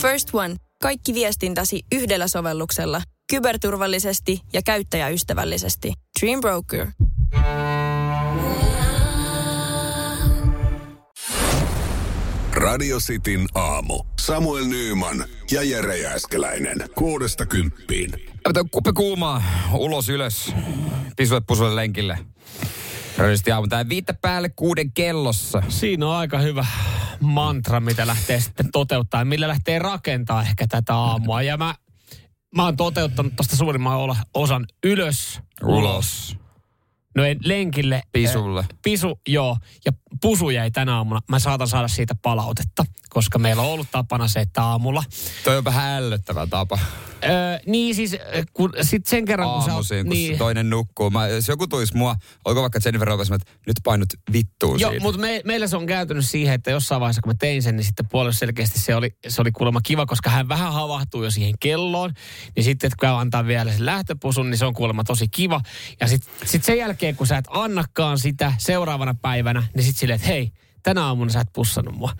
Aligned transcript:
First 0.00 0.34
One. 0.34 0.56
Kaikki 0.82 1.14
viestintäsi 1.14 1.82
yhdellä 1.92 2.28
sovelluksella. 2.28 3.02
Kyberturvallisesti 3.30 4.40
ja 4.52 4.62
käyttäjäystävällisesti. 4.62 5.92
Dream 6.20 6.40
Broker. 6.40 6.86
Radio 12.52 12.98
Cityn 12.98 13.46
aamu. 13.54 14.04
Samuel 14.20 14.64
Nyyman 14.64 15.24
ja 15.50 15.62
Jere 15.62 15.98
Jääskeläinen. 15.98 16.84
Kuudesta 16.94 17.46
kymppiin. 17.46 18.12
Kuppe 18.70 18.92
kuumaa, 18.92 19.42
ulos 19.74 20.08
ylös, 20.08 20.52
pisulle 21.16 21.42
pusulle 21.46 21.76
lenkille. 21.76 22.18
Radisti 23.18 23.52
aamu 23.52 23.66
tää 23.66 23.88
viittä 23.88 24.14
päälle 24.14 24.48
kuuden 24.48 24.92
kellossa. 24.92 25.62
Siinä 25.68 26.08
on 26.08 26.14
aika 26.14 26.38
hyvä 26.38 26.66
mantra, 27.20 27.80
mitä 27.80 28.06
lähtee 28.06 28.40
sitten 28.40 28.72
toteuttaa, 28.72 29.24
millä 29.24 29.48
lähtee 29.48 29.78
rakentaa 29.78 30.42
ehkä 30.42 30.66
tätä 30.66 30.94
aamua. 30.94 31.42
Ja 31.42 31.56
mä, 31.56 31.74
mä 32.56 32.64
oon 32.64 32.76
toteuttanut 32.76 33.36
tosta 33.36 33.56
suurimman 33.56 34.16
osan 34.34 34.66
ylös, 34.84 35.40
Ulos. 35.62 36.36
No 37.16 37.24
en, 37.24 37.38
lenkille. 37.44 38.02
Pisulle. 38.12 38.60
Äh, 38.60 38.68
pisu, 38.82 39.20
joo. 39.28 39.56
Ja 39.84 39.92
pusu 40.22 40.50
jäi 40.50 40.70
tänä 40.70 40.96
aamuna. 40.96 41.20
Mä 41.28 41.38
saatan 41.38 41.68
saada 41.68 41.88
siitä 41.88 42.14
palautetta, 42.22 42.84
koska 43.10 43.38
meillä 43.38 43.62
on 43.62 43.68
ollut 43.68 43.90
tapana 43.90 44.28
se, 44.28 44.40
että 44.40 44.62
aamulla. 44.62 45.02
Toi 45.44 45.58
on 45.58 45.64
vähän 45.64 46.02
ällöttävä 46.02 46.46
tapa. 46.46 46.78
Öö, 47.24 47.58
niin 47.66 47.94
siis, 47.94 48.16
kun, 48.52 48.72
sit 48.82 49.06
sen 49.06 49.24
kerran 49.24 49.50
kun 49.50 49.62
sä 49.62 49.70
Aamuisin, 49.70 50.06
kun 50.06 50.10
niin, 50.14 50.38
toinen 50.38 50.70
nukkuu. 50.70 51.10
Mä, 51.10 51.28
jos 51.28 51.48
joku 51.48 51.66
tuisi 51.66 51.96
mua, 51.96 52.16
oliko 52.44 52.62
vaikka 52.62 52.78
Jennifer 52.84 53.08
Lopez, 53.08 53.30
että 53.30 53.52
nyt 53.66 53.76
painut 53.84 54.08
vittuun 54.32 54.80
Joo, 54.80 54.92
mutta 55.00 55.20
me, 55.20 55.40
meillä 55.44 55.66
se 55.66 55.76
on 55.76 55.86
kääntynyt 55.86 56.26
siihen, 56.26 56.54
että 56.54 56.70
jossain 56.70 57.00
vaiheessa, 57.00 57.22
kun 57.22 57.30
mä 57.30 57.36
tein 57.38 57.62
sen, 57.62 57.76
niin 57.76 57.84
sitten 57.84 58.08
puolella 58.08 58.32
selkeästi 58.32 58.78
se 58.78 58.94
oli, 58.94 59.14
se 59.28 59.40
oli 59.40 59.52
kuulemma 59.52 59.80
kiva, 59.80 60.06
koska 60.06 60.30
hän 60.30 60.48
vähän 60.48 60.72
havahtuu 60.72 61.24
jo 61.24 61.30
siihen 61.30 61.54
kelloon. 61.60 62.12
Niin 62.56 62.64
sitten, 62.64 62.88
että 62.88 62.96
kun 63.00 63.08
hän 63.08 63.18
antaa 63.18 63.46
vielä 63.46 63.72
sen 63.72 63.86
lähtöpusun, 63.86 64.50
niin 64.50 64.58
se 64.58 64.64
on 64.64 64.74
kuulemma 64.74 65.04
tosi 65.04 65.28
kiva. 65.28 65.60
Ja 66.00 66.06
sitten 66.06 66.32
sit 66.44 66.64
sen 66.64 66.78
jälkeen, 66.78 67.16
kun 67.16 67.26
sä 67.26 67.36
et 67.36 67.48
annakaan 67.50 68.18
sitä 68.18 68.52
seuraavana 68.58 69.14
päivänä, 69.22 69.62
niin 69.74 69.84
sitten 69.84 70.00
silleen, 70.00 70.16
että 70.16 70.28
hei, 70.28 70.52
tänä 70.82 71.04
aamuna 71.06 71.32
sä 71.32 71.40
et 71.40 71.48
pussannut 71.52 71.94
mua. 71.94 72.12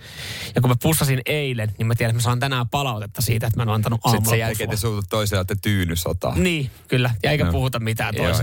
Ja 0.55 0.61
kun 0.61 0.69
mä 0.69 0.75
pussasin 0.83 1.21
eilen, 1.25 1.71
niin 1.77 1.87
mä 1.87 1.95
tiedän, 1.95 2.09
että 2.09 2.17
mä 2.17 2.21
saan 2.23 2.39
tänään 2.39 2.69
palautetta 2.69 3.21
siitä, 3.21 3.47
että 3.47 3.59
mä 3.59 3.63
en 3.63 3.69
ole 3.69 3.75
antanut 3.75 3.99
aamulla 4.03 4.19
Sitten 4.19 4.29
sen 4.31 4.39
jälkeen 4.39 4.69
te 4.69 4.77
suutut 4.77 5.05
toiselle, 5.09 5.41
että 5.41 5.55
tyynysotaa. 5.61 6.35
Niin, 6.35 6.71
kyllä. 6.87 7.11
Ja 7.23 7.31
eikä 7.31 7.43
Joo. 7.43 7.51
puhuta 7.51 7.79
mitään 7.79 8.15
joo. 8.15 8.27
Ja 8.27 8.33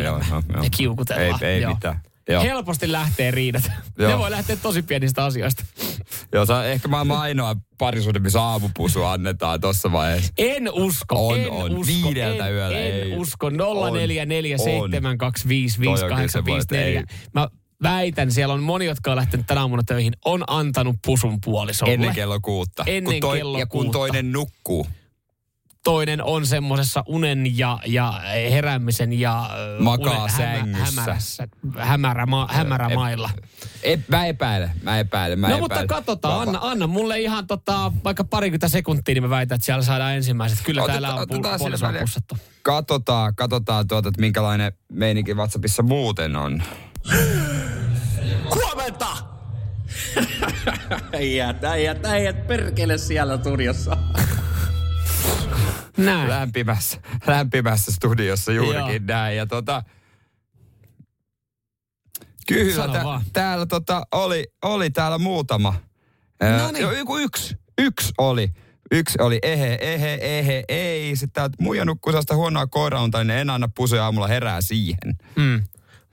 kiukutellaan. 0.77 1.45
Ei- 1.45 1.49
ei 1.49 1.63
Joo. 1.63 1.75
mitään. 1.75 2.01
Joo. 2.31 2.43
Helposti 2.43 2.93
lähtee 2.93 3.31
riidat. 3.31 3.63
Joo. 3.99 4.11
Ne 4.11 4.19
voi 4.19 4.31
lähteä 4.31 4.57
tosi 4.57 4.83
pienistä 4.83 5.25
asioista. 5.25 5.65
Joo, 6.33 6.47
se 6.47 6.53
on 6.53 6.67
ehkä 6.67 6.89
maailman 6.89 7.19
ainoa 7.19 7.57
parisuuden, 7.79 8.23
missä 8.23 8.43
aamupusu 8.43 9.05
annetaan 9.05 9.61
tuossa 9.61 9.93
vaiheessa. 9.93 10.33
En 10.39 10.73
usko, 10.73 11.29
On, 11.29 11.41
en 11.41 11.51
on. 11.51 11.79
usko, 11.79 11.93
Viideltä 12.09 12.47
en, 12.47 12.55
yöllä, 12.55 12.79
en 12.79 12.95
ei. 12.95 13.17
usko. 13.17 13.47
On, 13.47 13.53
0447255854. 13.53 13.57
Mä 17.35 17.49
väitän, 17.83 18.33
siellä 18.33 18.55
on 18.55 18.63
moni, 18.63 18.85
jotka 18.85 19.11
on 19.11 19.17
lähtenyt 19.17 19.47
tänä 19.47 19.61
aamuna 19.61 19.83
töihin, 19.87 20.13
on 20.25 20.45
antanut 20.47 20.97
pusun 21.07 21.39
puolisolle. 21.45 21.93
Ennen 21.95 22.15
kello 22.15 22.41
kuutta. 22.41 22.85
Ennen 22.87 23.21
kun 23.21 23.33
kello 23.33 23.59
Ja 23.59 23.67
kun 23.67 23.81
kuutta. 23.83 23.99
toinen 23.99 24.33
nukkuu. 24.33 24.87
Toinen 25.85 26.23
on 26.25 26.47
semmoisessa 26.47 27.05
unen 27.07 27.59
ja, 27.59 27.79
ja 27.87 28.21
heräämisen 28.51 29.13
ja 29.21 29.51
ö, 29.79 29.83
Makaa 29.83 30.19
unen 30.25 30.37
sängyssä. 30.37 30.85
hämärässä, 31.01 31.49
hämärä, 31.79 32.27
ma, 32.27 32.49
hämärä 32.51 32.89
mailla. 32.89 33.31
E, 33.83 33.97
mä 34.09 34.27
epäilen, 34.27 34.71
mä 34.83 34.99
epäilen, 34.99 35.39
mä 35.39 35.49
No 35.49 35.55
epäilen. 35.57 35.63
mutta 35.81 35.95
katsotaan, 35.95 36.41
anna, 36.49 36.59
anna 36.63 36.87
mulle 36.87 37.21
ihan 37.21 37.47
tota, 37.47 37.93
vaikka 38.05 38.25
parikymmentä 38.25 38.69
sekuntia, 38.69 39.15
niin 39.15 39.23
mä 39.23 39.31
väitän, 39.31 39.57
että 39.57 39.65
siellä 39.67 39.83
saadaan 39.83 40.15
ensimmäiset. 40.15 40.59
Kyllä 40.65 40.83
Oteta- 40.83 40.93
täällä 40.93 41.15
on 41.15 41.21
otetaan 41.23 41.39
pu- 41.45 41.47
sillä 41.47 41.59
puolisoa 41.59 41.89
väliä. 41.89 42.01
pussattu. 42.01 42.37
Katsotaan, 42.63 43.35
katsotaan 43.35 43.89
tuota, 43.89 44.09
että 44.09 44.21
minkälainen 44.21 44.73
meininki 44.93 45.35
WhatsAppissa 45.35 45.83
muuten 45.83 46.37
on. 46.37 46.63
Huomenta! 48.89 49.17
äijät, 51.19 51.65
äijät, 51.65 52.07
äijät, 52.07 52.47
perkele 52.47 52.99
siellä 52.99 53.39
studiossa. 53.39 53.97
Näin. 55.97 56.29
Lämpimässä, 56.29 57.01
lämpimässä 57.27 57.93
studiossa 57.93 58.53
juurikin 58.53 59.07
Joo. 59.09 59.17
näin. 59.17 59.37
Ja 59.37 59.47
tota, 59.47 59.83
kyllä, 62.49 62.89
tä, 62.89 63.03
täällä 63.33 63.67
tota, 63.67 64.03
oli, 64.13 64.47
oli 64.63 64.91
täällä 64.91 65.19
muutama. 65.19 65.75
No 66.59 66.71
niin. 66.71 66.99
Joku 66.99 67.17
yksi, 67.17 67.57
yksi 67.79 68.13
oli. 68.19 68.49
Yksi 68.91 69.19
oli 69.21 69.39
ehe, 69.43 69.79
ehe, 69.81 70.19
ehe, 70.21 70.65
ei. 70.69 71.17
Sitten 71.17 71.33
täältä 71.33 71.57
muija 71.61 71.85
nukkuu 71.85 72.13
sellaista 72.13 72.37
huonoa 72.37 72.67
koiraunta, 72.67 73.25
niin 73.25 73.39
en 73.39 73.51
anna 73.51 73.69
pusuja 73.77 74.05
aamulla 74.05 74.27
herää 74.27 74.61
siihen. 74.61 75.17
Mm. 75.37 75.63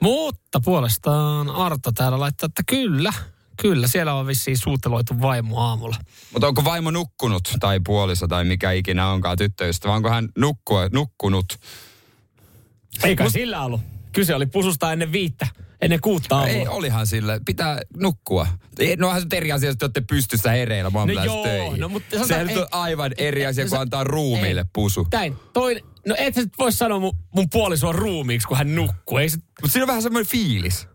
Mutta 0.02 0.60
puolestaan 0.60 1.50
Arto 1.50 1.92
täällä 1.92 2.20
laittaa, 2.20 2.48
että 2.48 2.64
kyllä, 2.68 3.14
kyllä, 3.62 3.88
siellä 3.88 4.14
on 4.14 4.28
vissiin 4.28 4.58
suuteloitu 4.58 5.22
vaimo 5.22 5.60
aamulla. 5.62 5.96
Mutta 6.34 6.48
onko 6.48 6.64
vaimo 6.64 6.92
nukkunut 6.92 7.44
tai 7.60 7.80
puoliso 7.86 8.28
tai 8.28 8.46
mikä 8.46 8.72
ikinä 8.72 9.08
onkaan 9.10 9.38
tyttöystävä? 9.38 9.94
Onko 9.94 10.10
hän 10.10 10.30
nukkua, 10.38 10.88
nukkunut? 10.94 11.46
Eikä 13.04 13.24
Mut... 13.24 13.34
sillä 13.34 13.62
ollut. 13.64 13.82
Kyse 14.12 14.36
oli 14.36 14.46
pususta 14.46 14.94
ennen 14.94 15.12
viittä, 15.12 15.48
ennen 15.82 16.02
kuutta 16.02 16.36
aamulla. 16.38 16.60
Ei, 16.60 16.68
olihan 16.68 17.08
sille. 17.08 17.42
Pitää 17.46 17.82
nukkua. 17.98 18.48
Ei, 18.80 18.96
No 18.96 19.08
onhan 19.08 19.22
se 19.22 19.38
eri 19.38 19.52
asia, 19.52 19.70
jos 19.70 19.78
te 19.78 19.86
olette 19.86 20.02
pystyssä 20.02 20.52
hereillä 20.52 20.90
No 20.90 21.00
aamulla 21.00 21.26
joo, 21.26 21.44
töihin. 21.44 21.80
no 21.80 21.90
mutta 21.90 22.08
sanotaan, 22.10 22.28
Sehän 22.28 22.50
ei- 22.50 22.58
on 22.58 22.68
aivan 22.72 23.12
eri 23.18 23.46
asia, 23.46 23.64
kun 23.64 23.70
Sä- 23.70 23.80
antaa 23.80 24.04
ruumiille 24.04 24.62
ei. 24.62 24.70
pusu. 24.74 25.08
Näin, 25.12 25.36
toinen, 25.54 25.84
no 26.08 26.16
et 26.18 26.36
sä 26.36 26.42
nyt 26.42 26.54
voi 26.60 26.72
sanoa 26.72 27.00
mun, 27.00 27.14
mun 27.36 27.50
puolisoa 27.50 27.92
ruumiiksi, 27.92 28.48
kun 28.48 28.58
hän 28.58 28.76
nukkuu. 28.76 29.18
Ei 29.18 29.30
se, 29.30 29.38
Mutta 29.38 29.72
siinä 29.74 29.84
on 29.84 29.88
vähän 29.88 30.02
semmoinen 30.04 30.32
fiilis. 30.32 30.88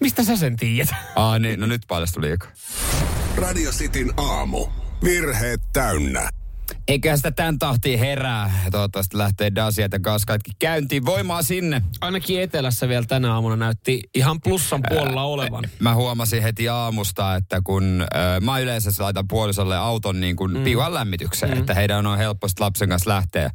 mistä 0.00 0.24
sä 0.24 0.36
sen 0.36 0.56
tiedät? 0.56 0.94
Aa 1.16 1.38
niin, 1.38 1.60
no 1.60 1.66
nyt 1.66 1.82
paljastui 1.88 2.22
liikaa. 2.22 2.50
Radio 3.36 3.70
Cityn 3.70 4.12
aamu. 4.16 4.66
Virheet 5.04 5.60
täynnä. 5.72 6.28
Eiköhän 6.88 7.18
sitä 7.18 7.30
tämän 7.30 7.58
tahtiin 7.58 7.98
herää. 7.98 8.52
Toivottavasti 8.70 9.18
lähtee 9.18 9.54
Dasiat 9.54 9.92
ja 9.92 10.00
Kaskaitkin 10.00 10.54
käyntiin. 10.58 11.06
Voimaa 11.06 11.42
sinne. 11.42 11.82
Ainakin 12.00 12.40
etelässä 12.40 12.88
vielä 12.88 13.04
tänä 13.06 13.34
aamuna 13.34 13.56
näytti 13.56 14.02
ihan 14.14 14.40
plussan 14.40 14.80
puolella 14.88 15.22
olevan. 15.22 15.64
Mä 15.78 15.94
huomasin 15.94 16.42
heti 16.42 16.68
aamusta, 16.68 17.34
että 17.34 17.60
kun 17.64 18.02
äh, 18.02 18.40
mä 18.40 18.58
yleensä 18.58 18.90
laitan 18.98 19.28
puolisolle 19.28 19.76
auton 19.76 20.20
niin 20.20 20.36
kuin 20.36 20.54
mm. 20.56 20.64
piuhan 20.64 20.94
lämmitykseen, 20.94 21.52
mm. 21.52 21.60
että 21.60 21.74
heidän 21.74 22.06
on 22.06 22.18
helposti 22.18 22.60
lapsen 22.60 22.88
kanssa 22.88 23.10
lähteä. 23.10 23.50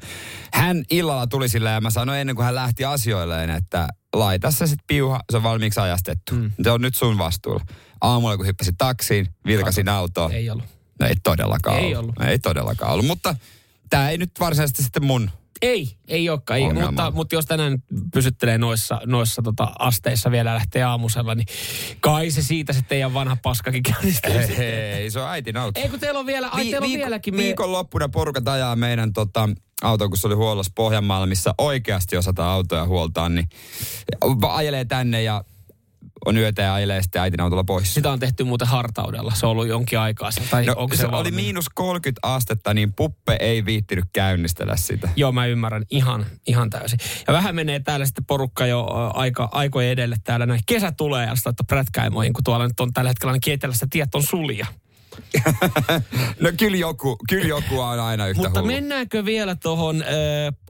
Hän 0.53 0.83
illalla 0.91 1.27
tuli 1.27 1.49
sillä 1.49 1.69
ja 1.69 1.81
mä 1.81 1.89
sanoin 1.89 2.19
ennen 2.19 2.35
kuin 2.35 2.45
hän 2.45 2.55
lähti 2.55 2.85
asioilleen, 2.85 3.49
että 3.49 3.87
laita 4.15 4.51
se 4.51 4.67
sitten 4.67 4.87
piuha, 4.87 5.19
se 5.31 5.37
on 5.37 5.43
valmiiksi 5.43 5.79
ajastettu. 5.79 6.35
Mm. 6.35 6.51
Se 6.63 6.71
on 6.71 6.81
nyt 6.81 6.95
sun 6.95 7.17
vastuulla. 7.17 7.61
Aamulla 8.01 8.37
kun 8.37 8.47
hyppäsin 8.47 8.77
taksiin, 8.77 9.27
vilkasin 9.45 9.89
autoa. 9.89 10.29
Ei 10.33 10.49
ollut. 10.49 10.78
No 10.99 11.07
ei 11.07 11.15
todellakaan 11.23 11.77
Ei 11.79 11.95
ollut. 11.95 12.15
ollut. 12.17 12.29
Ei 12.31 12.39
todellakaan 12.39 12.91
ollut, 12.93 13.05
mutta 13.05 13.35
tämä 13.89 14.09
ei 14.09 14.17
nyt 14.17 14.31
varsinaisesti 14.39 14.83
sitten 14.83 15.05
mun. 15.05 15.29
Ei, 15.61 15.97
ei 16.07 16.29
olekaan. 16.29 16.59
Ei, 16.59 16.65
Ongelma. 16.65 16.87
mutta, 16.91 17.11
mutta 17.11 17.35
jos 17.35 17.45
tänään 17.45 17.83
pysyttelee 18.13 18.57
noissa, 18.57 19.01
noissa 19.05 19.41
tota 19.41 19.71
asteissa 19.79 20.31
vielä 20.31 20.53
lähtee 20.53 20.83
aamusella, 20.83 21.35
niin 21.35 21.47
kai 21.99 22.31
se 22.31 22.41
siitä 22.43 22.73
se 22.73 22.81
teidän 22.81 23.13
vanha 23.13 23.37
paskakin 23.43 23.83
käynnistyy. 23.83 24.31
Sitten. 24.47 24.57
hei, 24.57 25.11
se 25.11 25.19
on 25.19 25.29
äitin 25.29 25.57
auto. 25.57 25.79
Ei 25.81 25.89
kun 25.89 25.99
teillä 25.99 26.19
on 26.19 26.25
vielä, 26.25 26.47
ai 26.47 26.65
Vi- 26.65 26.71
teillä 26.71 26.85
on 26.85 26.89
viikon- 26.91 26.97
vieläkin. 27.05 27.35
Me... 27.35 27.43
Viikonloppuna 27.43 28.09
porukat 28.09 28.47
ajaa 28.47 28.75
meidän 28.75 29.13
tota, 29.13 29.49
auto, 29.81 30.09
kun 30.09 30.17
se 30.17 30.27
oli 30.27 30.35
huollossa 30.35 30.71
Pohjanmaalla, 30.75 31.27
missä 31.27 31.53
oikeasti 31.57 32.17
osataan 32.17 32.49
autoja 32.49 32.85
huoltaa, 32.85 33.29
niin 33.29 33.49
ajelee 34.49 34.85
tänne 34.85 35.23
ja 35.23 35.43
on 36.25 36.37
yötä 36.37 36.61
ja 36.61 36.73
ajelee 36.73 37.01
sitten 37.01 37.21
äitin 37.21 37.41
autolla 37.41 37.63
pois. 37.63 37.93
Sitä 37.93 38.11
on 38.11 38.19
tehty 38.19 38.43
muuten 38.43 38.67
hartaudella. 38.67 39.31
Se 39.35 39.45
on 39.45 39.51
ollut 39.51 39.67
jonkin 39.67 39.99
aikaa. 39.99 40.31
se- 40.31 40.41
Tai 40.49 40.65
no, 40.65 40.73
onko 40.77 40.95
se, 40.95 41.01
se, 41.01 41.07
oli 41.07 41.31
miinus 41.31 41.65
30 41.75 42.19
astetta, 42.27 42.73
niin 42.73 42.93
puppe 42.93 43.37
ei 43.39 43.65
viittinyt 43.65 44.05
käynnistellä 44.13 44.75
sitä. 44.75 45.09
Joo, 45.15 45.31
mä 45.31 45.45
ymmärrän 45.45 45.83
ihan, 45.91 46.25
ihan 46.47 46.69
täysin. 46.69 46.99
Ja 47.27 47.33
vähän 47.33 47.55
menee 47.55 47.79
täällä 47.79 48.05
sitten 48.05 48.25
porukka 48.25 48.65
jo 48.65 48.87
aika, 49.13 49.49
aikojen 49.51 49.91
edelle 49.91 50.15
täällä 50.23 50.45
näin. 50.45 50.59
Kesä 50.65 50.91
tulee 50.91 51.25
ja 51.25 51.35
sitten 51.35 51.53
prätkäimoihin, 51.67 52.33
kun 52.33 52.43
tuolla 52.43 52.67
nyt 52.67 52.79
on 52.79 52.93
tällä 52.93 53.09
hetkellä 53.09 53.31
ainakin 53.31 53.53
etelässä 53.53 53.87
tiet 53.89 54.15
on 54.15 54.23
sulja. 54.23 54.65
No 56.39 56.49
kyllä 56.59 56.77
joku, 56.77 57.17
kyllä 57.29 57.47
joku 57.47 57.79
on 57.79 57.99
aina 57.99 58.27
yhtä 58.27 58.41
Mutta 58.43 58.59
hullu. 58.59 58.71
mennäänkö 58.73 59.25
vielä 59.25 59.55
tuohon 59.55 60.03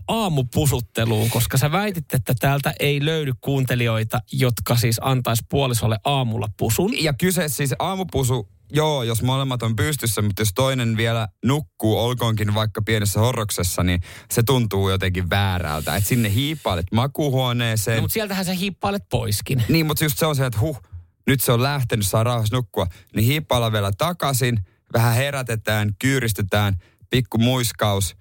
aamupusutteluun, 0.09 1.29
koska 1.29 1.57
sä 1.57 1.71
väitit, 1.71 2.13
että 2.13 2.33
täältä 2.39 2.73
ei 2.79 3.06
löydy 3.06 3.31
kuuntelijoita, 3.41 4.19
jotka 4.31 4.75
siis 4.75 5.00
antaisi 5.01 5.45
puolisolle 5.50 6.00
aamulla 6.03 6.47
pusun. 6.57 7.03
Ja 7.03 7.13
kyse 7.13 7.47
siis 7.47 7.75
aamupusu, 7.79 8.50
joo, 8.71 9.03
jos 9.03 9.23
molemmat 9.23 9.63
on 9.63 9.75
pystyssä, 9.75 10.21
mutta 10.21 10.41
jos 10.41 10.53
toinen 10.56 10.97
vielä 10.97 11.27
nukkuu, 11.45 12.00
olkoonkin 12.00 12.53
vaikka 12.53 12.81
pienessä 12.81 13.19
horroksessa, 13.19 13.83
niin 13.83 14.01
se 14.31 14.44
tuntuu 14.44 14.89
jotenkin 14.89 15.29
väärältä. 15.29 15.95
Että 15.95 16.09
sinne 16.09 16.33
hiippailet 16.33 16.85
makuuhuoneeseen. 16.91 17.97
No, 17.97 18.01
mutta 18.01 18.13
sieltähän 18.13 18.45
sä 18.45 18.53
hiippailet 18.53 19.03
poiskin. 19.09 19.63
Niin, 19.69 19.85
mutta 19.85 20.06
just 20.06 20.17
se 20.17 20.25
on 20.25 20.35
se, 20.35 20.45
että 20.45 20.59
huh, 20.59 20.81
nyt 21.27 21.41
se 21.41 21.51
on 21.51 21.63
lähtenyt, 21.63 22.07
saa 22.07 22.23
rauhassa 22.23 22.56
nukkua. 22.56 22.88
Niin 23.15 23.25
hiippailla 23.25 23.71
vielä 23.71 23.91
takaisin, 23.97 24.59
vähän 24.94 25.15
herätetään, 25.15 25.95
kyyristetään, 26.00 26.77
pikku 27.09 27.38
muiskaus, 27.38 28.15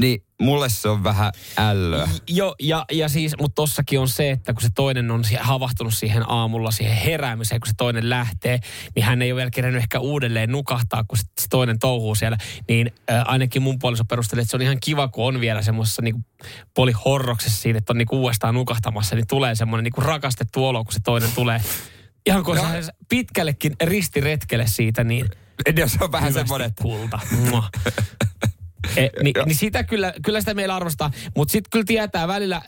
niin 0.00 0.22
mulle 0.40 0.68
se 0.68 0.88
on 0.88 1.04
vähän 1.04 1.32
ällöä. 1.56 2.08
Joo, 2.28 2.54
ja, 2.60 2.84
ja 2.92 3.08
siis, 3.08 3.34
mutta 3.40 3.54
tossakin 3.54 4.00
on 4.00 4.08
se, 4.08 4.30
että 4.30 4.52
kun 4.52 4.62
se 4.62 4.68
toinen 4.74 5.10
on 5.10 5.22
havahtunut 5.40 5.94
siihen 5.94 6.30
aamulla, 6.30 6.70
siihen 6.70 6.96
heräämiseen, 6.96 7.60
kun 7.60 7.66
se 7.66 7.74
toinen 7.76 8.10
lähtee, 8.10 8.58
niin 8.94 9.04
hän 9.04 9.22
ei 9.22 9.32
ole 9.32 9.36
vielä 9.36 9.50
kerännyt 9.50 9.82
ehkä 9.82 10.00
uudelleen 10.00 10.52
nukahtaa, 10.52 11.04
kun 11.04 11.18
se, 11.18 11.24
toinen 11.50 11.78
touhuu 11.78 12.14
siellä. 12.14 12.38
Niin 12.68 12.92
äh, 13.10 13.22
ainakin 13.24 13.62
mun 13.62 13.78
puoliso 13.78 14.04
perustelee, 14.04 14.42
että 14.42 14.50
se 14.50 14.56
on 14.56 14.62
ihan 14.62 14.78
kiva, 14.80 15.08
kun 15.08 15.26
on 15.26 15.40
vielä 15.40 15.62
semmoisessa 15.62 16.02
niin 16.02 16.26
polihorroksessa 16.74 17.62
siinä, 17.62 17.78
että 17.78 17.92
on 17.92 17.98
niin 17.98 18.08
uudestaan 18.12 18.54
nukahtamassa, 18.54 19.16
niin 19.16 19.26
tulee 19.26 19.54
semmoinen 19.54 19.84
niin 19.84 20.04
rakastettu 20.04 20.66
olo, 20.66 20.84
kun 20.84 20.92
se 20.92 21.00
toinen 21.04 21.32
tulee. 21.34 21.60
Ihan 22.26 22.44
kun 22.44 22.56
se 22.56 22.92
pitkällekin 23.08 23.72
ristiretkelle 23.82 24.66
siitä, 24.66 25.04
niin 25.04 25.26
Ja 25.76 25.88
se 25.88 25.98
on 26.00 26.12
vähän 26.12 26.32
semmoinen, 26.32 26.72
kulta. 26.82 27.20
E, 28.96 29.08
niin, 29.22 29.34
niin 29.46 29.56
sitä 29.56 29.84
kyllä, 29.84 30.12
kyllä 30.24 30.40
sitä 30.40 30.54
meillä 30.54 30.76
arvostaa, 30.76 31.10
mutta 31.36 31.52
sitten 31.52 31.70
kyllä 31.70 31.84
tietää 31.84 32.28
välillä, 32.28 32.62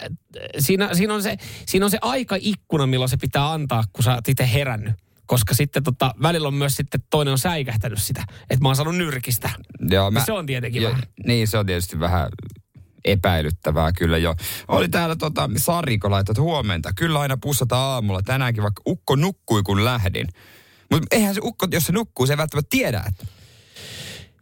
siinä, 0.59 0.95
siinä, 0.95 1.15
on 1.15 1.23
se, 1.23 1.37
siinä 1.67 1.87
on 1.87 1.91
se 1.91 1.99
aikaikkuna, 2.03 2.87
milloin 2.87 3.09
se 3.09 3.17
pitää 3.17 3.53
antaa, 3.53 3.85
kun 3.93 4.05
sä 4.05 4.15
oot 4.15 4.29
itse 4.29 4.53
herännyt. 4.53 4.95
Koska 5.27 5.55
sitten 5.55 5.83
tota, 5.83 6.15
välillä 6.23 6.49
on 6.49 6.55
myös 6.55 6.75
sitten 6.75 7.01
toinen 7.11 7.33
on 7.33 7.39
säikähtänyt 7.39 8.03
sitä, 8.03 8.25
että 8.41 8.62
mä 8.62 8.69
oon 8.69 8.77
saanut 8.77 8.97
nyrkistä. 8.97 9.51
Joo, 9.91 10.11
Niin 10.11 10.25
se 10.25 10.33
on 10.33 10.47
tietenkin 10.47 10.83
vähän. 10.83 11.03
Niin, 11.27 11.49
se 11.49 11.59
on 11.59 11.67
tietysti 11.67 12.01
vähän 12.01 12.29
epäilyttävää 13.05 13.93
kyllä 13.93 14.19
jo. 14.19 14.35
Oli 14.69 14.89
täällä 14.89 15.17
tota, 15.17 15.51
Sariko 15.57 16.11
laittaa, 16.11 16.33
että 16.33 16.43
huomenta. 16.43 16.93
Kyllä 16.97 17.21
aina 17.21 17.37
pussataan 17.37 17.93
aamulla. 17.93 18.23
Tänäänkin 18.23 18.62
vaikka 18.62 18.83
ukko 18.87 19.17
nukkui 19.17 19.62
kun 19.62 19.85
lähdin. 19.85 20.29
Mutta 20.91 21.07
eihän 21.11 21.35
se 21.35 21.41
ukko, 21.45 21.67
jos 21.71 21.87
se 21.87 21.93
nukkuu, 21.93 22.27
se 22.27 22.33
ei 22.33 22.37
välttämättä 22.37 22.71
tiedä, 22.71 23.05
että 23.09 23.27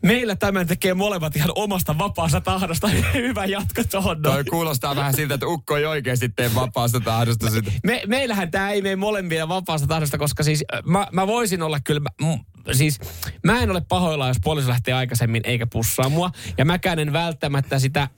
Meillä 0.02 0.36
tämän 0.36 0.66
tekee 0.66 0.94
molemmat 0.94 1.36
ihan 1.36 1.50
omasta 1.54 1.98
vapaasta 1.98 2.40
tahdosta. 2.40 2.88
Hyvä 3.14 3.44
jatko 3.44 3.82
tuohon. 3.90 4.22
Toi 4.22 4.44
kuulostaa 4.44 4.96
vähän 4.96 5.14
siltä, 5.14 5.34
että 5.34 5.46
ukko 5.46 5.76
ei 5.76 5.84
oikeasti 5.84 6.28
tee 6.28 6.54
vapaasta 6.54 7.00
tahdosta 7.00 7.50
sitä. 7.50 7.72
Me, 7.84 8.02
meillähän 8.06 8.50
tämä 8.50 8.70
ei 8.70 8.82
mene 8.82 8.96
molempia 8.96 9.48
vapaasta 9.48 9.86
tahdosta, 9.86 10.18
koska 10.18 10.42
siis 10.42 10.64
mä, 10.84 11.06
mä 11.12 11.26
voisin 11.26 11.62
olla 11.62 11.80
kyllä, 11.80 12.00
mä, 12.00 12.26
mm, 12.26 12.38
siis 12.72 12.98
mä 13.44 13.60
en 13.60 13.70
ole 13.70 13.82
pahoilla, 13.88 14.28
jos 14.28 14.36
puoliso 14.44 14.68
lähtee 14.68 14.94
aikaisemmin 14.94 15.42
eikä 15.44 15.66
pussaa 15.66 16.08
mua. 16.08 16.30
Ja 16.58 16.64
mäkään 16.64 16.98
en 16.98 17.12
välttämättä 17.12 17.78
sitä 17.78 18.02
äh, 18.02 18.08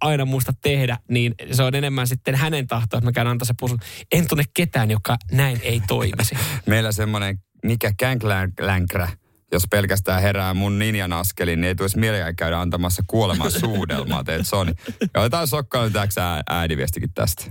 aina 0.00 0.24
muista 0.24 0.52
tehdä, 0.62 0.98
niin 1.08 1.34
se 1.52 1.62
on 1.62 1.74
enemmän 1.74 2.06
sitten 2.06 2.34
hänen 2.34 2.66
tahto, 2.66 2.96
että 2.96 3.08
mä 3.08 3.12
käyn 3.12 3.26
antaa 3.26 3.46
se 3.46 3.54
pussun. 3.60 3.78
En 4.12 4.28
tunne 4.28 4.44
ketään, 4.54 4.90
joka 4.90 5.16
näin 5.32 5.60
ei 5.62 5.82
toimisi. 5.86 6.34
Meillä 6.66 6.92
semmoinen, 6.92 7.38
mikä 7.64 7.92
känklänkrä, 7.96 9.08
jos 9.52 9.62
pelkästään 9.70 10.22
herää 10.22 10.54
mun 10.54 10.78
ninjan 10.78 11.12
askelin, 11.12 11.60
niin 11.60 11.68
ei 11.68 11.74
tulisi 11.74 11.98
mieleen 11.98 12.36
käydä 12.36 12.60
antamassa 12.60 13.02
kuoleman 13.06 13.50
suudelmaa, 13.50 14.24
teet 14.24 14.46
Sony. 14.46 14.72
Ja 15.14 15.20
otetaan 15.20 15.46
sokkaan 15.46 15.90
ää, 16.20 16.42
ääniviestikin 16.50 17.10
tästä. 17.14 17.44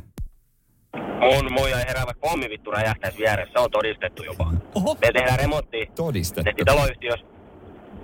Mun 1.22 1.54
muija 1.54 1.78
heräävä 1.78 2.12
pommi 2.22 2.50
vittu 2.50 2.72
räjähtäisi 2.72 3.18
vieressä, 3.18 3.54
se 3.54 3.60
on 3.60 3.72
todistettu 3.72 4.24
jopa. 4.24 4.54
Oho. 4.76 4.98
Me 5.02 5.12
tehdään 5.14 5.40
remonttia, 5.40 5.86
Todistettu. 5.96 6.44
tehtiin 6.44 6.66
taloyhtiössä. 6.66 7.26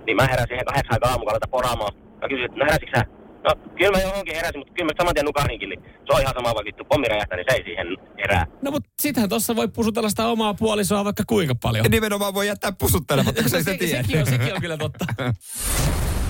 Niin 0.06 0.16
mä 0.16 0.24
heräsin 0.24 0.48
siihen 0.48 0.66
kahdeksan 0.66 0.94
aikaa 0.94 1.12
aamulla 1.12 1.32
aletaan 1.32 1.50
poraamaan. 1.52 1.94
Mä 2.22 2.28
kysyin, 2.30 2.46
että 2.46 2.58
no 2.60 2.66
heräsitkö 2.66 3.00
sä? 3.00 3.06
No 3.44 3.56
kyllä 3.78 3.98
mä 3.98 4.04
johonkin 4.04 4.36
heräsin, 4.36 4.60
mutta 4.60 4.74
kyllä 4.74 4.86
mä 4.94 4.98
saman 4.98 5.14
tien 5.14 5.26
nukahdinkin. 5.26 5.70
Niin 5.70 5.84
se 5.84 6.14
on 6.14 6.22
ihan 6.22 6.34
sama, 6.34 6.46
vaikka 6.56 6.64
vittu 6.66 6.84
pommi 6.86 7.08
räjähtää, 7.08 7.36
niin 7.38 7.46
se 7.50 7.56
ei 7.58 7.64
siihen 7.64 7.88
herää. 8.18 8.48
No 8.62 8.72
mutta 8.72 8.90
sittenhän 9.02 9.30
tuossa 9.30 9.56
voi 9.56 9.68
pusutella 9.68 10.10
sitä 10.10 10.28
omaa 10.28 10.54
puolisoa 10.54 11.06
vaikka 11.06 11.24
kuinka 11.28 11.56
paljon. 11.56 11.86
Ja 11.86 11.90
nimenomaan 11.90 12.34
voi 12.34 12.48
jättää 12.48 12.72
pusuttelematta, 12.80 13.42
kun 13.42 13.50
se 13.50 13.58
ei 13.58 13.64
sitä 13.64 13.72
Se- 13.72 13.78
tiedä. 13.78 14.04
sekin, 14.04 14.20
on, 14.20 14.26
sekin 14.26 14.56
on 14.56 14.62
kyllä 14.62 14.78
totta. 14.78 15.06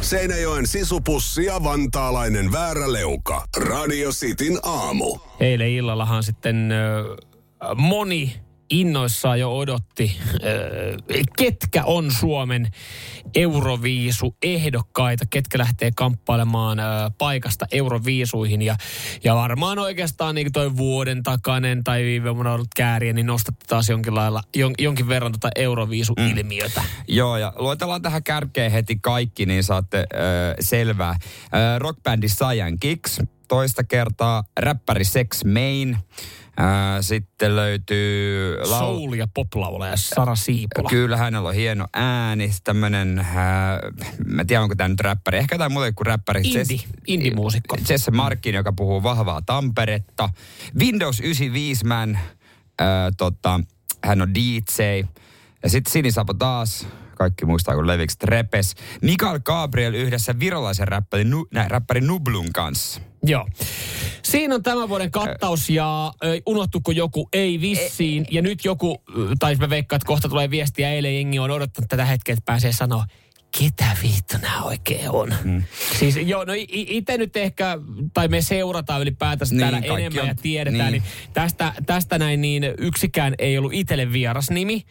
Seinäjoen 0.01 0.67
sisupussi 0.67 1.45
ja 1.45 1.63
vantaalainen 1.63 2.51
vääräleuka. 2.51 3.43
Radio 3.57 4.09
Cityn 4.11 4.59
aamu. 4.63 5.17
Eilen 5.39 5.69
illallahan 5.69 6.23
sitten 6.23 6.71
ö, 6.71 7.03
moni 7.75 8.35
innoissaan 8.73 9.39
jo 9.39 9.57
odotti, 9.57 10.17
ketkä 11.37 11.83
on 11.83 12.11
Suomen 12.11 12.67
Euroviisu 13.35 14.35
ehdokkaita, 14.43 15.25
ketkä 15.29 15.57
lähtee 15.57 15.91
kamppailemaan 15.95 16.77
paikasta 17.17 17.65
Euroviisuihin. 17.71 18.61
Ja, 18.61 18.75
ja 19.23 19.35
varmaan 19.35 19.79
oikeastaan 19.79 20.35
niin 20.35 20.51
toi 20.51 20.77
vuoden 20.77 21.23
takainen 21.23 21.83
tai 21.83 22.03
viime 22.03 22.35
vuonna 22.35 22.53
ollut 22.53 22.67
kääriä, 22.75 23.13
niin 23.13 23.25
nostatte 23.25 23.65
taas 23.67 23.89
jonkin, 23.89 24.15
lailla, 24.15 24.41
jon, 24.55 24.73
jonkin 24.79 25.07
verran 25.07 25.31
tota 25.31 25.49
Euroviisu-ilmiötä. 25.55 26.83
Joo, 27.07 27.37
ja 27.37 27.53
luetellaan 27.55 28.01
tähän 28.01 28.23
kärkeen 28.23 28.71
heti 28.71 28.99
kaikki, 29.01 29.45
niin 29.45 29.63
saatte 29.63 29.97
äh, 29.97 30.05
selvää. 30.59 31.09
Äh, 31.09 31.19
rockbändi 31.77 32.29
Sajan 32.29 32.79
Kicks, 32.79 33.21
toista 33.47 33.83
kertaa 33.83 34.43
räppäri 34.59 35.03
Sex 35.03 35.43
Main. 35.45 35.97
Äh, 36.59 36.65
sitten 37.01 37.55
löytyy... 37.55 38.55
lau- 38.57 38.67
Soul- 38.67 39.13
ja 39.13 39.27
poplaulaja 39.33 39.97
Sara 39.97 40.35
Siipola. 40.35 40.89
Kyllä, 40.89 41.17
hänellä 41.17 41.49
on 41.49 41.55
hieno 41.55 41.87
ääni, 41.93 42.51
tämmönen, 42.63 43.19
äh, 43.19 43.25
mä 44.25 44.41
en 44.41 44.47
tiedä 44.47 44.61
onko 44.61 44.75
tämä 44.75 44.87
nyt 44.87 44.99
räppäri, 44.99 45.37
ehkä 45.37 45.55
jotain 45.55 45.71
muuta 45.71 45.91
kuin 45.91 46.07
räppäri. 46.07 46.41
Indie, 46.43 46.63
Jess- 46.63 46.89
indie-muusikko. 47.07 47.77
Jesse 47.89 48.11
Markkin, 48.11 48.55
joka 48.55 48.73
puhuu 48.73 49.03
vahvaa 49.03 49.41
Tamperetta. 49.41 50.29
Windows 50.79 51.19
95 51.19 51.85
man, 51.85 52.15
äh, 52.15 52.87
tota, 53.17 53.59
hän 54.03 54.21
on 54.21 54.33
DJ. 54.35 54.81
Ja 55.63 55.69
sitten 55.69 55.91
Sinisapo 55.93 56.33
taas, 56.33 56.87
kaikki 57.15 57.45
muistaa 57.45 57.75
kun 57.75 57.87
Leviksi 57.87 58.17
repes. 58.23 58.75
Mikael 59.01 59.39
Gabriel 59.39 59.93
yhdessä 59.93 60.39
virolaisen 60.39 60.87
räppäri, 60.87 61.23
nu, 61.23 61.47
nä, 61.53 61.67
räppäri 61.67 62.01
Nublun 62.01 62.53
kanssa. 62.53 63.01
Joo. 63.23 63.47
Siinä 64.23 64.55
on 64.55 64.63
tämän 64.63 64.89
vuoden 64.89 65.11
kattaus 65.11 65.69
ja 65.69 66.13
ö, 66.23 66.41
unohtuko 66.45 66.91
joku? 66.91 67.29
Ei 67.33 67.61
vissiin. 67.61 68.25
Ja 68.31 68.41
nyt 68.41 68.65
joku, 68.65 69.03
tai 69.39 69.55
mä 69.55 69.69
veikkaan, 69.69 69.97
että 69.97 70.07
kohta 70.07 70.29
tulee 70.29 70.49
viestiä. 70.49 70.89
Eilen 70.89 71.15
jengi 71.15 71.39
on 71.39 71.51
odottanut 71.51 71.89
tätä 71.89 72.05
hetkeä, 72.05 72.33
että 72.33 72.45
pääsee 72.45 72.71
sanoa, 72.73 73.05
ketä 73.59 73.97
vittu 74.03 74.37
nämä 74.41 74.61
oikein 74.61 75.09
on. 75.09 75.33
Hmm. 75.43 75.63
Siis 75.99 76.15
joo, 76.17 76.43
no 76.45 76.53
itse 76.67 77.17
nyt 77.17 77.37
ehkä, 77.37 77.77
tai 78.13 78.27
me 78.27 78.41
seurataan 78.41 79.01
ylipäätänsä 79.01 79.55
Niin, 79.55 79.59
täällä 79.59 79.77
enemmän 79.77 80.21
on- 80.21 80.27
ja 80.27 80.35
tiedetään, 80.35 80.91
niin. 80.91 81.03
niin. 81.03 81.31
tästä, 81.33 81.73
tästä 81.85 82.17
näin 82.19 82.41
niin 82.41 82.63
yksikään 82.77 83.35
ei 83.39 83.57
ollut 83.57 83.73
itselle 83.73 84.11
vieras 84.11 84.49
nimi 84.49 84.83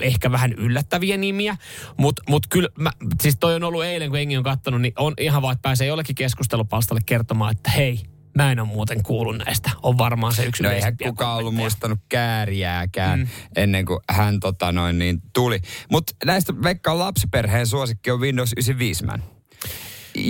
ehkä 0.00 0.32
vähän 0.32 0.52
yllättäviä 0.52 1.16
nimiä, 1.16 1.56
mutta 1.96 2.22
mut 2.28 2.46
kyllä, 2.46 2.68
mä, 2.78 2.90
siis 3.22 3.36
toi 3.40 3.54
on 3.54 3.64
ollut 3.64 3.84
eilen, 3.84 4.10
kun 4.10 4.18
Engi 4.18 4.36
on 4.36 4.42
kattonut, 4.42 4.80
niin 4.80 4.92
on 4.98 5.14
ihan 5.20 5.42
vaan, 5.42 5.52
että 5.52 5.62
pääsee 5.62 5.86
jollekin 5.86 6.14
keskustelupalstalle 6.14 7.00
kertomaan, 7.06 7.52
että 7.52 7.70
hei, 7.70 8.00
mä 8.36 8.52
en 8.52 8.60
ole 8.60 8.68
muuten 8.68 9.02
kuullut 9.02 9.38
näistä. 9.38 9.70
On 9.82 9.98
varmaan 9.98 10.34
se 10.34 10.44
yksi 10.44 10.62
No 10.62 10.70
eihän 10.70 10.96
kukaan 10.96 11.30
ollut 11.30 11.44
kommentteja. 11.44 11.64
muistanut 11.64 11.98
kääriääkään 12.08 13.18
mm. 13.18 13.26
ennen 13.56 13.84
kuin 13.86 14.00
hän 14.10 14.40
tota 14.40 14.72
noin 14.72 14.98
niin 14.98 15.22
tuli. 15.32 15.60
Mutta 15.90 16.12
näistä 16.24 16.54
Veikkaan 16.62 16.98
lapsiperheen 16.98 17.66
suosikki 17.66 18.10
on 18.10 18.20
Windows 18.20 18.52
95 18.52 19.04
man. 19.04 19.22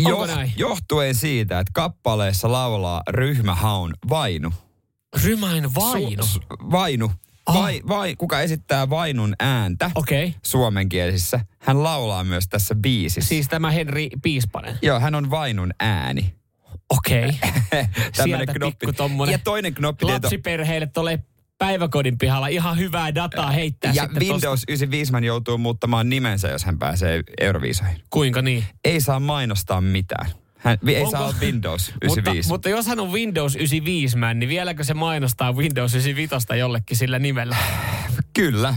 Onko 0.05 0.27
näin? 0.27 0.53
Johtuen 0.57 1.15
siitä, 1.15 1.61
että 1.61 1.71
kappaleessa 1.75 2.53
laulaa 2.53 3.03
ryhmähaun 3.09 3.95
Vainu. 4.09 4.53
Rymain 5.25 5.75
Vaino. 5.75 6.23
Su, 6.23 6.33
su, 6.33 6.41
vainu. 6.71 7.11
Ah. 7.47 7.55
Vai, 7.55 7.81
vai, 7.89 8.17
kuka 8.17 8.41
esittää 8.41 8.91
Vainun 8.91 9.35
ääntä. 9.41 9.91
Okay. 9.95 10.33
suomenkielisissä. 10.43 11.41
Hän 11.59 11.83
laulaa 11.83 12.25
myös 12.25 12.49
tässä 12.49 12.75
biisissä. 12.75 13.29
Siis 13.29 13.49
tämä 13.49 13.71
Henri 13.71 14.09
Piispanen. 14.23 14.79
Joo, 14.83 15.01
hän 15.01 15.15
on 15.15 15.31
Vainun 15.31 15.71
ääni. 15.81 16.35
Okei. 16.91 17.31
Tämmönen 18.17 18.47
Sieltä 18.47 18.53
pikku 18.61 18.93
tommonen 18.93 19.33
Ja 19.33 19.39
toinen 19.39 19.75
knoppi. 19.75 20.05
Lapsiperheille 20.05 20.87
tulee 20.87 21.19
päiväkodin 21.59 22.19
pihalla 22.19 22.47
ihan 22.47 22.79
hyvää 22.79 23.15
dataa 23.15 23.51
heittää 23.51 23.93
ja 23.95 24.09
Windows 24.21 24.41
tosta. 24.41 24.65
95 24.69 25.13
man 25.13 25.25
joutuu 25.25 25.59
muuttamaan 25.59 26.09
nimensä, 26.09 26.49
jos 26.49 26.65
hän 26.65 26.79
pääsee 26.79 27.23
Euroviisoihin. 27.41 28.01
Kuinka 28.11 28.43
niin? 28.43 28.65
Ei 28.85 29.01
saa 29.01 29.21
mainostaa 29.21 29.81
mitään. 29.81 30.31
Hän 30.57 30.79
ei 30.87 30.97
Onko- 30.99 31.11
saa 31.11 31.25
olla 31.27 31.37
Windows 31.41 31.87
Mutta, 31.93 31.97
95. 32.07 32.49
mutta 32.49 32.69
jos 32.69 32.87
hän 32.87 33.01
on 33.01 33.13
Windows 33.13 33.55
95 33.57 34.17
man, 34.17 34.39
niin 34.39 34.49
vieläkö 34.49 34.85
se 34.85 34.95
mainostaa 34.95 35.53
Windows 35.53 35.95
95 35.95 36.47
jollekin 36.59 36.97
sillä 36.97 37.19
nimellä? 37.19 37.57
Kyllä. 38.33 38.75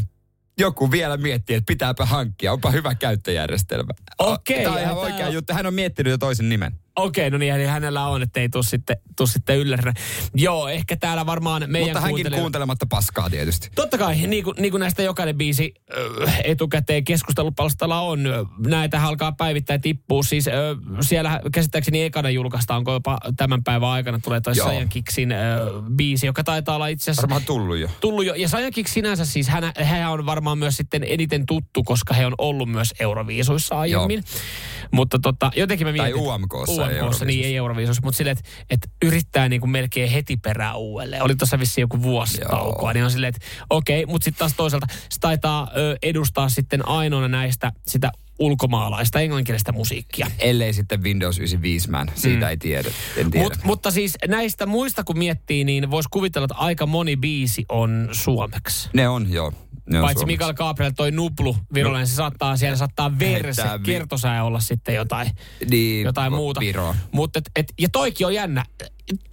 Joku 0.59 0.91
vielä 0.91 1.17
miettii, 1.17 1.55
että 1.55 1.65
pitääpä 1.67 2.05
hankkia. 2.05 2.53
Onpa 2.53 2.71
hyvä 2.71 2.95
käyttöjärjestelmä. 2.95 3.93
Okei, 4.17 4.63
Tämä 4.63 4.75
on 4.75 4.81
ihan 4.81 4.97
oikea 4.97 5.27
on- 5.27 5.33
juttu. 5.33 5.53
Hän 5.53 5.65
on 5.65 5.73
miettinyt 5.73 6.11
jo 6.11 6.17
toisen 6.17 6.49
nimen. 6.49 6.71
Okei, 7.03 7.27
okay, 7.27 7.29
no 7.29 7.37
niin, 7.37 7.53
eli 7.53 7.65
hänellä 7.65 8.07
on, 8.07 8.21
että 8.21 8.39
ei 8.39 8.49
tuu 8.49 8.63
sitten, 8.63 8.97
tuu 9.15 9.27
sitten 9.27 9.57
yllärinä. 9.57 9.93
Joo, 10.33 10.67
ehkä 10.67 10.95
täällä 10.95 11.25
varmaan 11.25 11.63
meidän 11.67 11.89
Mutta 11.89 12.01
hänkin 12.01 12.31
kuuntelematta 12.31 12.85
paskaa 12.89 13.29
tietysti. 13.29 13.69
Totta 13.75 13.97
kai, 13.97 14.15
niin 14.27 14.43
kuin, 14.43 14.55
niin 14.59 14.71
kuin 14.71 14.79
näistä 14.81 15.03
jokainen 15.03 15.37
biisi 15.37 15.73
ö, 15.93 16.31
etukäteen 16.43 17.03
keskustelupalstalla 17.03 17.99
on, 17.99 18.23
näitä 18.67 19.03
alkaa 19.03 19.31
päivittäin 19.31 19.81
tippua. 19.81 20.23
Siis 20.23 20.47
ö, 20.47 20.51
siellä 21.01 21.41
käsittääkseni 21.51 22.03
ekana 22.03 22.29
julkaista, 22.29 22.75
onko 22.75 22.93
jopa 22.93 23.17
tämän 23.37 23.63
päivän 23.63 23.89
aikana 23.89 24.19
tulee 24.23 24.41
toi 24.41 24.53
Joo. 24.57 24.67
Sajan 24.67 24.89
Kiksin 24.89 25.31
ö, 25.31 25.35
biisi, 25.95 26.25
joka 26.25 26.43
taitaa 26.43 26.75
olla 26.75 26.87
itse 26.87 27.11
asiassa 27.11 27.21
Varmaan 27.21 27.45
tullut 27.45 27.77
jo. 27.77 27.89
tullut 28.01 28.25
jo. 28.25 28.33
Ja 28.33 28.49
Sajan 28.49 28.71
Kicks 28.71 28.93
sinänsä 28.93 29.25
siis, 29.25 29.47
hän, 29.47 29.71
hän 29.83 30.11
on 30.11 30.25
varmaan 30.25 30.57
myös 30.57 30.77
sitten 30.77 31.03
eniten 31.07 31.45
tuttu, 31.45 31.83
koska 31.83 32.13
he 32.13 32.25
on 32.25 32.35
ollut 32.37 32.69
myös 32.69 32.93
Euroviisuissa 32.99 33.79
aiemmin. 33.79 34.23
Mutta 34.91 35.19
tota, 35.19 35.51
jotenkin 35.55 35.87
mä 35.87 35.91
mietin... 35.91 36.15
UMKssa, 36.15 36.89
ei 36.89 37.01
UMKssa, 37.01 37.25
niin 37.25 37.45
ei 37.45 37.55
Euroviisuissa. 37.55 38.01
Mutta 38.03 38.17
silleen, 38.17 38.37
että 38.37 38.49
et 38.69 38.91
yrittää 39.05 39.49
niin 39.49 39.61
kuin 39.61 39.69
melkein 39.69 40.11
heti 40.11 40.37
perään 40.37 40.77
uudelleen. 40.77 41.23
Oli 41.23 41.35
tuossa 41.35 41.59
vissiin 41.59 41.83
joku 41.83 42.01
vuosi 42.01 42.41
Joo. 42.41 42.49
taukoa. 42.49 42.93
Niin 42.93 43.05
on 43.05 43.11
silleen, 43.11 43.33
että 43.35 43.47
okei, 43.69 44.05
mutta 44.05 44.25
sitten 44.25 44.39
taas 44.39 44.53
toisaalta 44.53 44.87
se 45.09 45.19
taitaa 45.19 45.71
ö, 45.77 45.97
edustaa 46.03 46.49
sitten 46.49 46.87
ainoana 46.87 47.27
näistä 47.27 47.71
sitä 47.87 48.11
ulkomaalaista 48.39 49.19
englanninkielistä 49.19 49.71
musiikkia. 49.71 50.27
Ellei 50.39 50.73
sitten 50.73 51.03
Windows 51.03 51.37
95 51.37 51.89
man. 51.89 52.11
Siitä 52.15 52.45
Mm. 52.45 52.49
ei 52.49 52.57
tiedä. 52.57 52.89
En 53.17 53.31
tiedä. 53.31 53.43
Mut, 53.43 53.53
mutta 53.63 53.91
siis 53.91 54.17
näistä 54.27 54.65
muista 54.65 55.03
kun 55.03 55.17
miettii, 55.17 55.63
niin 55.63 55.91
voisi 55.91 56.09
kuvitella, 56.11 56.45
että 56.45 56.55
aika 56.55 56.85
moni 56.85 57.15
biisi 57.17 57.65
on 57.69 58.09
suomeksi. 58.11 58.89
ne 58.93 59.09
on, 59.09 59.31
joo. 59.31 59.53
Ne 59.91 59.97
on 59.97 60.03
Paitsi 60.03 60.19
suomeksi. 60.19 60.33
Mikael 60.33 60.53
Gabriel 60.53 60.91
toi 60.91 61.11
Nuplu 61.11 61.57
virolainen, 61.73 62.07
se 62.07 62.15
saattaa, 62.15 62.57
siellä 62.57 62.77
saattaa 62.77 63.19
verse, 63.19 63.63
vi- 63.63 63.83
kertosää 63.85 64.43
olla 64.43 64.59
sitten 64.59 64.95
jotain, 64.95 65.31
Niin, 65.69 66.05
jotain 66.05 66.33
muuta. 66.33 66.61
Mut 67.11 67.35
et, 67.37 67.51
et, 67.55 67.73
ja 67.79 67.89
toikin 67.89 68.27
on 68.27 68.33
jännä. 68.33 68.65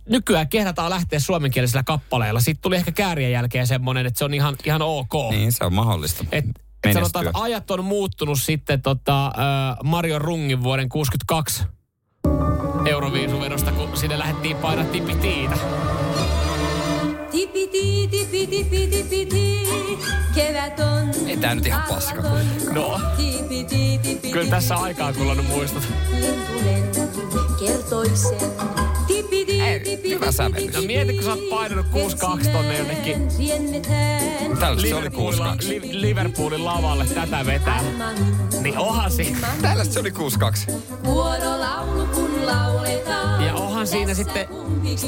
Nykyään 0.08 0.48
kehdataan 0.48 0.90
lähteä 0.90 1.20
suomenkielisellä 1.20 1.82
kappaleella. 1.82 2.40
Sitten 2.40 2.62
tuli 2.62 2.76
ehkä 2.76 2.92
käärien 2.92 3.32
jälkeen 3.32 3.66
semmoinen, 3.66 4.06
että 4.06 4.18
se 4.18 4.24
on 4.24 4.34
ihan, 4.34 4.56
ihan 4.64 4.82
ok. 4.82 5.12
Niin, 5.30 5.52
se 5.52 5.64
on 5.64 5.72
mahdollista. 5.74 6.24
Et, 6.32 6.44
et 6.90 6.94
sanotaan, 6.94 7.26
että 7.26 7.40
ajat 7.42 7.70
on 7.70 7.84
muuttunut 7.84 8.40
sitten 8.40 8.82
tota, 8.82 9.26
äh, 9.26 9.32
Mario 9.84 10.18
Rungin 10.18 10.62
vuoden 10.62 10.88
62 10.88 11.64
Euroviisuvedosta, 12.86 13.72
kun 13.72 13.96
sinne 13.96 14.18
lähdettiin 14.18 14.56
painaa 14.56 14.84
tipitiitä. 14.84 15.56
Tipiti, 17.30 18.08
tipi, 18.10 18.46
tipi, 18.46 18.86
tipiti, 18.86 19.68
kevät 20.34 20.80
on. 20.80 21.28
Ei 21.28 21.36
tää 21.36 21.54
nyt 21.54 21.66
ihan 21.66 21.82
paska 21.88 22.22
kuitenkaan. 22.22 22.74
No, 22.74 23.00
tipi, 23.16 24.30
kyllä 24.32 24.50
tässä 24.50 24.76
aikaa 24.76 25.12
kulunut 25.12 25.48
muistot. 25.48 25.82
lintu 26.10 26.52
lentu 26.64 27.00
kertoi 27.58 28.16
sen. 28.16 28.85
Hyvä 30.08 30.32
sävellys. 30.32 30.74
No 30.74 30.82
mieti, 30.82 31.12
kun 31.12 31.22
sä 31.22 31.30
oot 31.30 31.48
painanut 31.50 31.86
6-2 31.86 32.48
tonne 32.52 32.78
jonnekin. 32.78 33.28
Tällä 34.60 34.80
se 34.80 34.94
oli 34.94 35.04
Liverpoolilla, 35.04 35.54
6-2. 35.62 35.68
Li- 35.68 36.00
Liverpoolin 36.00 36.64
lavalle 36.64 37.06
tätä 37.06 37.46
vetää. 37.46 37.80
Niin 38.62 38.78
onhan 38.78 39.10
si- 39.10 39.36
Täällä 39.62 39.84
se 39.84 40.00
oli 40.00 40.10
6-2. 40.10 40.72
Vuorolaulu 41.04 42.06
kun 42.06 42.46
lauletaan. 42.46 43.44
Ja 43.46 43.54
onhan 43.54 43.86
siinä 43.86 44.14
sitten 44.14 44.46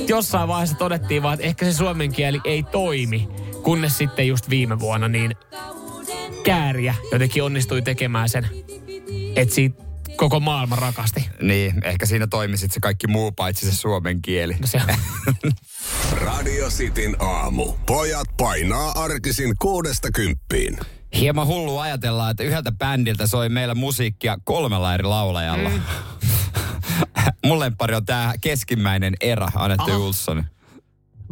jossain 0.08 0.48
vaiheessa 0.48 0.76
todettiin 0.76 1.22
vaan, 1.22 1.34
että 1.34 1.46
ehkä 1.46 1.64
se 1.64 1.72
suomen 1.72 2.12
kieli 2.12 2.40
ei 2.44 2.62
toimi. 2.62 3.28
Kunnes 3.62 3.98
sitten 3.98 4.28
just 4.28 4.50
viime 4.50 4.78
vuonna 4.80 5.08
niin 5.08 5.36
kääriä 6.44 6.94
jotenkin 7.12 7.42
onnistui 7.42 7.82
tekemään 7.82 8.28
sen, 8.28 8.48
että 9.36 9.54
siitä 9.54 9.87
koko 10.18 10.40
maailma 10.40 10.76
rakasti. 10.76 11.28
Niin, 11.42 11.84
ehkä 11.84 12.06
siinä 12.06 12.26
toimi 12.26 12.56
sit 12.56 12.72
se 12.72 12.80
kaikki 12.80 13.06
muu 13.06 13.32
paitsi 13.32 13.70
se 13.70 13.76
suomen 13.76 14.22
kieli. 14.22 14.56
No 14.60 14.66
se, 14.66 14.80
Radio 16.24 16.68
Cityn 16.68 17.16
aamu. 17.22 17.72
Pojat 17.86 18.28
painaa 18.36 18.92
arkisin 18.92 19.54
kuudesta 19.58 20.10
kymppiin. 20.10 20.78
Hieman 21.14 21.46
hullu 21.46 21.78
ajatella, 21.78 22.30
että 22.30 22.42
yhdeltä 22.42 22.72
bändiltä 22.72 23.26
soi 23.26 23.48
meillä 23.48 23.74
musiikkia 23.74 24.38
kolmella 24.44 24.94
eri 24.94 25.04
laulajalla. 25.04 25.68
Mm. 25.68 25.82
Mun 27.46 27.60
lemppari 27.60 27.94
on 27.94 28.06
tää 28.06 28.34
keskimmäinen 28.40 29.14
erä, 29.20 29.48
Anette 29.54 29.92
Aha. 29.92 29.98
Ulsson. 30.00 30.44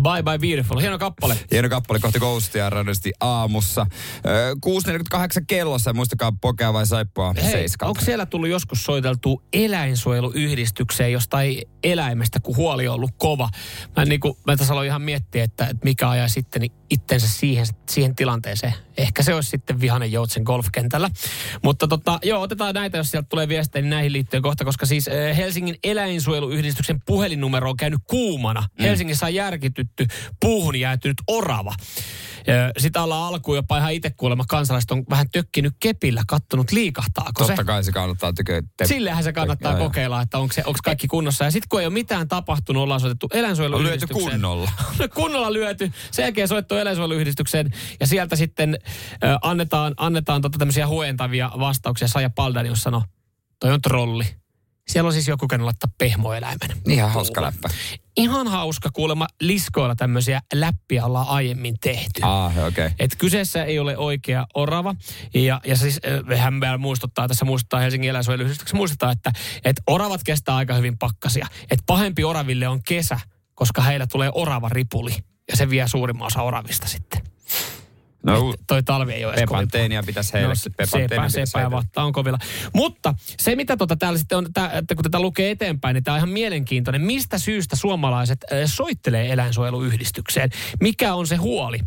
Bye 0.03 0.23
bye 0.23 0.38
beautiful, 0.38 0.79
hieno 0.81 0.99
kappale. 0.99 1.38
Hieno 1.50 1.69
kappale 1.69 2.00
kohti 2.00 2.19
Ghostia 2.19 2.71
radiosti 2.71 3.12
aamussa. 3.21 3.87
Öö, 4.26 4.55
6.48 4.55 5.21
kellossa, 5.47 5.93
muistakaa 5.93 6.33
pokea 6.41 6.73
vai 6.73 6.87
saippua 6.87 7.35
Hei, 7.43 7.53
seiskalta. 7.53 7.88
onko 7.91 8.00
siellä 8.05 8.26
tullut 8.26 8.49
joskus 8.49 8.85
soiteltu 8.85 9.43
eläinsuojeluyhdistykseen 9.53 11.12
jostain 11.12 11.62
eläimestä, 11.85 12.41
kun 12.41 12.57
huoli 12.57 12.88
on 12.88 12.95
ollut 12.95 13.11
kova? 13.17 13.49
Mä, 13.97 14.05
niin 14.05 14.21
kuin, 14.21 14.35
mä 14.47 14.57
tässä 14.57 14.73
aloin 14.73 14.87
ihan 14.87 15.03
miettiä, 15.03 15.45
että, 15.45 15.65
että 15.65 15.85
mikä 15.85 16.11
ajaa 16.11 16.29
sitten 16.29 16.61
niin 16.61 16.73
itsensä 16.90 17.28
siihen, 17.28 17.66
siihen 17.88 18.16
tilanteeseen. 18.16 18.73
Ehkä 18.97 19.23
se 19.23 19.35
olisi 19.35 19.50
sitten 19.50 19.81
vihanen 19.81 20.12
joutsen 20.12 20.43
golfkentällä. 20.43 21.11
Mutta 21.62 21.88
tota, 21.88 22.19
joo, 22.23 22.43
otetaan 22.43 22.75
näitä, 22.75 22.99
jos 22.99 23.11
sieltä 23.11 23.26
tulee 23.28 23.49
viestejä, 23.49 23.83
niin 23.83 23.90
näihin 23.90 24.12
liittyen 24.12 24.43
kohta, 24.43 24.64
koska 24.64 24.87
siis 24.87 25.09
eh, 25.09 25.37
Helsingin 25.37 25.76
eläinsuojeluyhdistyksen 25.85 27.00
puhelinnumero 27.07 27.71
on 27.71 27.76
käynyt 27.76 28.00
kuumana. 28.07 28.61
Mm. 28.61 28.83
Helsingissä 28.83 29.26
on 29.26 29.35
järkitytty 29.35 30.07
puuhun 30.40 30.81
jäätynyt 30.81 31.16
orava. 31.26 31.75
Sitä 32.79 33.03
ollaan 33.03 33.35
alkuun 33.35 33.57
jopa 33.57 33.79
ihan 33.79 33.93
itse 33.93 34.11
kuulemma 34.11 34.45
kansalaiset 34.49 34.91
on 34.91 35.05
vähän 35.11 35.31
tökkinyt 35.31 35.75
kepillä, 35.81 36.23
kattonut 36.29 36.73
liikahtaako 36.73 37.45
se. 37.45 37.47
Totta 37.47 37.65
kai 37.65 37.85
se 37.85 37.93
kannattaa 37.93 38.33
tykö. 38.33 38.62
Te... 38.76 38.87
Sillehän 38.87 39.25
se 39.25 39.33
kannattaa 39.33 39.73
joo. 39.73 39.81
kokeilla, 39.81 40.23
että 40.23 40.38
onko, 40.38 40.53
se, 40.53 40.62
onko 40.67 40.79
kaikki 40.85 41.07
kunnossa. 41.07 41.45
Ja 41.45 41.50
sitten 41.50 41.69
kun 41.69 41.81
ei 41.81 41.87
ole 41.87 41.93
mitään 41.93 42.29
tapahtunut, 42.29 42.83
ollaan 42.83 43.00
soitettu 43.00 43.26
On 43.26 43.31
lyöty 43.31 43.38
eläinsuojeluyhdistykseen. 43.38 44.31
kunnolla. 44.31 44.71
kunnolla 45.15 45.53
lyöty. 45.53 45.93
Sen 46.11 46.23
jälkeen 46.23 46.49
soittu 46.49 46.75
eläinsuojeluyhdistykseen 46.75 47.71
ja 48.00 48.07
sieltä 48.07 48.37
sitten 48.37 48.79
ö, 49.25 49.38
annetaan, 49.43 49.95
annetaan 49.97 50.43
tota 50.43 50.59
tämmöisiä 50.59 50.87
huojentavia 50.87 51.50
vastauksia. 51.59 52.09
Saija 52.09 52.31
Paldanius 52.31 52.83
sanoi, 52.83 53.03
toi 53.61 53.73
on 53.73 53.83
trolli. 53.83 54.46
Siellä 54.88 55.07
on 55.07 55.12
siis 55.12 55.28
joku 55.28 55.49
käynyt 55.49 55.64
laittaa 55.64 55.90
pehmoeläimen. 55.99 56.76
Ihan 56.88 57.12
hauska 57.12 57.43
läppä. 57.43 57.69
Ihan 58.16 58.49
hauska 58.49 58.90
kuulemma 58.93 59.26
liskoilla 59.40 59.95
tämmöisiä 59.95 60.40
läppiä 60.55 61.05
ollaan 61.05 61.28
aiemmin 61.28 61.75
tehty. 61.81 62.21
Ah, 62.23 62.59
okei. 62.59 62.66
Okay. 62.66 62.90
Et 62.99 63.16
kyseessä 63.16 63.64
ei 63.64 63.78
ole 63.78 63.97
oikea 63.97 64.47
orava. 64.55 64.95
Ja, 65.35 65.61
ja 65.64 65.76
siis 65.76 66.00
äh, 66.33 66.40
hän 66.40 66.61
vielä 66.61 66.78
muistuttaa, 66.78 67.28
tässä 67.28 67.45
muistuttaa 67.45 67.81
Helsingin 67.81 68.11
eläinsuojeluyhdistyksessä 68.11 68.76
muistuttaa, 68.76 69.12
että, 69.12 69.33
että 69.64 69.83
oravat 69.87 70.21
kestää 70.25 70.57
aika 70.57 70.75
hyvin 70.75 70.99
pakkasia. 70.99 71.47
Että 71.62 71.85
pahempi 71.87 72.25
oraville 72.25 72.69
on 72.69 72.83
kesä, 72.83 73.21
koska 73.55 73.83
heillä 73.83 74.07
tulee 74.07 74.31
orava 74.35 74.69
ripuli. 74.69 75.16
Ja 75.50 75.57
se 75.57 75.71
vie 75.71 75.88
suurimman 75.88 76.26
osa 76.26 76.43
oravista 76.43 76.88
sitten. 76.88 77.25
No, 78.23 78.55
Toi 78.67 78.83
talvi 78.83 79.13
ei 79.13 79.25
ole 79.25 79.35
edes 79.35 79.41
Pepanteenia 79.41 80.03
pitäisi 80.03 80.33
heille. 80.33 80.49
No, 80.49 80.55
sepä, 80.55 80.87
sepä 81.29 81.61
ja 81.61 81.71
vatta 81.71 82.03
on 82.03 82.13
kovilla. 82.13 82.39
Mutta 82.75 83.15
se, 83.39 83.57
mitä 83.57 83.77
tota 83.77 83.97
täällä 83.97 84.19
sitten 84.19 84.39
on, 84.39 84.47
tää, 84.55 84.71
että 84.73 84.95
kun 84.95 85.03
tätä 85.03 85.21
lukee 85.21 85.51
eteenpäin, 85.51 85.95
niin 85.95 86.05
tämä 86.05 86.15
on 86.15 86.19
ihan 86.19 86.29
mielenkiintoinen. 86.29 87.03
Mistä 87.03 87.39
syystä 87.39 87.77
suomalaiset 87.77 88.45
äh, 88.53 88.59
soittelee 88.67 89.33
eläinsuojeluyhdistykseen? 89.33 90.51
Mikä 90.81 91.15
on 91.15 91.27
se 91.27 91.37
huoli? 91.37 91.79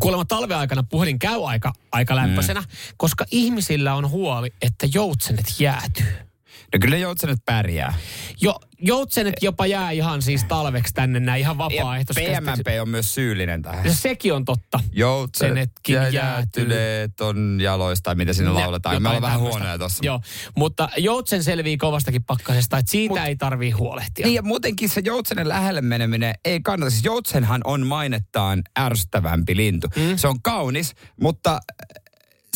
Kuulemma 0.00 0.24
talven 0.24 0.56
aikana 0.56 0.82
puhelin 0.82 1.18
käy 1.18 1.48
aika, 1.48 1.72
aika 1.92 2.16
lämpöisenä, 2.16 2.60
mm. 2.60 2.66
koska 2.96 3.24
ihmisillä 3.30 3.94
on 3.94 4.10
huoli, 4.10 4.52
että 4.62 4.86
joutsenet 4.94 5.54
jäätyy. 5.58 6.29
No 6.74 6.78
kyllä 6.80 6.96
joutsenet 6.96 7.38
pärjää. 7.44 7.94
Jo, 8.40 8.54
joutsenet 8.78 9.34
jopa 9.42 9.66
jää 9.66 9.90
ihan 9.90 10.22
siis 10.22 10.44
talveksi 10.44 10.94
tänne 10.94 11.20
näin 11.20 11.40
ihan 11.40 11.58
vapaaehtoisesti. 11.58 12.30
PMMP 12.30 12.66
on 12.80 12.88
myös 12.88 13.14
syyllinen 13.14 13.62
tähän. 13.62 13.84
Ja 13.84 13.92
sekin 13.92 14.34
on 14.34 14.44
totta. 14.44 14.80
Joutsenet 14.92 15.54
Senetkin 15.54 15.94
ja 15.94 16.08
jäätyneet 16.08 17.20
on 17.20 17.58
jaloista, 17.62 18.14
mitä 18.14 18.32
siinä 18.32 18.52
Ne- 18.52 18.60
lauletaan. 18.60 18.94
Me 18.94 18.96
jotain 18.96 19.16
ollaan 19.16 19.22
vähän 19.22 19.40
huonoja 19.40 19.78
tossa. 19.78 20.04
Joo, 20.06 20.20
mutta 20.56 20.88
joutsen 20.96 21.44
selvii 21.44 21.76
kovastakin 21.76 22.24
pakkasesta, 22.24 22.78
että 22.78 22.90
siitä 22.90 23.14
Mut, 23.14 23.26
ei 23.26 23.36
tarvii 23.36 23.70
huolehtia. 23.70 24.26
Niin 24.26 24.34
ja 24.34 24.42
muutenkin 24.42 24.88
se 24.88 25.02
joutsenen 25.04 25.48
lähelle 25.48 25.80
meneminen 25.80 26.34
ei 26.44 26.60
kannata. 26.60 26.90
Siis 26.90 27.04
joutsenhan 27.04 27.60
on 27.64 27.86
mainettaan 27.86 28.62
ärsyttävämpi 28.78 29.56
lintu. 29.56 29.88
Mm. 29.96 30.16
Se 30.16 30.28
on 30.28 30.42
kaunis, 30.42 30.94
mutta 31.20 31.60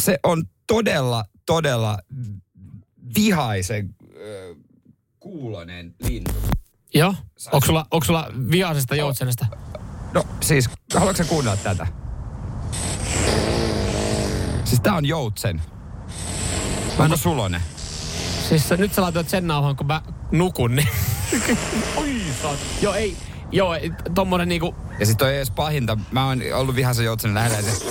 se 0.01 0.19
on 0.23 0.45
todella, 0.67 1.25
todella 1.47 1.99
vihaisen 3.17 3.95
kuulonen 5.21 5.95
lintu. 6.09 6.33
Joo. 6.95 7.15
Onko 7.53 7.67
sulla, 7.67 7.87
onko 7.91 8.05
sulla 8.05 8.27
vihaisesta 8.51 8.95
joutsenesta? 8.97 9.47
No 10.15 10.25
siis, 10.41 10.71
haluatko 10.95 11.23
sä 11.23 11.29
kuunnella 11.29 11.57
tätä? 11.57 11.87
Siis 14.65 14.81
tää 14.81 14.95
on 14.95 15.07
joutsen. 15.07 15.63
Onko 16.99 17.17
sulonen? 17.17 17.61
Siis 18.49 18.69
sä- 18.69 18.77
nyt 18.77 18.95
sä 18.95 19.03
laitoit 19.03 19.29
sen 19.29 19.47
nauhan, 19.47 19.77
kun 19.77 19.87
mä 19.87 20.03
nukun, 20.31 20.77
niin... 20.77 20.89
Oi. 21.97 22.21
Joo, 22.83 22.95
ei. 22.95 23.17
Joo, 23.55 23.77
tommonen 24.15 24.49
niinku... 24.49 24.75
Ja 25.01 25.07
sit 25.07 25.19
toi 25.19 25.31
ei 25.31 25.37
edes 25.37 25.51
pahinta. 25.51 25.99
Mä 26.11 26.27
oon 26.27 26.43
ollut 26.55 26.75
vihaisen 26.75 27.05
joutsenen 27.05 27.35
lähellä. 27.35 27.57
ja 27.59 27.63
Se, 27.63 27.85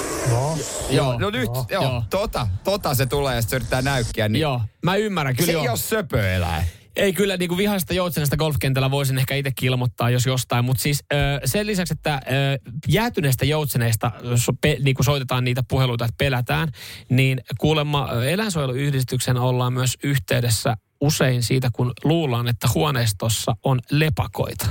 Joo. 0.95 1.19
no 1.19 1.29
nyt, 1.29 1.49
joo, 1.69 1.83
Joo. 1.83 2.03
Tota, 2.09 2.47
tota 2.63 2.95
se 2.95 3.05
tulee 3.05 3.35
ja 3.35 3.41
sit 3.41 3.49
se 3.49 3.55
yrittää 3.55 3.81
näykkiä. 3.81 4.29
Niin 4.29 4.41
Joo, 4.41 4.61
mä 4.83 4.95
ymmärrän 4.95 5.35
kyllä 5.35 5.45
se 5.45 5.51
joo. 5.51 5.63
ei 5.63 5.69
ole 5.69 5.77
söpöeläin. 5.77 6.65
Ei 6.95 7.13
kyllä 7.13 7.37
niin 7.37 7.49
kuin 7.49 7.57
vihaista 7.57 7.93
joutsenesta 7.93 8.37
golfkentällä 8.37 8.91
voisin 8.91 9.17
ehkä 9.17 9.35
itsekin 9.35 9.67
ilmoittaa, 9.67 10.09
jos 10.09 10.25
jostain. 10.25 10.65
Mutta 10.65 10.83
siis 10.83 11.03
ö, 11.13 11.15
sen 11.45 11.67
lisäksi, 11.67 11.93
että 11.93 12.13
ö, 12.15 12.71
jäätyneistä 12.87 13.45
joutseneista 13.45 14.11
so, 14.35 14.53
pe, 14.61 14.77
niin 14.83 14.95
kuin 14.95 15.05
soitetaan 15.05 15.43
niitä 15.43 15.63
puheluita, 15.67 16.05
että 16.05 16.15
pelätään, 16.17 16.67
niin 17.09 17.41
kuulemma 17.57 18.09
eläinsuojeluyhdistyksen 18.25 19.37
ollaan 19.37 19.73
myös 19.73 19.97
yhteydessä 20.03 20.77
usein 21.01 21.43
siitä, 21.43 21.69
kun 21.73 21.93
luullaan, 22.03 22.47
että 22.47 22.67
huoneistossa 22.75 23.55
on 23.63 23.79
lepakoita. 23.91 24.65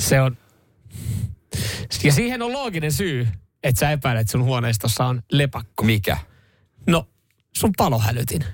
Se 0.00 0.20
on... 0.20 0.36
Ja 2.04 2.12
siihen 2.12 2.42
on 2.42 2.52
looginen 2.52 2.92
syy, 2.92 3.28
että 3.62 3.80
sä 3.80 3.90
epäilet, 3.90 4.20
että 4.20 4.32
sun 4.32 4.44
huoneistossa 4.44 5.04
on 5.04 5.22
lepakko. 5.32 5.84
Mikä? 5.84 6.16
No, 6.86 7.08
sun 7.56 7.70
palohälytin. 7.76 8.44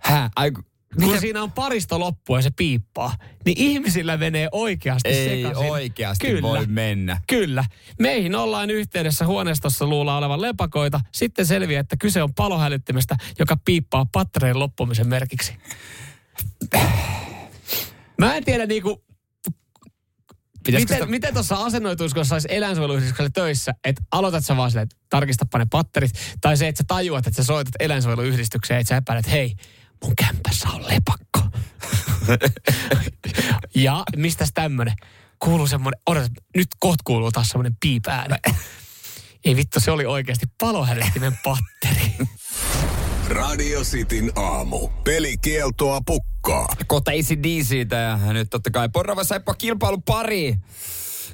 Hä? 0.00 0.30
Ai, 0.36 0.50
ku- 0.50 0.62
Kun 1.02 1.20
siinä 1.20 1.42
on 1.42 1.52
paristo 1.52 1.98
loppu 2.00 2.36
ja 2.36 2.42
se 2.42 2.50
piippaa, 2.56 3.16
niin 3.44 3.58
ihmisillä 3.60 4.16
menee 4.16 4.48
oikeasti 4.52 5.08
Ei 5.08 5.42
sekaisin. 5.42 5.70
oikeasti 5.70 6.26
Kyllä. 6.26 6.42
voi 6.42 6.66
mennä. 6.66 7.20
Kyllä. 7.26 7.64
Meihin 7.98 8.34
ollaan 8.34 8.70
yhteydessä 8.70 9.26
huoneistossa 9.26 9.86
luulla 9.86 10.18
olevan 10.18 10.40
lepakoita. 10.42 11.00
Sitten 11.12 11.46
selviää, 11.46 11.80
että 11.80 11.96
kyse 11.96 12.22
on 12.22 12.34
palohälyttimestä, 12.34 13.16
joka 13.38 13.56
piippaa 13.64 14.06
pattereen 14.12 14.58
loppumisen 14.58 15.08
merkiksi. 15.08 15.54
Mä 18.18 18.34
en 18.36 18.44
tiedä 18.44 18.66
niinku, 18.66 19.03
Pitäisikö 20.64 20.92
miten, 20.92 20.96
sitä- 20.96 21.10
miten 21.10 21.34
tuossa 21.34 21.56
asennoituisi, 21.56 22.14
kun 22.14 22.24
sä 22.24 22.34
olisi 22.34 22.48
eläinsuojeluyhdistyksellä 22.50 23.30
töissä, 23.34 23.74
että 23.84 24.02
aloitat 24.12 24.44
sä 24.44 24.56
vaan 24.56 24.70
silleen, 24.70 24.82
että 24.82 24.96
tarkistapa 25.10 25.58
ne 25.58 25.66
patterit, 25.70 26.10
tai 26.40 26.56
se, 26.56 26.68
että 26.68 26.78
sä 26.78 26.84
tajuat, 26.88 27.26
että 27.26 27.42
sä 27.42 27.46
soitat 27.46 27.74
eläinsuojeluyhdistykseen, 27.80 28.80
että 28.80 28.88
sä 28.88 28.96
epäilet, 28.96 29.24
että 29.24 29.36
hei, 29.36 29.54
mun 30.04 30.16
kämpässä 30.16 30.68
on 30.68 30.82
lepakko. 30.82 31.58
ja 33.74 34.02
mistäs 34.16 34.50
tämmönen? 34.54 34.94
Kuuluu 35.38 35.66
semmonen, 35.66 36.00
odota, 36.06 36.28
nyt 36.56 36.68
kohta 36.78 37.02
kuuluu 37.04 37.32
taas 37.32 37.48
semmonen 37.48 37.76
piipääni. 37.80 38.34
Ei 39.44 39.56
vittu, 39.56 39.80
se 39.80 39.90
oli 39.90 40.06
oikeasti 40.06 40.46
palohälyttimen 40.60 41.38
patteri. 41.44 42.12
Radio 43.28 43.80
Cityn 43.80 44.32
aamu. 44.36 44.88
Pelikieltoa 45.04 46.00
pukkaa. 46.06 46.66
kohta 46.86 47.10
ACDCtä 47.10 47.96
ja 47.96 48.32
nyt 48.32 48.50
totta 48.50 48.70
kai 48.70 48.88
Porrava 48.88 49.24
Saippa 49.24 49.54
kilpailu 49.54 49.98
pari. 49.98 50.54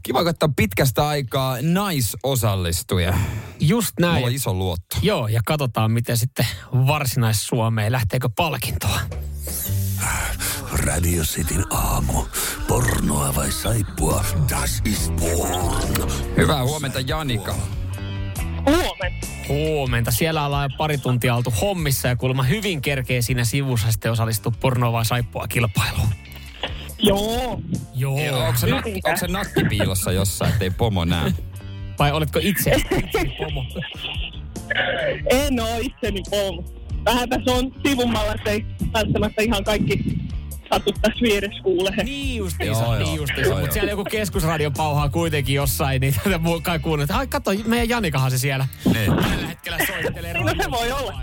Kiva 0.03 0.25
katsoa 0.25 0.49
pitkästä 0.57 1.09
aikaa 1.09 1.57
naisosallistuja. 1.63 3.15
Just 3.61 3.93
näin. 4.01 4.15
Mulla 4.15 4.27
on 4.27 4.33
iso 4.33 4.55
luotto. 4.55 4.97
Joo, 5.03 5.29
ja 5.29 5.41
katsotaan 5.47 5.91
miten 5.91 6.17
sitten 6.17 6.47
varsinais-Suomeen, 6.73 7.93
lähteekö 7.93 8.29
palkintoa. 8.37 9.01
Radio 10.73 11.23
Cityn 11.23 11.65
aamu. 11.71 12.25
Pornoa 12.69 13.35
vai 13.35 13.53
saippua? 13.53 14.25
Das 14.51 14.83
ist 14.85 15.13
porn. 15.17 16.11
Hyvää 16.37 16.65
huomenta 16.65 17.01
Janika. 17.01 17.55
Huomenta. 18.67 19.27
Huomenta. 19.49 20.11
Siellä 20.11 20.47
ollaan 20.47 20.71
jo 20.71 20.77
pari 20.79 20.99
tuntia 20.99 21.35
oltu 21.35 21.53
hommissa 21.61 22.09
ja 22.09 22.17
kuulemma 22.17 22.43
hyvin 22.43 22.83
kerkee 22.83 23.23
siinä 23.23 23.45
sivussa 23.45 23.93
sitten 23.93 24.13
osallistua 24.13 24.53
pornoa 24.61 25.05
saippua 25.05 25.49
kilpailuun. 25.49 26.09
Joo. 26.99 27.61
Joo. 27.95 28.47
Onko 28.47 28.59
se, 28.59 28.67
nakki, 28.67 29.01
onko 29.05 29.17
se 29.21 29.27
nakki 29.27 29.65
piilossa 29.65 30.13
jossain, 30.13 30.53
ettei 30.53 30.71
pomo 30.71 31.05
näe? 31.05 31.33
Vai 31.99 32.13
oletko 32.13 32.39
itse 32.43 32.71
itsesi 33.05 33.35
pomo? 33.39 33.65
En 35.31 35.61
oo 35.61 35.79
itseni 35.81 36.23
pomo. 36.31 36.65
Vähän 37.05 37.29
tässä 37.29 37.53
on 37.53 37.73
sivummalla, 37.87 38.35
että 38.35 38.51
ei 38.51 38.67
välttämättä 38.93 39.43
ihan 39.43 39.65
kaikki 39.65 40.19
satu 40.73 40.93
tässä 40.93 41.21
vieressä 41.23 41.63
kuulee. 41.63 42.05
Niin 42.05 42.37
justiinsa, 42.37 42.83
Joo, 42.83 42.99
niin 42.99 43.17
justiinsa. 43.17 43.51
Joo, 43.51 43.61
Mutta 43.61 43.73
siellä 43.75 43.91
joku 43.91 44.05
keskusradio 44.05 44.71
pauhaa 44.71 45.09
kuitenkin 45.09 45.55
jossain, 45.55 46.01
niin 46.01 46.15
tätä 46.25 46.39
muu 46.39 46.61
kai 46.61 46.81
että 47.03 47.17
ai 47.17 47.27
kato, 47.27 47.51
meidän 47.67 47.89
Janikahan 47.89 48.31
se 48.31 48.39
siellä 48.39 48.67
Niin. 48.95 49.17
tällä 49.17 49.47
hetkellä 49.47 49.79
soittelee 49.87 50.35
No 50.35 50.53
se 50.63 50.71
voi 50.71 50.93
olla. 50.93 51.21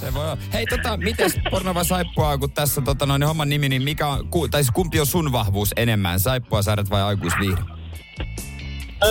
Se 0.00 0.14
voi 0.14 0.24
olla. 0.24 0.38
Hei 0.52 0.66
tota, 0.66 0.96
mites 0.96 1.38
porno 1.50 1.74
vai 1.74 1.84
saippua, 1.84 2.38
kun 2.38 2.52
tässä 2.52 2.80
tota, 2.80 3.06
noin, 3.06 3.22
homman 3.22 3.48
nimi, 3.48 3.68
niin 3.68 3.82
mikä 3.82 4.06
on, 4.06 4.28
ku, 4.28 4.48
tai 4.48 4.62
siis 4.64 4.70
kumpi 4.74 5.00
on 5.00 5.06
sun 5.06 5.32
vahvuus 5.32 5.72
enemmän, 5.76 6.20
saippua, 6.20 6.62
sarjat 6.62 6.90
vai 6.90 7.02
aikuisviihde? 7.02 7.60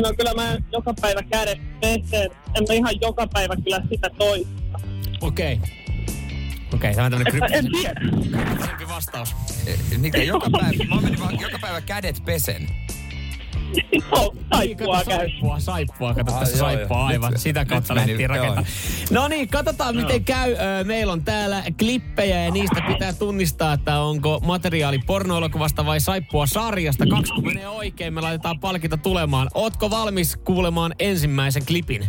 No 0.02 0.14
kyllä 0.18 0.34
mä 0.34 0.58
joka 0.72 0.94
päivä 1.02 1.22
kädet 1.24 1.60
peseen. 1.80 2.32
En 2.56 2.64
mä 2.68 2.74
ihan 2.74 3.02
joka 3.02 3.28
päivä 3.34 3.56
kyllä 3.64 3.82
sitä 3.90 4.10
toista. 4.18 4.80
Okei. 5.22 5.60
Okei, 6.74 6.94
tämä 6.96 7.06
on 7.06 7.12
tämmöinen 7.12 7.34
kryptisempi 7.34 8.88
vastaus. 8.90 9.36
Eh, 9.68 9.98
Mikä 9.98 10.18
joka 10.34 10.50
päivä, 10.50 10.84
mä 10.96 11.02
menin 11.02 11.20
vaan 11.20 11.40
joka 11.42 11.60
päivä 11.62 11.82
kädet 11.82 12.22
pesen. 12.26 12.68
Niin, 13.92 14.04
saippua 14.54 15.04
käy. 15.04 15.18
saippua, 15.18 15.60
saippua, 15.60 16.14
kato 16.14 16.32
tässä 16.32 16.58
joo, 16.58 16.68
saippua 16.68 17.06
aivan. 17.08 17.32
Nyt- 17.32 17.42
Sitä 17.42 17.66
kautta 17.66 17.94
nyt 17.94 18.00
lähdettiin 18.02 18.30
rakentamaan. 18.30 18.66
No 19.12 19.28
niin, 19.28 19.48
katsotaan 19.48 19.96
miten 19.96 20.24
käy. 20.26 20.56
Meillä 20.84 21.14
on 21.14 21.24
täällä 21.24 21.64
klippejä 21.80 22.44
ja 22.44 22.52
niistä 22.52 22.82
pitää 22.88 23.14
tunnistaa, 23.14 23.74
että 23.74 24.00
onko 24.00 24.40
materiaali 24.46 25.00
pornoelokuvasta 25.00 25.86
vai 25.86 26.00
saippua 26.00 26.46
sarjasta. 26.48 27.06
Kaksi 27.08 27.34
kun 27.34 27.46
menee 27.46 27.68
oikein, 27.68 28.14
me 28.14 28.22
laitetaan 28.22 28.60
palkinto 28.60 28.98
tulemaan. 28.98 29.48
Ootko 29.54 29.90
valmis 29.90 30.38
kuulemaan 30.38 30.94
ensimmäisen 31.00 31.66
klipin? 31.66 32.06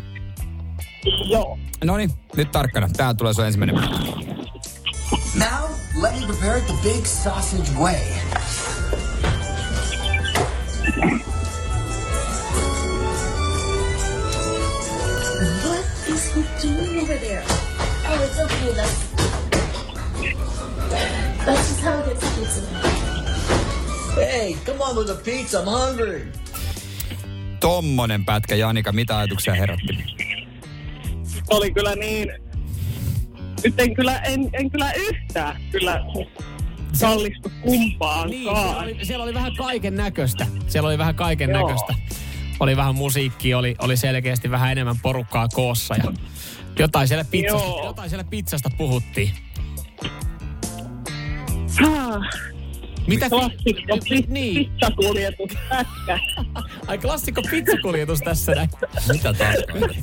Joo. 1.25 1.59
No 1.85 1.97
niin, 1.97 2.11
nyt 2.37 2.51
tarkkana. 2.53 2.89
Tää 2.97 3.15
tulee 3.15 3.35
sun 3.35 3.47
ensimmäinen. 3.47 3.77
Now, 5.35 5.71
let 6.01 6.15
me 6.15 6.25
prepare 6.27 6.59
it 6.59 6.67
the 6.67 6.79
big 6.83 7.05
sausage 7.07 7.71
way. 7.77 8.03
What 15.65 15.85
is 16.09 16.35
he 16.35 16.43
doing 16.63 17.03
over 17.03 17.19
there? 17.19 17.45
Oh, 18.07 18.25
it's 18.25 18.39
okay. 18.39 18.73
That's 18.75 19.09
that's 21.45 21.69
just 21.69 21.81
how 21.81 21.99
it 21.99 22.07
gets 22.07 22.39
pizza. 22.39 22.63
Hey, 24.15 24.57
come 24.65 24.81
on 24.83 24.97
with 24.97 25.09
the 25.09 25.15
pizza. 25.25 25.61
I'm 25.61 25.67
hungry. 25.67 26.33
Tommonen 27.61 28.25
pätkä, 28.25 28.55
Janika, 28.55 28.93
mitä 28.93 29.19
ajatuksia 29.19 29.55
herätti? 29.55 30.05
Oli 31.51 31.73
kyllä 31.73 31.95
niin... 31.95 32.48
Nyt 33.65 33.81
en 33.81 33.95
kyllä, 33.95 34.19
en, 34.19 34.51
en 34.53 34.71
kyllä 34.71 34.93
yhtään 34.93 35.57
kyllä 35.73 36.01
sallistu 36.93 37.53
kumpaankaan. 37.63 38.31
Niin, 38.31 38.45
siellä 38.45 38.81
oli, 38.83 38.99
siellä 39.03 39.23
oli 39.25 39.35
vähän 39.35 39.57
kaiken 39.57 39.95
näköistä. 39.95 40.47
Siellä 40.67 40.89
oli 40.89 40.99
vähän 40.99 41.15
kaiken 41.15 41.51
näköistä. 41.53 41.95
Oli 42.61 42.77
vähän 42.77 42.95
musiikkia, 42.95 43.59
oli, 43.59 43.77
oli 43.79 43.97
selkeästi 43.97 44.51
vähän 44.51 44.73
enemmän 44.73 44.97
porukkaa 45.03 45.49
koossa 45.49 45.95
ja 45.95 46.13
jotain 46.79 47.09
siellä 47.09 47.25
pizzasta, 47.25 47.67
Joo. 47.67 47.85
jotain 47.85 48.09
siellä 48.09 48.25
pizzasta 48.25 48.71
puhuttiin. 48.79 49.31
Ah, 51.87 52.23
Mitä 53.09 53.29
Klassikko 53.31 53.99
pi- 54.09 54.25
Niin. 54.29 54.71
pizzakuljetus 54.71 55.51
pätkä. 55.69 56.19
Ai 56.87 56.99
klassikko 56.99 57.43
pizzakuljetus 57.51 58.21
tässä 58.21 58.53
näin. 58.55 58.69
Mitä 59.13 59.33
taas? 59.33 59.57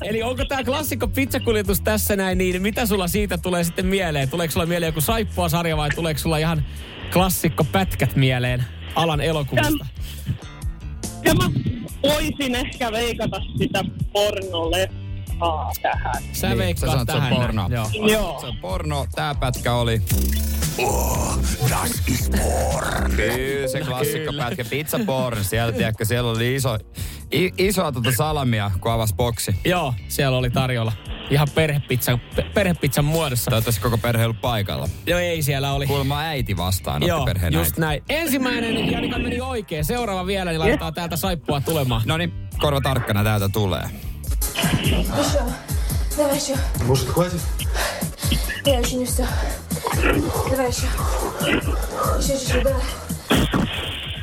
Eli 0.04 0.24
onko 0.24 0.46
tämä 0.46 0.64
klassikko 0.64 1.08
pizzakuljetus 1.08 1.82
tässä 1.82 2.16
näin, 2.16 2.38
niin 2.38 2.62
mitä 2.62 2.86
sulla 2.86 3.08
siitä 3.08 3.38
tulee 3.38 3.64
sitten 3.64 3.86
mieleen? 3.86 4.30
Tuleeko 4.30 4.52
sulla 4.52 4.66
mieleen 4.66 4.88
joku 4.88 5.02
saippua-sarja 5.02 5.78
vai 5.78 5.90
tuleeko 5.96 6.20
sulla 6.20 6.38
ihan 6.38 6.66
klassikko 7.14 7.64
pätkät 7.64 8.16
mieleen 8.16 8.64
alan 8.96 9.22
elokuvista? 9.22 9.86
Ja 11.24 11.34
mä 11.36 11.50
voisin 12.04 12.56
ehkä 12.56 12.92
veikata 12.92 13.42
sitä 13.58 13.84
tähän. 15.82 16.24
Sä 16.34 16.48
Niin, 16.48 16.58
veikkaat 16.58 16.92
sä 16.92 16.98
sanot, 16.98 17.08
se 17.10 17.14
on 17.14 17.22
tähän. 17.22 17.36
porno. 17.36 17.68
Joo. 17.70 17.90
Joo. 18.12 18.38
Se 18.42 18.48
on 18.48 18.58
porno, 18.58 19.06
tää 19.16 19.36
pätkä 19.36 19.74
oli. 19.74 20.02
Oh, 20.78 21.38
das 21.70 22.02
ist 22.08 22.32
porn. 22.32 23.12
Kyllä, 23.16 23.68
se 23.68 23.82
klassikko 23.82 24.32
kyllä. 24.32 24.44
pätkä. 24.44 24.66
Pizza 24.66 25.00
porn. 25.06 25.44
Siellä, 25.44 25.72
tiedätkö, 25.72 26.06
siellä 26.06 26.32
oli 26.32 26.56
iso, 26.56 26.78
i, 27.34 27.52
isoa 27.58 27.92
tuota 27.92 28.12
salamia, 28.18 28.72
kun 28.82 28.92
avasi 28.92 29.16
boksi. 29.16 29.56
Joo, 29.66 29.94
siellä 30.08 30.38
oli 30.38 30.50
tarjolla. 30.50 30.92
Ihan 31.30 31.48
perhepizzan, 31.56 32.22
pe- 32.36 32.46
perhepizzan 32.54 33.06
muodossa. 33.06 33.52
Toivottavasti 33.52 33.82
koko 33.82 33.98
perhe 33.98 34.22
ei 34.22 34.26
ollut 34.26 34.42
paikalla. 34.42 34.90
Joo, 35.08 35.20
ei 35.20 35.42
siellä 35.42 35.74
oli. 35.74 35.88
Kuulemma 35.88 36.20
äiti 36.22 36.58
vastaan 36.58 36.96
otti 37.04 37.10
Joo, 37.10 37.26
perheen 37.26 37.54
just 37.54 37.72
äiti. 37.72 37.82
näin. 37.82 38.04
Ensimmäinen, 38.10 38.92
Janika 38.92 39.20
meni 39.20 39.42
oikein. 39.42 39.86
Seuraava 39.86 40.26
vielä, 40.26 40.52
niin 40.52 40.60
laitetaan 40.60 40.94
täältä 40.94 41.16
saippua 41.18 41.62
tulemaan. 41.62 42.02
No 42.06 42.18
niin, 42.18 42.34
korva 42.60 42.82
tarkkana 42.82 43.24
täältä 43.24 43.50
tulee. 43.50 43.84
Хорошо. 45.11 45.53
Давай 46.17 46.37
еще. 46.37 46.57
Может, 46.85 47.09
хватит? 47.09 47.41
Я 48.65 48.81
еще 48.81 48.97
не 48.97 49.05
все. 49.07 49.27
Давай 50.51 50.69
еще. 50.69 50.87
Еще 52.19 52.39
чуть-чуть, 52.39 52.63
давай. 52.63 52.83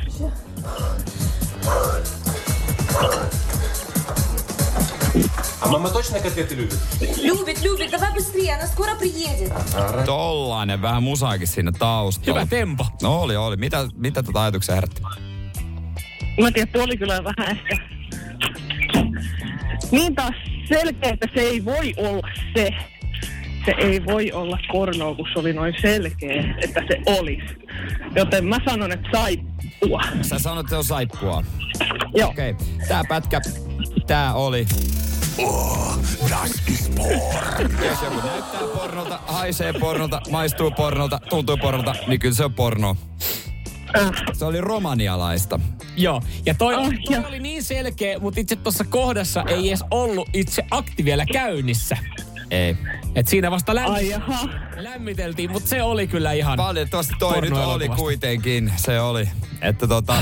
Еще. 0.06 0.30
А 5.60 5.68
мама 5.68 5.90
точно 5.90 6.20
котлеты 6.20 6.54
любит? 6.54 6.78
Любит, 7.22 7.62
любит, 7.62 7.90
давай 7.90 8.12
быстрее, 8.14 8.54
она 8.54 8.66
скоро 8.66 8.94
приедет. 8.94 9.52
Tollainen 10.06 10.82
vähän 10.82 11.02
musaakin 11.02 11.46
siinä 11.46 11.72
taustalla. 11.72 12.40
Hyvä 12.40 12.46
tempo. 12.46 12.86
No 13.02 13.20
oli, 13.20 13.36
oli. 13.36 13.56
Mitä, 13.56 13.88
mitä 13.94 14.22
tota 14.22 14.42
ajatuksia 14.42 14.74
herätti? 14.74 15.02
Mä 16.40 16.50
tiedän, 16.52 16.72
tuo 16.72 16.82
oli 16.82 16.96
kyllä 16.96 17.24
vähän 17.24 17.50
ehkä 17.50 17.78
niin 19.93 20.15
taas 20.15 20.35
selkeä, 20.65 21.09
että 21.09 21.27
se 21.35 21.41
ei 21.41 21.65
voi 21.65 21.93
olla 21.97 22.29
se. 22.55 22.69
Se 23.65 23.73
ei 23.77 24.05
voi 24.05 24.31
olla 24.31 24.57
korno, 24.71 25.15
kun 25.15 25.27
se 25.33 25.39
oli 25.39 25.53
noin 25.53 25.73
selkeä, 25.81 26.55
että 26.63 26.81
se 26.87 27.01
olisi. 27.05 27.45
Joten 28.15 28.45
mä 28.45 28.57
sanon, 28.65 28.91
että 28.91 29.09
saippua. 29.11 30.01
Sä 30.21 30.39
sanot, 30.39 30.59
että 30.59 30.69
se 30.69 30.75
on 30.75 30.83
saippua. 30.83 31.43
Joo. 32.15 32.29
Okei, 32.29 32.51
okay. 32.51 32.87
tää 32.87 33.03
pätkä, 33.09 33.41
tää 34.07 34.33
oli. 34.33 34.65
Oh, 35.37 35.97
das 36.29 36.51
ist 36.67 36.95
porn. 36.95 37.85
Jos 37.85 38.01
joku 38.01 38.27
näyttää 38.27 38.61
pornolta, 38.73 39.19
haisee 39.27 39.73
pornolta, 39.73 40.21
maistuu 40.29 40.71
pornolta, 40.71 41.19
tuntuu 41.29 41.57
pornolta, 41.57 41.95
niin 42.07 42.19
kyllä 42.19 42.35
se 42.35 42.45
on 42.45 42.53
porno. 42.53 42.97
Äh. 43.97 44.11
Se 44.33 44.45
oli 44.45 44.61
romanialaista. 44.61 45.59
Joo, 45.97 46.21
ja 46.45 46.53
toi, 46.53 46.75
Oh, 46.75 46.89
toi 47.05 47.25
oli 47.27 47.39
niin 47.39 47.63
selkeä, 47.63 48.19
mutta 48.19 48.39
itse 48.39 48.55
tuossa 48.55 48.83
kohdassa 48.83 49.43
ei 49.47 49.67
edes 49.67 49.83
ollut 49.91 50.29
itse 50.33 50.63
akti 50.71 51.05
vielä 51.05 51.25
käynnissä. 51.25 51.97
Ei. 52.51 52.77
Et 53.15 53.27
siinä 53.27 53.51
vasta 53.51 53.73
lämm- 53.73 53.89
Ai 53.91 54.09
jaha. 54.09 54.39
lämmiteltiin, 54.75 55.51
mutta 55.51 55.69
se 55.69 55.83
oli 55.83 56.07
kyllä 56.07 56.31
ihan... 56.31 56.57
Valitettavasti 56.57 57.13
toi 57.19 57.41
nyt 57.41 57.53
oli 57.53 57.89
kuitenkin. 57.89 58.73
Se 58.75 58.99
oli. 59.01 59.29
Että 59.61 59.87
tota... 59.87 60.15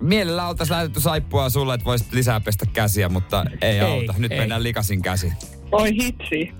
Mielellään 0.00 0.48
oltais 0.48 0.70
lähetetty 0.70 1.00
saippua 1.00 1.50
sulle, 1.50 1.74
että 1.74 1.84
voisit 1.84 2.12
lisää 2.12 2.40
pestä 2.40 2.66
käsiä, 2.72 3.08
mutta 3.08 3.44
ei, 3.62 3.70
Ei, 3.70 3.80
auta. 3.80 4.14
Nyt 4.18 4.32
ei. 4.32 4.38
mennään 4.38 4.62
likasin 4.62 5.02
käsi. 5.02 5.32
Oi 5.72 5.90
hitsi. 5.90 6.52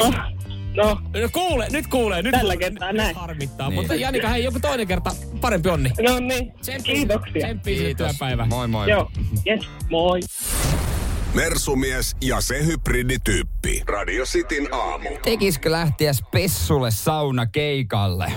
Oh, 0.00 0.14
no, 0.76 0.84
No 1.22 1.28
kuule, 1.32 1.68
nyt 1.72 1.86
kuulee. 1.86 2.22
Nyt 2.22 2.30
Tällä 2.32 2.52
kuulee. 2.52 2.70
kertaa 2.70 2.92
nyt 2.92 2.96
näin. 3.02 3.16
harmittaa. 3.16 3.68
Niin. 3.68 3.74
Mutta 3.80 3.94
Janika, 3.94 4.28
hei, 4.28 4.44
joku 4.44 4.60
toinen 4.60 4.86
kerta 4.86 5.10
parempi 5.40 5.68
onni. 5.68 5.90
no 6.02 6.18
niin. 6.20 6.52
Tsemppiä- 6.52 6.82
Kiitoksia. 6.94 7.42
Tsemppiä 7.46 7.76
sinne 7.78 7.94
työpäivään. 7.94 8.48
Moi 8.48 8.68
moi. 8.68 8.90
Joo, 8.90 9.10
yes, 9.46 9.68
moi. 9.90 10.20
Mersumies 11.34 12.16
ja 12.20 12.40
se 12.40 12.66
hybridityyppi. 12.66 13.82
Radio 13.86 14.24
Cityn 14.24 14.74
aamu. 14.74 15.08
Tekisikö 15.24 15.70
lähteä 15.70 16.12
spessulle 16.12 16.90
saunakeikalle? 16.90 18.32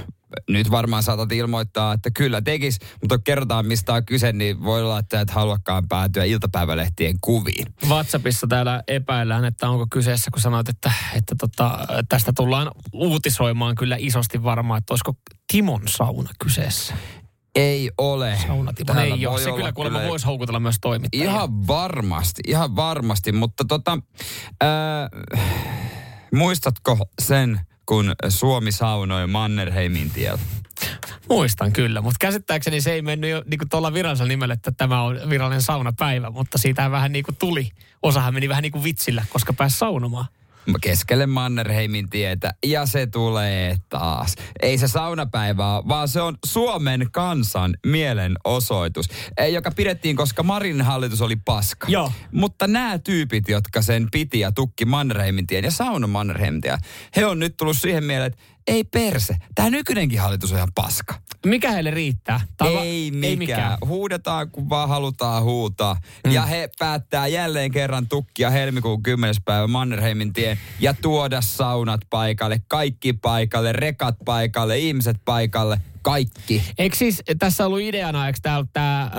Nyt 0.49 0.71
varmaan 0.71 1.03
saatat 1.03 1.31
ilmoittaa, 1.31 1.93
että 1.93 2.11
kyllä 2.11 2.41
tekis, 2.41 2.79
mutta 3.01 3.19
kerrotaan 3.19 3.65
mistä 3.65 3.93
on 3.93 4.05
kyse, 4.05 4.33
niin 4.33 4.63
voi 4.63 4.81
olla, 4.81 4.99
että 4.99 5.21
et 5.21 5.29
haluakaan 5.29 5.87
päätyä 5.87 6.23
iltapäivälehtien 6.23 7.15
kuviin. 7.21 7.65
WhatsAppissa 7.87 8.47
täällä 8.47 8.83
epäillään, 8.87 9.45
että 9.45 9.69
onko 9.69 9.87
kyseessä, 9.89 10.31
kun 10.31 10.41
sanoit, 10.41 10.69
että, 10.69 10.91
että 11.15 11.35
tota, 11.39 11.79
tästä 12.09 12.33
tullaan 12.35 12.71
uutisoimaan 12.93 13.75
kyllä 13.75 13.95
isosti 13.99 14.43
varmaan, 14.43 14.77
että 14.77 14.93
olisiko 14.93 15.13
Timon 15.51 15.81
sauna 15.87 16.29
kyseessä. 16.39 16.93
Ei 17.55 17.91
ole. 17.97 18.37
Sauna 18.47 18.73
Timon 18.73 18.95
Täällä 18.95 19.15
ei 19.15 19.27
ole. 19.27 19.41
Se 19.41 19.51
kyllä 19.51 19.73
kuulemma 19.73 19.99
voisi 20.07 20.25
houkutella 20.25 20.59
myös 20.59 20.77
toimittajia. 20.81 21.29
Ihan 21.29 21.67
varmasti, 21.67 22.41
ihan 22.47 22.75
varmasti, 22.75 23.31
mutta 23.31 23.65
tota, 23.67 23.99
ää, 24.61 25.09
muistatko 26.33 26.97
sen, 27.21 27.59
kun 27.85 28.15
Suomi 28.29 28.71
saunoi 28.71 29.27
Mannerheimin 29.27 30.09
tiellä? 30.09 30.41
Muistan 31.29 31.73
kyllä, 31.73 32.01
mutta 32.01 32.17
käsittääkseni 32.19 32.81
se 32.81 32.91
ei 32.91 33.01
mennyt 33.01 33.29
jo 33.29 33.43
niin 33.45 33.59
tuolla 33.69 33.93
virallisella 33.93 34.27
nimellä, 34.27 34.53
että 34.53 34.71
tämä 34.71 35.01
on 35.01 35.19
virallinen 35.29 35.61
saunapäivä, 35.61 36.29
mutta 36.29 36.57
siitä 36.57 36.91
vähän 36.91 37.11
niin 37.11 37.25
kuin 37.25 37.35
tuli. 37.35 37.69
Osahan 38.03 38.33
meni 38.33 38.49
vähän 38.49 38.61
niin 38.61 38.71
kuin 38.71 38.83
vitsillä, 38.83 39.25
koska 39.29 39.53
pääsi 39.53 39.77
saunomaan. 39.77 40.25
Keskelle 40.81 41.25
Mannerheimin 41.25 42.09
tietä 42.09 42.53
ja 42.65 42.85
se 42.85 43.07
tulee 43.07 43.75
taas. 43.89 44.35
Ei 44.61 44.77
se 44.77 44.87
saunapäivä 44.87 45.75
ole, 45.75 45.87
vaan 45.87 46.07
se 46.07 46.21
on 46.21 46.37
Suomen 46.45 47.07
kansan 47.11 47.77
mielenosoitus, 47.85 49.09
eh, 49.37 49.53
joka 49.53 49.71
pidettiin, 49.71 50.15
koska 50.15 50.43
Marin 50.43 50.81
hallitus 50.81 51.21
oli 51.21 51.35
paska. 51.35 51.87
Joo. 51.89 52.11
Mutta 52.31 52.67
nämä 52.67 52.99
tyypit, 52.99 53.49
jotka 53.49 53.81
sen 53.81 54.07
piti 54.11 54.39
ja 54.39 54.51
tukki 54.51 54.85
Mannerheimin 54.85 55.47
tien 55.47 55.63
ja 55.63 55.71
sauna 55.71 56.07
Mannerheimin 56.07 56.61
tien, 56.61 56.77
he 57.15 57.25
on 57.25 57.39
nyt 57.39 57.57
tullut 57.57 57.77
siihen 57.77 58.03
mieleen, 58.03 58.31
että 58.31 58.43
ei 58.67 58.83
perse, 58.83 59.35
tämä 59.55 59.69
nykyinenkin 59.69 60.19
hallitus 60.19 60.51
on 60.51 60.57
ihan 60.57 60.71
paska. 60.75 61.13
Mikä 61.45 61.71
heille 61.71 61.91
riittää? 61.91 62.41
Tää 62.57 62.67
on 62.67 62.73
va- 62.73 62.81
Ei 62.83 63.11
mikään. 63.11 63.29
Ei 63.31 63.35
mikään. 63.35 63.77
Huudetaan, 63.85 64.51
kun 64.51 64.69
vaan 64.69 64.89
halutaan 64.89 65.43
huutaa. 65.43 65.97
Mm. 66.25 66.31
Ja 66.31 66.41
he 66.45 66.69
päättää 66.79 67.27
jälleen 67.27 67.71
kerran 67.71 68.07
tukkia 68.07 68.49
helmikuun 68.49 69.03
10. 69.03 69.35
päivä 69.45 69.67
Mannerheimin 69.67 70.33
tien 70.33 70.59
ja 70.79 70.93
tuoda 71.01 71.41
saunat 71.41 72.01
paikalle, 72.09 72.61
kaikki 72.67 73.13
paikalle, 73.13 73.73
rekat 73.73 74.15
paikalle, 74.25 74.77
ihmiset 74.79 75.17
paikalle, 75.25 75.81
kaikki. 76.05 76.63
Eikö 76.77 76.95
siis 76.95 77.23
tässä 77.39 77.65
ollut 77.65 77.79
ideana, 77.79 78.27
eikö 78.27 78.39
täällä 78.41 78.67
tämä 78.73 79.11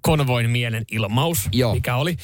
konvoin 0.00 0.50
mielenilmaus, 0.50 1.48
Joo. 1.52 1.74
mikä 1.74 1.96
oli? 1.96 2.16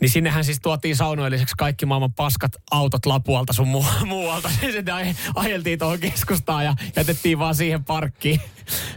Niin 0.00 0.10
sinnehän 0.10 0.44
siis 0.44 0.60
tuotiin 0.60 0.96
saunoilliseksi 0.96 1.54
kaikki 1.58 1.86
maailman 1.86 2.12
paskat 2.12 2.52
autot 2.70 3.06
Lapualta 3.06 3.52
sun 3.52 3.68
mu- 3.68 4.06
muualta. 4.06 4.50
Sitten 4.60 4.94
aj- 4.94 5.16
ajeltiin 5.34 5.78
tuohon 5.78 5.98
keskustaan 5.98 6.64
ja 6.64 6.74
jätettiin 6.96 7.38
vaan 7.38 7.54
siihen 7.54 7.84
parkkiin. 7.84 8.40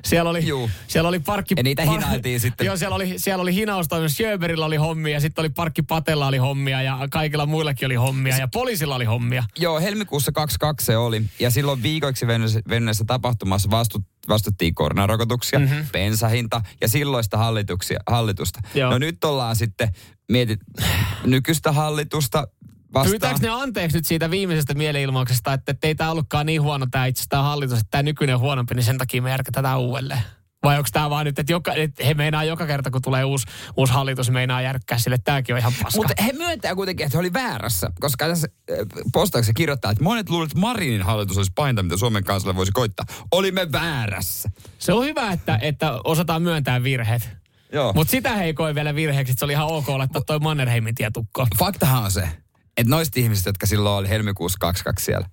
Siellä 0.05 0.29
oli, 0.29 0.47
Juu. 0.47 0.69
siellä 0.87 1.07
oli 1.09 1.19
parkki... 1.19 1.53
Ja 1.57 1.63
niitä 1.63 1.81
hinailtiin 1.85 2.39
sitten. 2.39 2.65
Joo, 2.65 2.77
siellä 2.77 2.95
oli, 2.95 3.13
siellä 3.17 3.41
oli 3.41 3.55
hinaustoiminnassa. 3.55 4.17
Sjöberillä 4.17 4.65
oli 4.65 4.75
hommia, 4.75 5.13
ja 5.13 5.19
sitten 5.19 5.41
oli 5.41 5.49
parkki 5.49 5.81
Patella 5.81 6.27
oli 6.27 6.37
hommia, 6.37 6.81
ja 6.81 6.97
kaikilla 7.11 7.45
muillakin 7.45 7.85
oli 7.85 7.95
hommia, 7.95 8.37
ja 8.37 8.47
poliisilla 8.47 8.95
oli 8.95 9.05
hommia. 9.05 9.43
Joo, 9.59 9.79
helmikuussa 9.79 10.31
22 10.31 10.85
se 10.85 10.97
oli. 10.97 11.21
Ja 11.39 11.49
silloin 11.49 11.83
viikoiksi 11.83 12.25
venyneessä- 12.27 12.61
venyneessä 12.69 13.03
tapahtumassa 13.07 13.69
vastu, 13.71 14.03
vastuttiin 14.29 14.75
koronarokotuksia, 14.75 15.59
mm-hmm. 15.59 15.85
bensahinta 15.91 16.61
ja 16.81 16.87
silloista 16.87 17.37
hallituksia, 17.37 17.99
hallitusta. 18.07 18.59
Joo. 18.73 18.91
No 18.91 18.97
nyt 18.97 19.23
ollaan 19.23 19.55
sitten 19.55 19.89
mietit 20.31 20.59
nykyistä 21.25 21.71
hallitusta 21.71 22.47
vastaan. 22.93 23.11
Pyytääkö 23.11 23.39
ne 23.41 23.49
anteeksi 23.49 23.97
nyt 23.97 24.05
siitä 24.05 24.31
viimeisestä 24.31 24.73
mielenilmauksesta, 24.73 25.53
että 25.53 25.75
ei 25.83 25.95
tämä 25.95 26.11
ollutkaan 26.11 26.45
niin 26.45 26.61
huono 26.61 26.87
tämä 26.91 27.05
itse 27.05 27.23
tämä 27.29 27.43
hallitus, 27.43 27.79
että 27.79 27.91
tämä 27.91 28.03
nykyinen 28.03 28.35
on 28.35 28.41
huonompi, 28.41 28.75
niin 28.75 28.83
sen 28.83 28.97
takia 28.97 29.21
me 29.21 29.29
järkätään 29.29 29.79
uudelleen? 29.79 30.21
Vai 30.63 30.77
onko 30.77 30.89
tämä 30.93 31.09
vaan 31.09 31.25
nyt, 31.25 31.39
että, 31.39 31.53
joka, 31.53 31.73
että 31.73 32.05
he 32.05 32.13
meinaa 32.13 32.43
joka 32.43 32.67
kerta, 32.67 32.91
kun 32.91 33.01
tulee 33.01 33.23
uusi, 33.23 33.47
uusi 33.77 33.93
hallitus, 33.93 34.29
meinaa 34.29 34.61
järkkää 34.61 34.97
sille, 34.97 35.15
että 35.15 35.25
tämäkin 35.25 35.55
on 35.55 35.59
ihan 35.59 35.73
paska. 35.83 35.97
Mutta 35.97 36.23
he 36.23 36.33
myöntää 36.33 36.75
kuitenkin, 36.75 37.05
että 37.05 37.17
he 37.17 37.19
oli 37.19 37.33
väärässä, 37.33 37.91
koska 37.99 38.27
tässä 38.27 38.47
äh, 38.71 38.77
postauksessa 39.13 39.53
kirjoittaa, 39.53 39.91
että 39.91 40.03
monet 40.03 40.29
luulivat, 40.29 40.51
että 40.51 40.59
Marinin 40.59 41.01
hallitus 41.01 41.37
olisi 41.37 41.51
pahinta, 41.55 41.83
mitä 41.83 41.97
Suomen 41.97 42.23
kansalle 42.23 42.55
voisi 42.55 42.71
koittaa. 42.71 43.05
Olimme 43.31 43.71
väärässä. 43.71 44.49
Se 44.79 44.93
on 44.93 45.05
hyvä, 45.05 45.31
että, 45.31 45.59
että 45.61 45.99
osataan 46.03 46.41
myöntää 46.41 46.83
virheet. 46.83 47.29
Mutta 47.95 48.11
sitä 48.11 48.35
he 48.35 48.43
ei 48.43 48.53
koe 48.53 48.75
vielä 48.75 48.95
virheeksi, 48.95 49.31
että 49.31 49.39
se 49.39 49.45
oli 49.45 49.53
ihan 49.53 49.67
ok 49.67 49.89
laittaa 49.89 50.21
toi 50.21 50.39
Mannerheimin 50.39 50.95
tietukko. 50.95 51.47
Faktahan 51.59 52.03
on 52.03 52.11
se, 52.11 52.29
että 52.77 52.89
noista 52.89 53.19
ihmisistä, 53.19 53.49
jotka 53.49 53.65
silloin 53.65 53.95
oli 53.95 54.09
helmikuussa 54.09 54.57
22 54.59 55.05
siellä, 55.05 55.27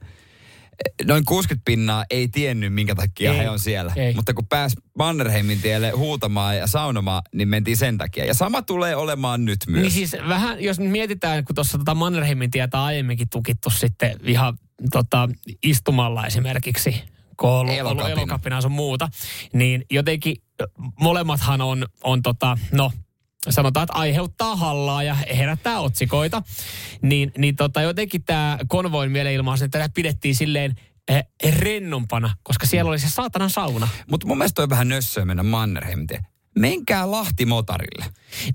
noin 1.04 1.24
60 1.24 1.64
pinnaa 1.64 2.04
ei 2.10 2.28
tiennyt, 2.28 2.74
minkä 2.74 2.94
takia 2.94 3.32
Ei, 3.32 3.38
he 3.38 3.50
on 3.50 3.58
siellä. 3.58 3.92
ei. 3.96 4.14
Mutta 4.14 4.34
kun 4.34 4.46
pääs 4.46 4.76
Mannerheimin 4.98 5.60
tielle 5.62 5.90
huutamaan 5.90 6.56
ja 6.56 6.66
saunomaan, 6.66 7.22
niin 7.34 7.48
mentiin 7.48 7.76
sen 7.76 7.98
takia. 7.98 8.24
Ja 8.24 8.34
sama 8.34 8.62
tulee 8.62 8.96
olemaan 8.96 9.44
nyt 9.44 9.58
myös. 9.66 9.82
Niin 9.82 9.92
siis 9.92 10.16
vähän, 10.28 10.62
jos 10.62 10.78
mietitään, 10.78 11.44
kun 11.44 11.54
tuossa 11.54 11.78
tota 11.78 11.94
Mannerheimin 11.94 12.50
tietä 12.50 12.84
aiemminkin 12.84 13.28
tukittu 13.28 13.70
sitten 13.70 14.16
ihan 14.24 14.58
tota, 14.92 15.28
istumalla 15.62 16.26
esimerkiksi, 16.26 17.02
kun 17.36 17.50
on 17.50 17.56
ollut, 17.56 17.70
ollut 17.72 17.90
Elokapina. 17.90 18.10
elokapina 18.12 18.60
sun 18.60 18.72
muuta, 18.72 19.08
niin 19.52 19.84
jotenkin 19.90 20.36
molemmathan 21.00 21.60
on, 21.60 21.86
on 22.04 22.22
tota, 22.22 22.58
no, 22.72 22.92
sanotaan, 23.48 23.84
että 23.84 23.94
aiheuttaa 23.98 24.56
hallaa 24.56 25.02
ja 25.02 25.14
herättää 25.14 25.80
otsikoita, 25.80 26.42
niin, 27.02 27.32
niin 27.38 27.56
tota, 27.56 27.82
jotenkin 27.82 28.24
tämä 28.24 28.58
konvoin 28.68 29.12
mielenilmaus, 29.12 29.62
että 29.62 29.78
tätä 29.78 29.92
pidettiin 29.94 30.34
silleen 30.34 30.74
eh, 31.08 31.24
rennompana, 31.58 32.34
koska 32.42 32.66
siellä 32.66 32.88
oli 32.88 32.98
se 32.98 33.10
saatanan 33.10 33.50
sauna. 33.50 33.88
Mutta 34.10 34.26
mun 34.26 34.38
mielestä 34.38 34.62
on 34.62 34.70
vähän 34.70 34.88
nössöä 34.88 35.24
mennä 35.24 35.42
Mannerheimin 35.42 36.06
tielle. 36.06 36.26
Menkää 36.58 37.10
Lahtimotarille. 37.10 38.04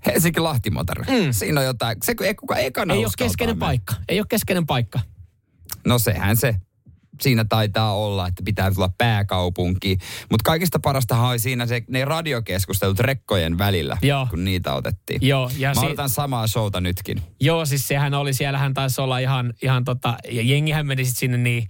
Helsinki 0.06 0.40
Lahtimotarille. 0.40 1.26
Mm. 1.26 1.32
Siinä 1.32 1.60
on 1.60 1.66
jotain. 1.66 1.98
Se 2.04 2.16
kuka 2.40 2.56
ekana 2.56 2.94
Ei 2.94 3.06
ole 3.06 3.12
keskeinen 3.18 3.56
mennä. 3.56 3.66
paikka. 3.66 3.94
Ei 4.10 4.20
ole 4.20 4.26
keskeinen 4.30 4.66
paikka. 4.66 5.00
No 5.86 6.00
sehän 6.00 6.38
se 6.38 6.56
siinä 7.22 7.46
taitaa 7.50 7.96
olla, 7.96 8.28
että 8.28 8.42
pitää 8.46 8.72
tulla 8.72 8.90
pääkaupunkiin. 8.98 10.00
Mutta 10.32 10.44
kaikista 10.44 10.80
parastahan 10.80 11.30
oli 11.30 11.40
siinä 11.40 11.66
se, 11.66 11.84
ne 11.90 12.06
radiokeskustelut 12.06 13.00
rekkojen 13.00 13.58
välillä, 13.58 13.98
Joo. 14.02 14.28
kun 14.30 14.44
niitä 14.46 14.74
otettiin. 14.74 15.20
Joo, 15.28 15.52
ja 15.58 15.70
Mä 15.70 15.82
si- 15.82 15.86
odotan 15.86 16.10
samaa 16.10 16.48
showta 16.48 16.82
nytkin. 16.82 17.22
Joo, 17.40 17.66
siis 17.66 17.88
sehän 17.88 18.14
oli, 18.14 18.34
siellähän 18.34 18.74
taisi 18.74 19.02
olla 19.02 19.20
ihan, 19.20 19.54
ihan 19.62 19.84
tota, 19.84 20.18
ja 20.32 20.42
jengihän 20.42 20.86
meni 20.88 21.06
sitten 21.06 21.20
sinne 21.20 21.38
niin 21.38 21.68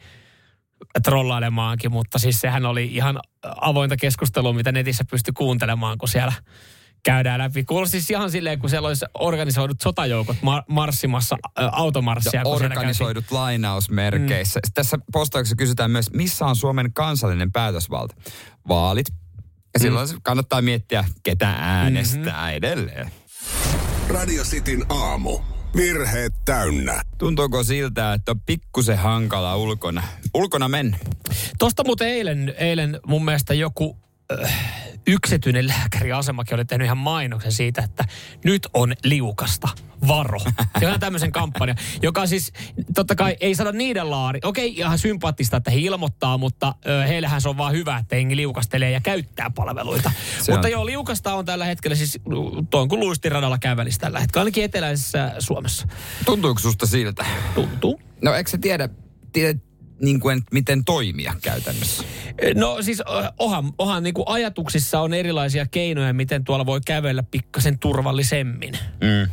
trollailemaankin, 1.04 1.92
mutta 1.92 2.20
siis 2.20 2.42
sehän 2.42 2.66
oli 2.66 2.86
ihan 2.86 3.20
avointa 3.62 3.98
keskustelua, 3.98 4.54
mitä 4.54 4.72
netissä 4.72 5.04
pystyi 5.12 5.34
kuuntelemaan, 5.38 5.98
kun 5.98 6.10
siellä 6.10 6.34
käydään 7.04 7.40
läpi. 7.40 7.64
Kuulosti 7.64 7.92
siis 7.92 8.10
ihan 8.10 8.32
silleen, 8.32 8.60
kun 8.60 8.70
siellä 8.70 8.88
olisi 8.88 9.06
organisoidut 9.20 9.82
sotajoukot 9.82 10.38
mar- 10.38 10.64
marssimassa 10.68 11.38
ä, 11.60 11.70
automarssia. 11.72 12.42
Ja 12.42 12.48
organisoidut 12.48 13.32
lainausmerkeissä. 13.32 14.60
Mm. 14.60 14.72
Tässä 14.74 14.98
postauksessa 15.14 15.56
kysytään 15.56 15.92
myös, 15.92 16.12
missä 16.12 16.46
on 16.46 16.56
Suomen 16.56 16.94
kansallinen 16.94 17.52
päätösvalta? 17.52 18.16
Vaalit. 18.68 19.08
Ja 19.74 19.80
silloin 19.80 20.10
mm. 20.10 20.20
kannattaa 20.24 20.62
miettiä, 20.62 21.06
ketä 21.24 21.56
äänestää 21.60 22.34
mm-hmm. 22.34 22.56
edelleen. 22.56 23.12
Radio 24.10 24.44
Cityn 24.44 24.86
aamu. 24.90 25.40
Virheet 25.76 26.34
täynnä. 26.46 27.02
Tuntuuko 27.18 27.64
siltä, 27.64 28.14
että 28.14 28.32
on 28.32 28.42
pikkusen 28.42 28.98
hankala 28.98 29.56
ulkona, 29.56 30.04
ulkona 30.34 30.68
mennä? 30.68 30.98
Tuosta 31.60 31.84
muuten 31.84 32.08
eilen, 32.08 32.54
eilen 32.58 33.00
mun 33.08 33.26
mielestä 33.26 33.54
joku 33.54 33.98
äh, 34.04 34.11
yksityinen 35.08 35.68
lääkäriasemakin 35.68 36.56
oli 36.56 36.66
tehnyt 36.66 36.86
ihan 36.86 36.98
mainoksen 36.98 37.52
siitä, 37.52 37.82
että 37.82 38.06
nyt 38.46 38.68
on 38.74 38.94
liukasta. 39.04 39.68
Varo. 40.08 40.40
Ihan 40.82 41.00
tämmöisen 41.00 41.32
kampanjan, 41.32 41.78
joka 42.02 42.26
siis 42.26 42.54
totta 42.96 43.16
kai 43.16 43.38
ei 43.40 43.56
saada 43.56 43.72
niiden 43.72 44.12
laari. 44.12 44.40
Okei, 44.44 44.74
ihan 44.78 45.00
sympaattista, 45.00 45.58
että 45.58 45.72
he 45.72 45.78
ilmoittaa, 45.78 46.38
mutta 46.38 46.76
ö, 46.86 47.04
heillähän 47.08 47.42
se 47.42 47.50
on 47.50 47.58
vaan 47.58 47.74
hyvä, 47.74 47.98
että 47.98 48.16
hengi 48.16 48.36
liukastelee 48.36 48.92
ja 48.92 49.02
käyttää 49.02 49.50
palveluita. 49.56 50.12
Se 50.42 50.52
mutta 50.52 50.68
on. 50.68 50.72
joo, 50.72 50.86
liukasta 50.86 51.34
on 51.34 51.46
tällä 51.46 51.66
hetkellä 51.66 51.96
siis 51.96 52.20
tuon 52.70 52.88
kuin 52.88 53.00
luistiradalla 53.00 53.58
kävelisi 53.58 54.00
tällä 54.00 54.20
hetkellä, 54.20 54.42
ainakin 54.42 54.64
eteläisessä 54.64 55.36
Suomessa. 55.40 55.88
Tuntuuko 56.26 56.60
susta 56.60 56.86
siltä? 56.86 57.26
Tuntuu. 57.56 58.02
No 58.22 58.34
eikö 58.34 58.50
sä 58.50 58.58
tiedä, 58.58 58.90
tiedä 59.34 59.60
niin 60.02 60.20
kuin, 60.20 60.42
miten 60.52 60.86
toimia 60.86 61.34
käytännössä? 61.42 62.04
No 62.56 62.82
siis 62.82 63.04
ohan, 63.40 63.74
ohan 63.78 64.04
niin 64.04 64.14
kuin 64.14 64.26
ajatuksissa 64.28 65.00
on 65.00 65.14
erilaisia 65.14 65.66
keinoja, 65.72 66.14
miten 66.14 66.44
tuolla 66.44 66.66
voi 66.66 66.80
kävellä 66.86 67.24
pikkasen 67.24 67.80
turvallisemmin. 67.80 68.74
Mm. 69.02 69.32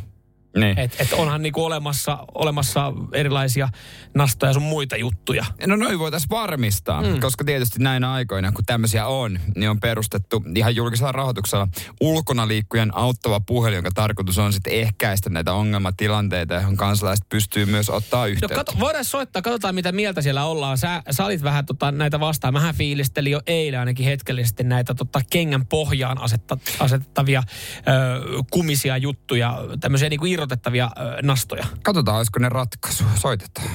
Niin. 0.57 0.79
Et, 0.79 0.95
et 0.99 1.13
onhan 1.13 1.41
niinku 1.41 1.65
olemassa, 1.65 2.17
olemassa 2.33 2.93
erilaisia 3.13 3.69
nastoja 4.15 4.53
sun 4.53 4.63
muita 4.63 4.95
juttuja. 4.95 5.45
No 5.67 5.75
noin 5.75 5.99
voitaisiin 5.99 6.29
varmistaa, 6.29 7.01
mm. 7.01 7.19
koska 7.19 7.43
tietysti 7.43 7.79
näinä 7.79 8.11
aikoina, 8.11 8.51
kun 8.51 8.65
tämmöisiä 8.65 9.07
on, 9.07 9.39
niin 9.55 9.69
on 9.69 9.79
perustettu 9.79 10.43
ihan 10.55 10.75
julkisella 10.75 11.11
rahoituksella 11.11 11.67
ulkona 12.01 12.47
liikkujan 12.47 12.91
auttava 12.95 13.39
puhelin, 13.39 13.75
jonka 13.75 13.91
tarkoitus 13.95 14.37
on 14.37 14.53
sitten 14.53 14.73
ehkäistä 14.73 15.29
näitä 15.29 15.53
ongelmatilanteita, 15.53 16.53
johon 16.53 16.77
kansalaiset 16.77 17.29
pystyy 17.29 17.65
myös 17.65 17.89
ottaa 17.89 18.19
No 18.19 18.27
yhteyttä. 18.27 18.55
kato, 18.55 18.73
voidaan 18.79 19.05
soittaa, 19.05 19.41
katsotaan 19.41 19.75
mitä 19.75 19.91
mieltä 19.91 20.21
siellä 20.21 20.45
ollaan. 20.45 20.77
Sä, 20.77 21.03
sä 21.11 21.25
olit 21.25 21.43
vähän 21.43 21.65
tota, 21.65 21.91
näitä 21.91 22.19
vastaan. 22.19 22.53
Mähän 22.53 22.75
fiilistelin 22.75 23.31
jo 23.31 23.41
eilen 23.47 23.79
ainakin 23.79 24.05
hetkellisesti 24.05 24.63
näitä 24.63 24.93
tota, 24.93 25.21
kengän 25.29 25.65
pohjaan 25.65 26.17
asetta, 26.17 26.57
asetettavia 26.79 27.43
ö, 27.77 28.43
kumisia 28.51 28.97
juttuja, 28.97 29.57
tämmöisiä 29.79 30.09
niinku 30.09 30.25
irrotettavia 30.39 30.89
ö, 30.97 31.21
nastoja. 31.21 31.65
Katsotaan, 31.83 32.17
olisiko 32.17 32.39
ne 32.39 32.49
ratkaisu. 32.49 33.03
Soitetaan. 33.15 33.69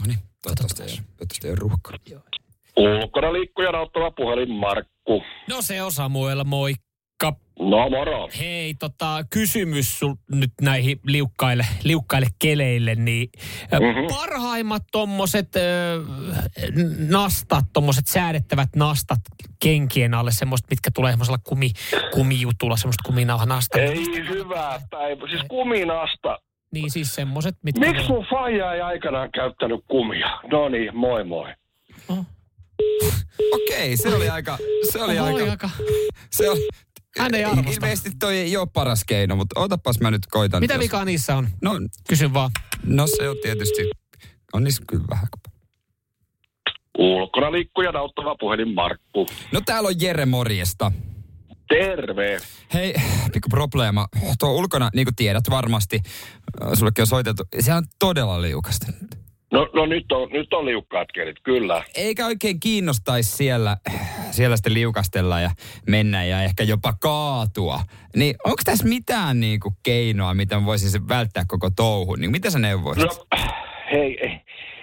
No 0.00 0.06
niin, 0.06 0.18
toivottavasti 0.42 0.82
ei, 0.82 0.88
toivottavasti 0.88 1.46
ei 1.46 1.50
ole 1.50 1.58
ruuhkaa. 1.60 1.96
Ulkona 2.76 3.32
liikkujan 3.32 3.74
auttava 3.74 4.10
puhelin 4.10 4.50
Markku. 4.50 5.22
No 5.48 5.62
se 5.62 5.82
on 5.82 5.92
Samuel, 5.92 6.44
moikka. 6.44 6.87
No 7.60 7.90
moro. 7.90 8.28
Hei, 8.38 8.74
tota, 8.74 9.24
kysymys 9.30 9.98
sul 9.98 10.14
nyt 10.32 10.52
näihin 10.60 11.00
liukkaille, 11.06 11.66
liukkaille 11.84 12.26
keleille, 12.38 12.94
niin 12.94 13.28
mm-hmm. 13.72 14.06
parhaimmat 14.08 14.82
tommoset 14.92 15.56
ö, 15.56 15.60
nastat, 17.08 17.64
tommoset 17.72 18.06
säädettävät 18.06 18.68
nastat 18.76 19.20
kenkien 19.62 20.14
alle, 20.14 20.30
semmoista, 20.30 20.66
mitkä 20.70 20.90
tulee 20.94 21.12
semmoisella 21.12 21.38
kumi, 21.38 21.70
kumijutulla, 22.14 22.76
semmoista 22.76 23.02
kuminauhanasta. 23.06 23.78
Ei 23.78 24.28
hyvää 24.28 24.80
päivä. 24.90 25.28
Siis 25.28 25.42
kuminasta. 25.48 26.38
Niin 26.72 26.90
siis 26.90 27.14
semmoset, 27.14 27.56
mitkä... 27.62 27.80
Miksi 27.80 28.06
sun 28.06 28.26
faija 28.30 28.74
ei 28.74 28.80
aikanaan 28.80 29.30
käyttänyt 29.32 29.80
kumia? 29.88 30.40
No 30.52 30.68
niin, 30.68 30.96
moi 30.96 31.24
moi. 31.24 31.54
Okei, 33.52 33.96
se 33.96 34.14
oli 34.14 34.28
aika... 34.28 34.58
Se 34.90 35.02
oli 35.02 35.18
Oli 35.18 35.30
aika... 35.30 35.50
aika... 35.50 35.70
Se 36.30 36.50
on, 36.50 36.56
Hän 37.18 37.34
ei 37.34 37.44
arvosta. 37.44 37.70
Ilmeisesti 37.70 38.10
toi 38.18 38.38
ei 38.38 38.56
ole 38.56 38.68
paras 38.72 39.04
keino, 39.04 39.36
mutta 39.36 39.60
otapas 39.60 40.00
mä 40.00 40.10
nyt 40.10 40.26
koitan. 40.30 40.60
Mitä 40.62 40.74
jos- 40.74 40.80
vikaa 40.80 41.04
niissä 41.04 41.36
on? 41.36 41.48
No, 41.62 41.72
Kysyn 42.08 42.34
vaan. 42.34 42.50
no 42.84 43.06
se 43.06 43.28
on 43.28 43.36
tietysti... 43.42 43.90
On 44.52 44.64
niissä 44.64 44.82
kyllä 44.88 45.04
vähän. 45.10 45.26
Ulkona 46.98 47.52
liikkujan 47.52 47.96
auttava 47.96 48.36
puhelin 48.40 48.74
Markku. 48.74 49.26
No 49.52 49.60
täällä 49.66 49.86
on 49.86 50.00
Jere 50.00 50.26
morjesta. 50.26 50.92
Terve. 51.68 52.38
Hei, 52.74 52.94
pikku 53.32 53.48
probleema. 53.50 54.08
Tuo 54.38 54.50
ulkona, 54.52 54.90
niin 54.94 55.06
kuin 55.06 55.14
tiedät 55.16 55.44
varmasti, 55.50 56.00
sullekin 56.74 57.02
on 57.02 57.06
soiteltu, 57.06 57.42
se 57.60 57.74
on 57.74 57.84
todella 57.98 58.42
liukasta. 58.42 58.86
No, 59.52 59.68
no 59.74 59.86
nyt, 59.86 60.12
on, 60.12 60.28
nyt 60.32 60.52
on 60.52 60.64
liukkaat 60.66 61.08
kelit, 61.14 61.36
kyllä. 61.44 61.84
Eikä 61.94 62.26
oikein 62.26 62.60
kiinnostaisi 62.60 63.36
siellä, 63.36 63.76
siellä 64.30 64.56
sitten 64.56 64.74
liukastella 64.74 65.40
ja 65.40 65.50
mennä 65.86 66.24
ja 66.24 66.42
ehkä 66.42 66.62
jopa 66.62 66.92
kaatua. 66.92 67.80
Niin 68.16 68.34
onko 68.44 68.62
tässä 68.64 68.88
mitään 68.88 69.40
niin 69.40 69.60
kuin 69.60 69.74
keinoa, 69.82 70.34
miten 70.34 70.66
voisin 70.66 70.90
sen 70.90 71.08
välttää 71.08 71.44
koko 71.48 71.70
touhun? 71.70 72.20
Niin 72.20 72.30
mitä 72.30 72.50
sä 72.50 72.58
neuvoisit? 72.58 73.04
No, 73.04 73.26
hei, 73.92 74.18
ei, 74.20 74.40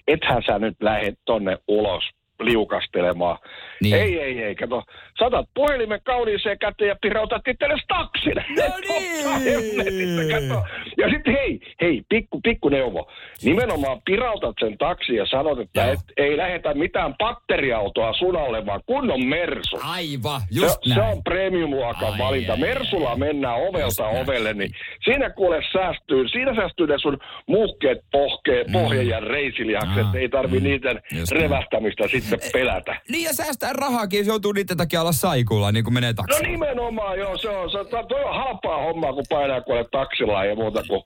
ethän 0.08 0.44
sä 0.46 0.60
nyt 0.60 0.76
lähde 0.82 1.14
tonne 1.26 1.58
ulos 1.68 2.04
liukastelemaan. 2.40 3.38
Niin. 3.82 3.96
Ei, 3.96 4.20
ei, 4.20 4.44
ei, 4.44 4.56
kato. 4.56 4.84
Satat 5.20 5.46
puhelimen 5.54 6.00
kauniiseen 6.04 6.60
käteen 6.60 6.88
ja 6.88 6.96
pirautat 7.02 7.48
itsellesi 7.48 7.84
taksin. 7.88 8.36
No 8.36 8.64
niin. 8.88 10.32
kato. 10.32 10.64
Ja 10.98 11.10
sitten 11.10 11.34
hei, 11.34 11.60
hei, 11.82 12.02
pikku, 12.10 12.42
pikku 12.42 12.70
neuvo. 12.70 13.12
Nimenomaan 13.44 14.02
pirautat 14.06 14.56
sen 14.60 14.78
taksi 14.78 15.16
ja 15.16 15.26
sanot, 15.26 15.60
että 15.60 15.82
Joo. 15.82 15.94
et, 15.94 16.00
ei 16.18 16.38
lähetä 16.38 16.74
mitään 16.74 17.16
batteriautoa 17.18 18.14
sunalle, 18.14 18.66
vaan 18.66 18.82
kunnon 18.86 19.26
mersu. 19.26 19.80
Aivan, 19.84 20.42
Se, 20.42 20.62
just 20.62 20.78
se 20.84 20.96
näin. 20.96 21.12
on 21.18 21.24
premium-luokan 21.24 22.12
Ai, 22.14 22.20
valinta. 22.20 22.54
ai, 22.54 22.60
Mersulla 22.60 23.10
ai. 23.10 23.18
mennään 23.18 23.56
ovelta 23.56 24.04
näin. 24.04 24.18
ovelle, 24.24 24.54
niin 24.54 24.72
siinä 25.04 25.30
kuule 25.30 25.62
säästyy, 25.74 26.28
siinä 26.28 26.56
säästyy 26.56 26.88
ne 26.88 26.96
sun 27.02 27.18
muhkeet 27.48 27.98
pohke, 28.12 28.66
pohje 28.72 29.04
ja 29.04 29.20
reisilihakset. 29.20 30.06
Ah, 30.06 30.16
ei 30.16 30.30
tarvi 30.30 30.58
mm. 30.60 30.64
niiden 30.64 31.02
Just 31.20 31.32
näin. 31.32 31.42
revästämistä 31.44 32.08
sitten 32.08 32.40
pelätä. 32.54 33.02
Niin 33.10 33.24
ja 33.24 33.34
säästää 33.66 33.88
rahaakin, 33.90 34.18
jos 34.18 34.28
joutuu 34.28 34.52
niiden 34.52 34.78
takia 34.78 35.02
olla 35.02 35.12
saikulla, 35.12 35.72
niin 35.72 35.84
kuin 35.84 35.94
menee 35.94 36.14
No 36.14 36.16
taksiin. 36.16 36.52
nimenomaan, 36.52 37.18
joo, 37.20 37.38
se 37.38 37.50
on, 37.50 37.72
se 37.72 37.78
on, 37.80 37.88
toi 38.08 38.24
on 38.24 38.36
halpaa 38.36 38.84
hommaa, 38.84 39.14
kun 39.14 39.24
painaa 39.30 39.62
kuule 39.62 39.86
taksilla 39.92 40.46
ja 40.46 40.56
muuta 40.56 40.84
kuin 40.88 41.02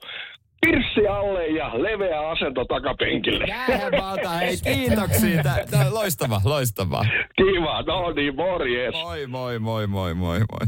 pirssi 0.60 1.06
alle 1.06 1.46
ja 1.46 1.82
leveä 1.82 2.30
asento 2.30 2.64
takapenkille. 2.64 3.44
Jäävalta, 3.46 4.30
hei 4.30 4.56
kiitoksia. 4.64 5.42
Tää, 5.42 5.64
tää, 5.70 5.94
loistava, 5.94 6.40
loistava. 6.44 7.04
Kiva, 7.36 7.82
no 7.82 8.10
niin, 8.12 8.36
morjes. 8.36 8.94
Moi, 8.94 9.26
moi, 9.26 9.58
moi, 9.58 9.86
moi, 9.86 10.14
moi, 10.14 10.38
moi. 10.38 10.66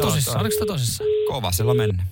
Tosissaan, 0.00 0.40
oliko 0.40 0.52
sitä 0.52 0.66
tosissaan? 0.66 1.10
Kovasella 1.28 1.74
mennä. 1.74 2.02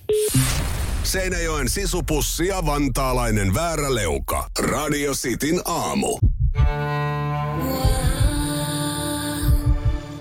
Seinäjoen 1.03 1.69
sisupussi 1.69 2.47
ja 2.47 2.65
vantaalainen 2.65 3.53
vääräleuka. 3.53 4.47
Radio 4.59 5.11
Cityn 5.13 5.61
aamu. 5.65 6.19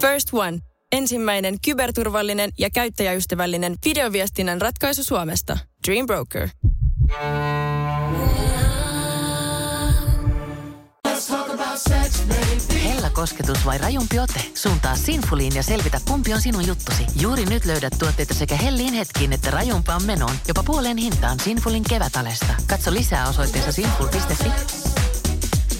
First 0.00 0.28
One. 0.32 0.58
Ensimmäinen 0.92 1.56
kyberturvallinen 1.64 2.50
ja 2.58 2.70
käyttäjäystävällinen 2.70 3.76
videoviestinnän 3.84 4.60
ratkaisu 4.60 5.04
Suomesta. 5.04 5.58
Dream 5.88 6.06
Broker. 6.06 6.48
Hella 12.84 13.10
kosketus 13.10 13.66
vai 13.66 13.78
rajumpi 13.78 14.18
ote? 14.18 14.40
Suuntaa 14.54 14.96
Sinfuliin 14.96 15.54
ja 15.54 15.62
selvitä 15.62 16.00
kumpi 16.08 16.34
on 16.34 16.40
sinun 16.40 16.66
juttusi. 16.66 17.06
Juuri 17.20 17.44
nyt 17.44 17.64
löydät 17.64 17.92
tuotteita 17.98 18.34
sekä 18.34 18.56
hellin 18.56 18.94
hetkiin 18.94 19.32
että 19.32 19.50
rajumpaan 19.50 20.02
menoon. 20.02 20.34
Jopa 20.48 20.62
puoleen 20.62 20.96
hintaan 20.96 21.40
Sinfulin 21.40 21.84
kevätalesta. 21.88 22.54
Katso 22.66 22.92
lisää 22.92 23.28
osoitteessa 23.28 23.72
sinful.fi. 23.72 24.50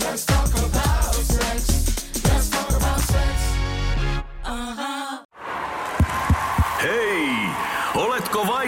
Hei! 0.05 0.84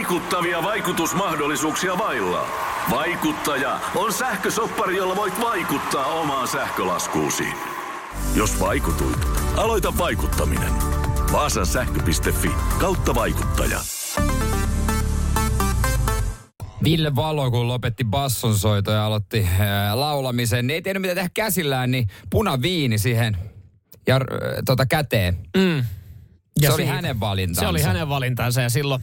Vaikuttavia 0.07 0.63
vaikutusmahdollisuuksia 0.63 1.99
vailla? 1.99 2.49
Vaikuttaja 2.91 3.81
on 3.95 4.13
sähkösoppari, 4.13 4.97
jolla 4.97 5.17
voit 5.17 5.41
vaikuttaa 5.41 6.07
omaan 6.07 6.49
sähkölaskuusi. 6.49 7.45
Jos 8.35 8.61
vaikutuit, 8.61 9.19
aloita 9.57 9.99
vaikuttaminen. 9.99 10.73
Vaasan 11.33 11.67
sähkö.fi 11.67 12.51
kautta 12.81 13.15
vaikuttaja. 13.15 13.81
Ville 16.85 17.17
Valo, 17.17 17.51
kun 17.51 17.69
lopetti 17.69 18.05
bassonsoito 18.05 18.91
ja 18.91 19.07
aloitti 19.07 19.49
ää, 19.59 20.01
laulamisen, 20.01 20.67
niin 20.67 20.75
ei 20.75 20.83
tiennyt 20.83 21.01
mitä 21.01 21.15
tehdä 21.15 21.31
käsillään, 21.35 21.91
niin 21.91 22.09
punaviini 22.31 22.99
siihen 22.99 23.37
ja 24.07 24.17
äh, 24.17 24.21
tota 24.67 24.87
käteen. 24.87 25.39
Mm. 25.57 25.85
Se 26.61 26.73
oli 26.73 26.87
hänen 26.87 27.21
valintansa. 27.21 27.61
Se 27.61 27.67
oli 27.67 27.83
hänen 27.83 28.09
valintansa 28.09 28.61
ja 28.61 28.71
silloin 28.71 29.03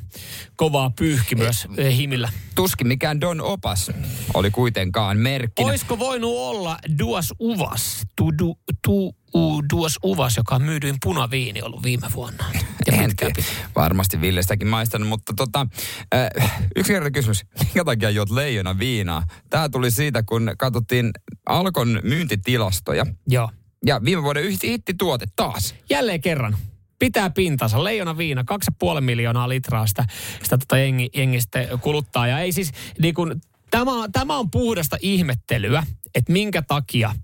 kovaa 0.56 0.90
pyyhki 0.90 1.36
myös 1.36 1.68
eh, 1.78 1.98
himillä. 1.98 2.30
Tuskin 2.56 2.88
mikään 2.88 3.22
Don 3.22 3.42
Opas 3.42 3.92
oli 4.34 4.52
kuitenkaan 4.52 5.18
merkkinä. 5.18 5.70
Olisiko 5.70 6.00
voinut 6.00 6.32
olla 6.36 6.78
Duas 7.00 7.34
Uvas, 7.40 8.02
tu, 8.16 8.38
du, 8.38 8.60
tu, 8.82 9.16
u, 9.36 9.62
Duas 9.74 10.00
Uvas, 10.04 10.38
joka 10.38 10.56
on 10.56 10.62
myydyin 10.62 10.96
punaviini 11.04 11.62
ollut 11.62 11.84
viime 11.84 12.08
vuonna? 12.16 12.46
Ja 12.88 12.94
En. 12.94 13.12
Varmasti 13.76 14.22
Ville 14.22 14.42
sitäkin 14.42 14.68
maistanut, 14.68 15.08
mutta 15.08 15.34
tota, 15.38 15.68
äh, 16.16 16.52
yksinkertainen 16.76 17.14
kysymys. 17.14 17.46
Minkä 17.60 17.84
takia 17.84 18.10
juot 18.10 18.30
leijona 18.30 18.80
viinaa? 18.80 19.24
Tämä 19.50 19.70
tuli 19.70 19.92
siitä, 19.92 20.24
kun 20.24 20.52
katsottiin 20.58 21.12
Alkon 21.46 22.00
myyntitilastoja. 22.04 23.06
Joo. 23.28 23.50
Ja 23.86 24.02
viime 24.06 24.24
vuoden 24.24 24.44
yhti 24.44 24.70
hittituote 24.70 25.26
taas. 25.36 25.76
Jälleen 25.90 26.22
kerran. 26.22 26.58
Pitää 27.04 27.30
pintansa. 27.30 27.84
Leijona 27.84 28.18
viina, 28.18 28.44
2,5 28.96 29.02
miljoonaa 29.02 29.50
litraa 29.50 29.88
sitä, 29.88 30.06
sitä 30.44 30.58
tota 30.58 30.78
jengi, 30.78 31.10
jengi 31.16 31.38
kuluttaa. 31.82 32.28
Ja 32.28 32.40
ei 32.40 32.52
siis, 32.52 32.72
niin 33.00 33.14
kun, 33.14 33.42
tämä, 33.72 33.92
tämä 34.12 34.38
on 34.38 34.52
puhdasta 34.52 34.98
ihmettelyä, 35.02 35.84
että 36.16 36.34
minkä 36.34 36.62
takia 36.62 37.16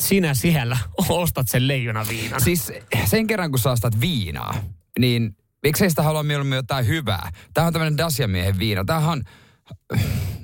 sinä 0.00 0.34
siellä 0.34 0.78
ostat 1.08 1.48
sen 1.48 1.68
leijona 1.68 2.06
viinan. 2.08 2.40
Siis 2.40 2.72
sen 3.04 3.26
kerran, 3.26 3.50
kun 3.50 3.58
sä 3.58 3.70
ostat 3.70 4.00
viinaa, 4.00 4.54
niin 4.98 5.36
miksei 5.62 5.90
sitä 5.90 6.02
halua 6.02 6.22
mieluummin 6.22 6.56
jotain 6.56 6.86
hyvää? 6.86 7.30
Tämä 7.54 7.66
on 7.66 7.72
tämmöinen 7.72 7.98
Dacia-miehen 7.98 8.58
viina. 8.58 8.84
Tämähän 8.84 9.10
on, 9.10 9.22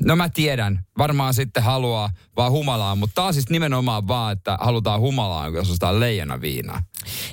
no 0.04 0.16
mä 0.16 0.28
tiedän, 0.28 0.84
varmaan 0.98 1.34
sitten 1.34 1.62
haluaa 1.62 2.10
vaan 2.36 2.52
humalaa, 2.52 2.96
mutta 2.96 3.14
taas 3.14 3.34
siis 3.34 3.50
nimenomaan 3.50 4.08
vaan, 4.08 4.32
että 4.32 4.58
halutaan 4.60 5.00
humalaa, 5.00 5.48
jos 5.48 5.70
ostaa 5.70 6.00
leijona 6.00 6.40
viinaa. 6.40 6.82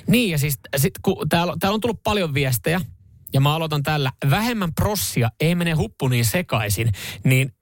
Niin 0.06 0.30
ja 0.30 0.38
siis 0.38 0.58
sit, 0.76 0.94
kun 1.02 1.28
täällä, 1.28 1.54
täällä 1.60 1.74
on 1.74 1.80
tullut 1.80 2.02
paljon 2.02 2.34
viestejä, 2.34 2.80
ja 3.32 3.40
mä 3.40 3.54
aloitan 3.54 3.82
tällä, 3.82 4.12
vähemmän 4.30 4.74
prossia 4.74 5.30
ei 5.40 5.54
mene 5.54 5.72
huppu 5.72 6.08
niin 6.08 6.24
sekaisin, 6.24 6.92
niin 7.24 7.54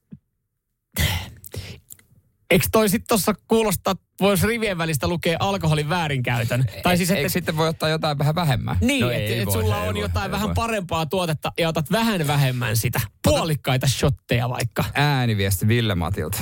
Eikö 2.50 2.66
toi 2.72 2.88
sitten 2.88 3.08
tuossa 3.08 3.34
kuulostaa, 3.48 3.94
voisi 4.20 4.46
rivien 4.46 4.78
välistä 4.78 5.08
lukea 5.08 5.36
alkoholin 5.40 5.88
väärinkäytön? 5.88 6.64
Tai 6.82 6.96
siis, 6.96 7.10
että... 7.10 7.28
sitten 7.28 7.56
voi 7.56 7.68
ottaa 7.68 7.88
jotain 7.88 8.18
vähän 8.18 8.34
vähemmän? 8.34 8.76
Niin, 8.80 9.00
no 9.00 9.10
että 9.10 9.42
et 9.42 9.50
sulla 9.50 9.76
on 9.76 9.94
voi, 9.94 10.02
jotain 10.02 10.30
vähän 10.30 10.48
voi. 10.48 10.54
parempaa 10.54 11.06
tuotetta 11.06 11.52
ja 11.58 11.68
otat 11.68 11.90
vähän 11.90 12.26
vähemmän 12.26 12.76
sitä. 12.76 13.00
Puolikkaita 13.22 13.88
shotteja 13.88 14.48
vaikka. 14.48 14.84
Ääniviesti 14.94 15.68
Ville 15.68 15.94
Matilta. 15.94 16.38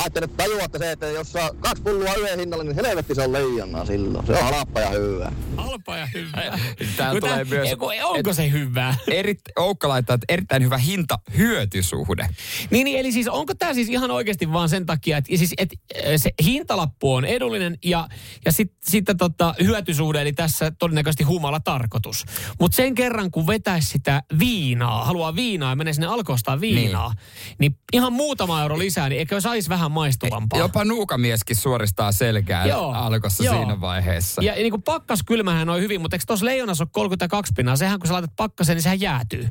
Ajattelin, 0.00 0.30
että 0.30 0.44
tajuatte 0.44 0.78
se, 0.78 0.90
että 0.92 1.06
jos 1.06 1.32
saa 1.32 1.50
kaksi 1.60 1.82
pulloa 1.82 2.14
yhden 2.14 2.38
hinnalla, 2.38 2.64
niin 2.64 2.84
helvetti 2.86 3.14
se 3.14 3.22
on 3.22 3.32
leijonnaa 3.32 3.86
silloin. 3.86 4.26
Se 4.26 4.32
on 4.32 4.54
halpaa 4.54 4.82
ja 4.82 4.90
hyvää. 4.90 5.32
Halpaa 5.56 5.96
ja 5.96 6.06
hyvää. 6.14 6.58
Täällä 6.96 7.20
tulee 7.20 7.44
myös... 7.44 7.68
Onko 8.04 8.32
se 8.32 8.50
hyvää? 8.50 8.94
Eri, 9.10 9.36
Oukka 9.58 9.88
laittaa, 9.88 10.14
että 10.14 10.24
erittäin 10.28 10.62
hyvä 10.62 10.78
hinta-hyötysuhde. 10.78 12.28
Niin, 12.70 12.84
niin, 12.84 12.98
eli 12.98 13.12
siis 13.12 13.28
onko 13.28 13.54
tämä 13.54 13.74
siis 13.74 13.88
ihan 13.88 14.10
oikeasti 14.10 14.52
vaan 14.52 14.68
sen 14.68 14.86
takia, 14.86 15.16
että 15.16 15.36
siis, 15.36 15.54
et, 15.58 15.68
se 16.16 16.30
hintalappu 16.44 17.14
on 17.14 17.24
edullinen 17.24 17.78
ja, 17.84 18.08
ja 18.44 18.52
sitten 18.52 18.78
sit, 18.90 19.04
tota, 19.18 19.54
hyötysuhde, 19.62 20.22
eli 20.22 20.32
tässä 20.32 20.72
todennäköisesti 20.78 21.24
humala 21.24 21.60
tarkoitus. 21.60 22.24
Mutta 22.60 22.76
sen 22.76 22.94
kerran, 22.94 23.30
kun 23.30 23.46
vetäisi 23.46 23.88
sitä 23.88 24.22
viinaa, 24.38 25.04
haluaa 25.04 25.34
viinaa 25.34 25.70
ja 25.70 25.76
menee 25.76 25.92
sinne 25.92 26.06
alkoistaa 26.06 26.60
viinaa, 26.60 27.08
niin. 27.08 27.56
niin 27.58 27.76
ihan 27.92 28.12
muutama 28.12 28.62
euro 28.62 28.78
lisää, 28.78 29.08
niin 29.08 29.18
eikö 29.18 29.40
saisi 29.40 29.68
vähän 29.68 29.89
maistuvampaa? 29.90 30.58
Jopa 30.58 30.84
nuukamieskin 30.84 31.56
suoristaa 31.56 32.12
selkää 32.12 32.66
Joo. 32.66 32.92
alkossa 32.92 33.44
Joo. 33.44 33.54
siinä 33.54 33.80
vaiheessa. 33.80 34.42
Ja, 34.42 34.52
ja 34.52 34.58
niin 34.58 34.70
kuin 34.70 34.82
pakkas 34.82 35.22
kylmähän 35.26 35.68
on 35.68 35.80
hyvin, 35.80 36.00
mutta 36.00 36.14
eikö 36.14 36.24
tuossa 36.26 36.46
leijonassa 36.46 36.84
ole 36.84 36.88
32 36.92 37.52
pinnaa? 37.56 37.76
Sehän 37.76 38.00
kun 38.00 38.06
sä 38.06 38.12
laitat 38.12 38.36
pakkaseen, 38.36 38.76
niin 38.76 38.82
sehän 38.82 39.00
jäätyy. 39.00 39.48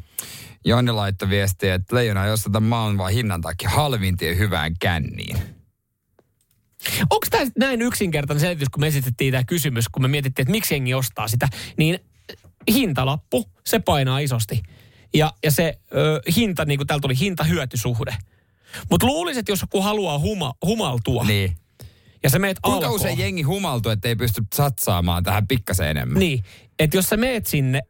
Jonni 0.65 0.91
laittoi 0.91 1.29
viestiä, 1.29 1.75
että 1.75 1.95
leijona 1.95 2.25
ei 2.25 2.31
osteta 2.31 2.59
maan 2.59 2.97
vaan 2.97 3.11
hinnan 3.11 3.41
takia 3.41 3.69
halvin 3.69 4.17
tie 4.17 4.37
hyvään 4.37 4.73
känniin. 4.79 5.37
Onko 7.01 7.27
tämä 7.29 7.43
näin 7.57 7.81
yksinkertainen 7.81 8.41
selitys, 8.41 8.69
kun 8.69 8.81
me 8.81 8.87
esitettiin 8.87 9.31
tämä 9.31 9.43
kysymys, 9.43 9.89
kun 9.89 10.01
me 10.01 10.07
mietittiin, 10.07 10.43
että 10.43 10.51
miksi 10.51 10.73
jengi 10.73 10.93
ostaa 10.93 11.27
sitä, 11.27 11.47
niin 11.77 11.99
hintalappu, 12.73 13.45
se 13.65 13.79
painaa 13.79 14.19
isosti. 14.19 14.63
Ja, 15.13 15.33
ja 15.43 15.51
se 15.51 15.79
ö, 15.95 16.21
hinta, 16.35 16.65
niin 16.65 16.79
kuin 16.79 16.87
täällä 16.87 17.01
tuli 17.01 17.19
hinta-hyötysuhde. 17.19 18.15
Mutta 18.91 19.07
luulisin, 19.07 19.39
että 19.39 19.51
jos 19.51 19.61
joku 19.61 19.81
haluaa 19.81 20.19
huma, 20.19 20.53
humaltua, 20.65 21.23
niin. 21.23 21.55
ja 22.23 22.29
sä 22.29 22.39
meet 22.39 22.59
Kuinka 22.59 22.77
alkoon, 22.77 22.95
usein 22.95 23.19
jengi 23.19 23.41
humaltuu, 23.41 23.91
ettei 23.91 24.15
pysty 24.15 24.43
satsaamaan 24.55 25.23
tähän 25.23 25.47
pikkasen 25.47 25.89
enemmän? 25.89 26.19
Niin, 26.19 26.43
että 26.79 26.97
jos 26.97 27.05
sä 27.05 27.17
meet 27.17 27.45
sinne 27.45 27.81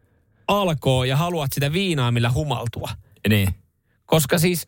alkoon 0.48 1.08
ja 1.08 1.18
haluat 1.18 1.54
sitä 1.54 1.74
viinaa, 1.74 2.12
millä 2.12 2.32
humaltua. 2.32 2.90
Niin. 3.30 3.56
Koska 4.06 4.38
siis 4.38 4.68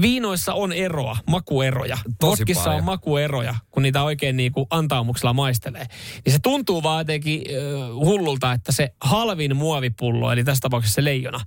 viinoissa 0.00 0.54
on 0.54 0.72
eroa, 0.72 1.16
makueroja. 1.26 1.98
Vodkissa 2.22 2.70
on 2.70 2.84
makueroja, 2.84 3.54
kun 3.70 3.82
niitä 3.82 4.02
oikein 4.02 4.36
niin 4.36 4.52
kuin 4.52 4.66
antaumuksella 4.70 5.32
maistelee. 5.32 5.86
Niin 6.24 6.32
se 6.32 6.38
tuntuu 6.42 6.82
vaan 6.82 7.00
jotenkin 7.00 7.40
äh, 7.40 7.88
hullulta, 7.94 8.52
että 8.52 8.72
se 8.72 8.88
halvin 9.00 9.56
muovipullo, 9.56 10.32
eli 10.32 10.44
tässä 10.44 10.60
tapauksessa 10.60 10.94
se 10.94 11.04
leijona, 11.04 11.40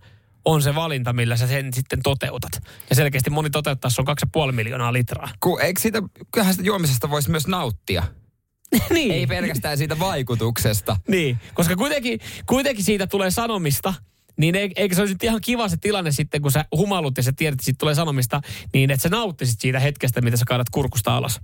on 0.46 0.62
se 0.62 0.76
valinta, 0.76 1.14
millä 1.14 1.38
sä 1.38 1.48
sen 1.48 1.74
sitten 1.74 2.00
toteutat. 2.04 2.52
Ja 2.90 2.96
selkeästi 2.96 3.30
moni 3.30 3.50
toteuttaa, 3.50 3.92
se 3.92 4.02
on 4.02 4.08
2,5 4.48 4.52
miljoonaa 4.52 4.94
litraa. 4.94 5.30
Ku, 5.40 5.58
eikö 5.58 5.82
siitä, 5.82 6.02
kyllähän 6.32 6.54
sitä 6.54 6.68
juomisesta 6.68 7.10
voisi 7.10 7.32
myös 7.32 7.48
nauttia. 7.48 8.04
niin. 8.90 9.12
Ei 9.12 9.28
pelkästään 9.28 9.78
siitä 9.78 10.00
vaikutuksesta. 10.00 10.98
niin, 11.08 11.38
koska 11.54 11.76
kuitenkin, 11.76 12.20
kuitenkin 12.46 12.84
siitä 12.84 13.08
tulee 13.08 13.32
sanomista, 13.32 13.94
niin 14.38 14.56
eikö 14.56 14.96
se 14.96 15.02
olisi 15.02 15.16
ihan 15.24 15.42
kiva 15.42 15.70
se 15.70 15.78
tilanne 15.78 16.12
sitten, 16.12 16.42
kun 16.42 16.52
sä 16.52 16.66
humalut 16.78 17.18
ja 17.18 17.24
sä 17.24 17.32
tiedät, 17.36 17.54
että 17.54 17.66
siitä 17.66 17.78
tulee 17.80 17.96
sanomista, 17.96 18.42
niin 18.74 18.92
että 18.92 19.04
sä 19.04 19.10
nauttisit 19.10 19.62
siitä 19.62 19.80
hetkestä, 19.80 20.22
mitä 20.22 20.38
sä 20.38 20.46
kaadat 20.48 20.70
kurkusta 20.70 21.16
alas. 21.16 21.42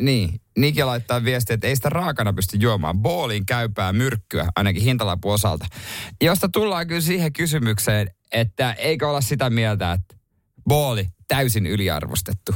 Niin, 0.00 0.40
Niki 0.58 0.84
laittaa 0.84 1.24
viestiä, 1.24 1.54
että 1.54 1.66
ei 1.66 1.76
sitä 1.76 1.88
raakana 1.88 2.32
pysty 2.32 2.56
juomaan. 2.56 2.98
Booliin 2.98 3.46
käypää 3.46 3.92
myrkkyä, 3.92 4.48
ainakin 4.56 4.82
hintalapu 4.82 5.30
osalta. 5.30 5.66
Josta 6.22 6.48
tullaan 6.48 6.86
kyllä 6.86 7.00
siihen 7.00 7.32
kysymykseen, 7.32 8.10
että 8.32 8.72
eikö 8.72 9.08
olla 9.08 9.20
sitä 9.20 9.50
mieltä, 9.50 9.92
että 9.92 10.16
booli 10.68 11.08
täysin 11.28 11.66
yliarvostettu 11.66 12.54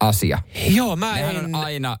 asia. 0.00 0.38
Joo, 0.68 0.96
mä 0.96 1.14
Nehän 1.14 1.36
en... 1.36 1.44
on 1.44 1.54
aina 1.54 1.96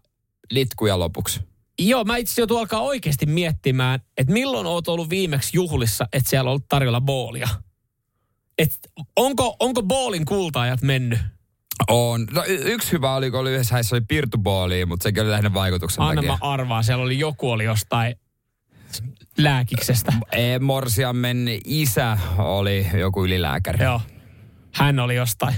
litkuja 0.50 0.98
lopuksi. 0.98 1.40
Joo, 1.78 2.04
mä 2.04 2.16
itse 2.16 2.40
joutuu 2.40 2.58
alkaa 2.58 2.80
oikeasti 2.80 3.26
miettimään, 3.26 4.00
että 4.16 4.32
milloin 4.32 4.66
oot 4.66 4.88
ollut 4.88 5.10
viimeksi 5.10 5.50
juhlissa, 5.56 6.08
että 6.12 6.30
siellä 6.30 6.48
on 6.48 6.52
ollut 6.52 6.68
tarjolla 6.68 7.00
boolia. 7.00 7.48
Et 8.58 8.78
onko, 9.16 9.56
onko 9.60 9.82
boolin 9.82 10.24
kultaajat 10.24 10.82
mennyt? 10.82 11.18
On. 11.88 12.26
No, 12.32 12.44
y- 12.46 12.62
yksi 12.72 12.92
hyvä 12.92 13.14
oli, 13.14 13.30
kun 13.30 13.40
oli 13.40 13.50
yhdessä 13.50 13.74
häissä 13.74 13.96
oli 13.96 14.04
pirtubooli, 14.08 14.86
mutta 14.86 15.02
sekin 15.02 15.22
oli 15.22 15.30
lähinnä 15.30 15.54
vaikutuksen 15.54 16.02
Anna 16.02 16.14
takia. 16.14 16.30
mä 16.30 16.38
arvaan, 16.40 16.84
siellä 16.84 17.04
oli 17.04 17.18
joku 17.18 17.50
oli 17.50 17.64
jostain 17.64 18.14
lääkiksestä. 19.38 20.12
E, 20.32 20.58
Morsiammen 20.58 21.48
isä 21.64 22.18
oli 22.38 22.86
joku 22.94 23.24
ylilääkäri. 23.24 23.84
Joo. 23.84 24.00
Hän 24.74 24.98
oli 24.98 25.14
jostain 25.14 25.54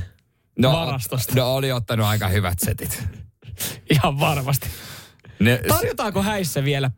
no, 0.59 0.73
varastosta. 0.73 1.35
No 1.37 1.55
oli 1.55 1.73
ottanut 1.73 2.07
aika 2.07 2.29
hyvät 2.29 2.59
setit. 2.59 3.03
Ihan 3.91 4.21
varmasti. 4.21 4.69
Ne, 5.39 5.61
Tarjotaanko 5.69 6.23
häissä 6.23 6.65
vielä 6.65 6.91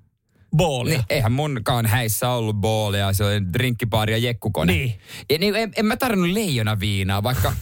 boolia? 0.56 0.96
Niin, 0.98 1.04
eihän 1.10 1.32
munkaan 1.32 1.86
häissä 1.86 2.30
ollut 2.30 2.56
boolia, 2.56 3.12
se 3.12 3.24
oli 3.24 3.52
drinkkipaari 3.52 4.12
ja 4.12 4.18
jekkukone. 4.18 4.72
Niin. 4.72 5.00
Ja 5.30 5.38
niin, 5.38 5.56
en, 5.56 5.72
en 5.76 5.86
mä 5.86 5.96
tarvinnut 5.96 6.30
leijona 6.32 6.80
viinaa, 6.80 7.22
vaikka 7.22 7.52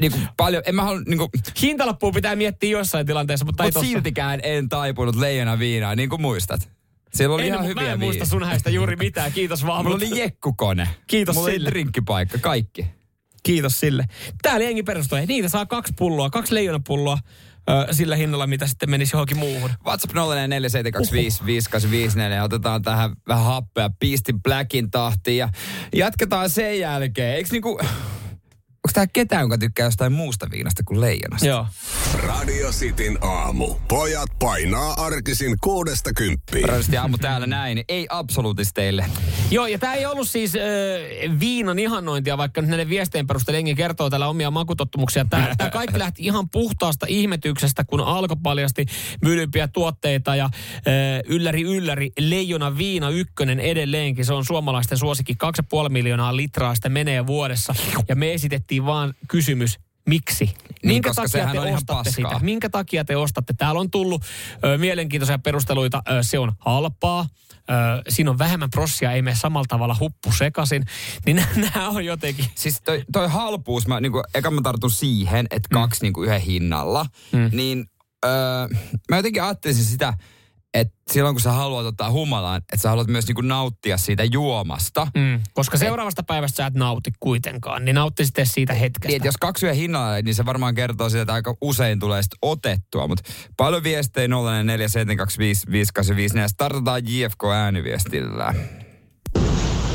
niin 0.00 0.12
kuin 0.12 0.28
paljon, 0.36 0.62
en 0.66 0.74
mä 0.74 0.82
halua, 0.82 1.00
niin 1.00 1.18
kuin, 1.18 1.28
Hintalappua 1.62 2.12
pitää 2.12 2.36
miettiä 2.36 2.70
jossain 2.70 3.06
tilanteessa, 3.06 3.46
mutta 3.46 3.64
mut 3.64 3.86
siltikään 3.86 4.40
en 4.42 4.68
taipunut 4.68 5.16
leijona 5.16 5.58
viinaa, 5.58 5.94
niin 5.94 6.08
kuin 6.08 6.22
muistat. 6.22 6.68
Siellä 7.14 7.34
oli 7.34 7.42
en, 7.42 7.48
ihan 7.48 7.60
mä 7.60 7.66
hyviä 7.66 7.92
en 7.92 7.98
muista 7.98 8.24
sun 8.24 8.44
häistä 8.44 8.70
juuri 8.70 8.96
mitään, 8.96 9.32
kiitos 9.32 9.66
vaan. 9.66 9.84
Mulla 9.84 9.96
oli 9.96 10.18
jekkukone. 10.18 10.88
Kiitos 11.06 11.34
Mulla 11.34 11.50
sille. 11.50 11.64
oli 11.64 11.70
drinkkipaikka, 11.70 12.38
kaikki. 12.38 12.86
Kiitos 13.42 13.80
sille. 13.80 14.04
Täällä 14.42 14.64
jengi 14.64 14.82
perustui. 14.82 15.26
Niitä 15.26 15.48
saa 15.48 15.66
kaksi 15.66 15.92
pulloa, 15.98 16.30
kaksi 16.30 16.54
leijonapulloa 16.54 17.18
sillä 17.90 18.16
hinnalla, 18.16 18.46
mitä 18.46 18.66
sitten 18.66 18.90
menisi 18.90 19.16
johonkin 19.16 19.38
muuhun. 19.38 19.70
WhatsApp 19.86 20.14
0447255854. 20.14 20.18
Otetaan 22.44 22.82
tähän 22.82 23.10
vähän 23.28 23.44
happea 23.44 23.90
Beastin 23.90 24.42
Blackin 24.42 24.90
tahtiin 24.90 25.38
ja 25.38 25.48
jatketaan 25.94 26.50
sen 26.50 26.80
jälkeen. 26.80 27.34
Eikö 27.34 27.48
niinku... 27.52 27.80
Onko 28.86 28.94
tää 28.94 29.06
ketään, 29.06 29.42
joka 29.42 29.58
tykkää 29.58 29.86
jostain 29.86 30.12
muusta 30.12 30.46
viinasta 30.50 30.82
kuin 30.86 31.00
leijonasta? 31.00 31.46
Joo. 31.46 31.66
Radio 32.14 32.70
Cityn 32.70 33.18
aamu. 33.20 33.74
Pojat 33.88 34.30
painaa 34.38 34.92
arkisin 34.92 35.56
kuudesta 35.60 36.10
kymppiin. 36.12 36.68
Radisti 36.68 36.96
aamu 36.96 37.18
täällä 37.18 37.46
näin. 37.46 37.84
Ei 37.88 38.06
absoluutisteille. 38.10 39.06
Joo, 39.50 39.66
ja 39.66 39.78
tämä 39.78 39.94
ei 39.94 40.06
ollut 40.06 40.28
siis 40.28 40.54
äh, 40.54 40.60
viinan 41.40 41.78
ihannointia, 41.78 42.38
vaikka 42.38 42.60
nyt 42.60 42.70
näiden 42.70 42.88
viestien 42.88 43.26
perusteella 43.26 43.58
jengi 43.58 43.74
kertoo 43.74 44.10
täällä 44.10 44.28
omia 44.28 44.50
makutottumuksia. 44.50 45.24
Tämä 45.24 45.54
kaikki 45.72 45.98
lähti 45.98 46.22
ihan 46.22 46.48
puhtaasta 46.48 47.06
ihmetyksestä, 47.08 47.84
kun 47.84 48.00
alko 48.00 48.36
paljasti 48.36 48.86
myydympiä 49.22 49.68
tuotteita 49.68 50.36
ja 50.36 50.44
äh, 50.44 50.52
ylläri 51.28 51.62
ylläri 51.62 52.10
Leijona 52.18 52.78
Viina 52.78 53.10
ykkönen 53.10 53.60
edelleenkin. 53.60 54.24
Se 54.24 54.32
on 54.32 54.44
suomalaisten 54.44 54.98
suosikki 54.98 55.32
2,5 55.84 55.88
miljoonaa 55.88 56.36
litraa 56.36 56.74
sitä 56.74 56.88
menee 56.88 57.26
vuodessa. 57.26 57.74
Ja 58.08 58.16
me 58.16 58.34
esitettiin 58.34 58.75
vaan 58.84 59.14
kysymys, 59.28 59.78
miksi? 60.08 60.44
Niin, 60.44 60.56
Minkä 60.84 61.08
koska 61.08 61.22
takia 61.22 61.52
te 61.52 61.58
ostatte 61.60 61.94
paskaa. 61.94 62.12
sitä? 62.32 62.44
Minkä 62.44 62.68
takia 62.68 63.04
te 63.04 63.16
ostatte? 63.16 63.52
Täällä 63.58 63.80
on 63.80 63.90
tullut 63.90 64.22
ö, 64.64 64.78
mielenkiintoisia 64.78 65.38
perusteluita. 65.38 66.02
Ö, 66.10 66.22
se 66.22 66.38
on 66.38 66.52
halpaa. 66.58 67.28
Ö, 67.70 68.02
siinä 68.08 68.30
on 68.30 68.38
vähemmän 68.38 68.70
prossia, 68.70 69.12
ei 69.12 69.22
mene 69.22 69.36
samalla 69.36 69.66
tavalla 69.68 69.96
huppu 70.00 70.32
sekasin. 70.32 70.84
Niin 71.26 71.36
nämä 71.74 71.88
on 71.88 72.04
jotenkin... 72.04 72.44
Siis 72.54 72.80
toi, 72.80 73.04
toi 73.12 73.28
halpuus, 73.28 73.86
mä, 73.86 74.00
niinku, 74.00 74.22
eka 74.34 74.50
mä 74.50 74.60
tartun 74.62 74.90
siihen, 74.90 75.46
että 75.50 75.68
kaksi 75.72 76.02
niinku 76.02 76.22
yhden 76.22 76.40
hinnalla, 76.40 77.06
Mm. 77.32 77.50
niin 77.52 77.86
öö, 78.24 78.32
mä 79.10 79.16
jotenkin 79.16 79.42
ajattelisin 79.42 79.84
sitä, 79.84 80.14
että 80.80 80.94
silloin 81.10 81.34
kun 81.34 81.40
sä 81.40 81.52
haluat 81.52 81.86
ottaa 81.86 82.10
humalaan, 82.10 82.56
että 82.56 82.76
sä 82.76 82.88
haluat 82.88 83.08
myös 83.08 83.26
niinku 83.26 83.40
nauttia 83.40 83.96
siitä 83.96 84.24
juomasta. 84.24 85.06
Mm, 85.14 85.40
koska 85.54 85.76
seuraavasta 85.76 86.22
päivästä 86.22 86.56
sä 86.56 86.66
et 86.66 86.74
nauti 86.74 87.10
kuitenkaan, 87.20 87.84
niin 87.84 87.94
nautti 87.94 88.24
sitten 88.24 88.46
siitä 88.46 88.74
hetkestä. 88.74 89.08
Niin, 89.08 89.16
että 89.16 89.28
jos 89.28 89.36
kaksi 89.40 89.66
yhden 89.66 89.76
hinnalla, 89.76 90.22
niin 90.22 90.34
se 90.34 90.46
varmaan 90.46 90.74
kertoo 90.74 91.10
siitä, 91.10 91.22
että 91.22 91.32
aika 91.32 91.54
usein 91.60 92.00
tulee 92.00 92.22
sitten 92.22 92.38
otettua. 92.42 93.08
Mutta 93.08 93.30
paljon 93.56 93.82
viestejä 93.82 94.28
04725585, 94.28 96.38
ja 96.38 96.48
startataan 96.48 97.02
JFK 97.04 97.44
ääniviestillä. 97.54 98.54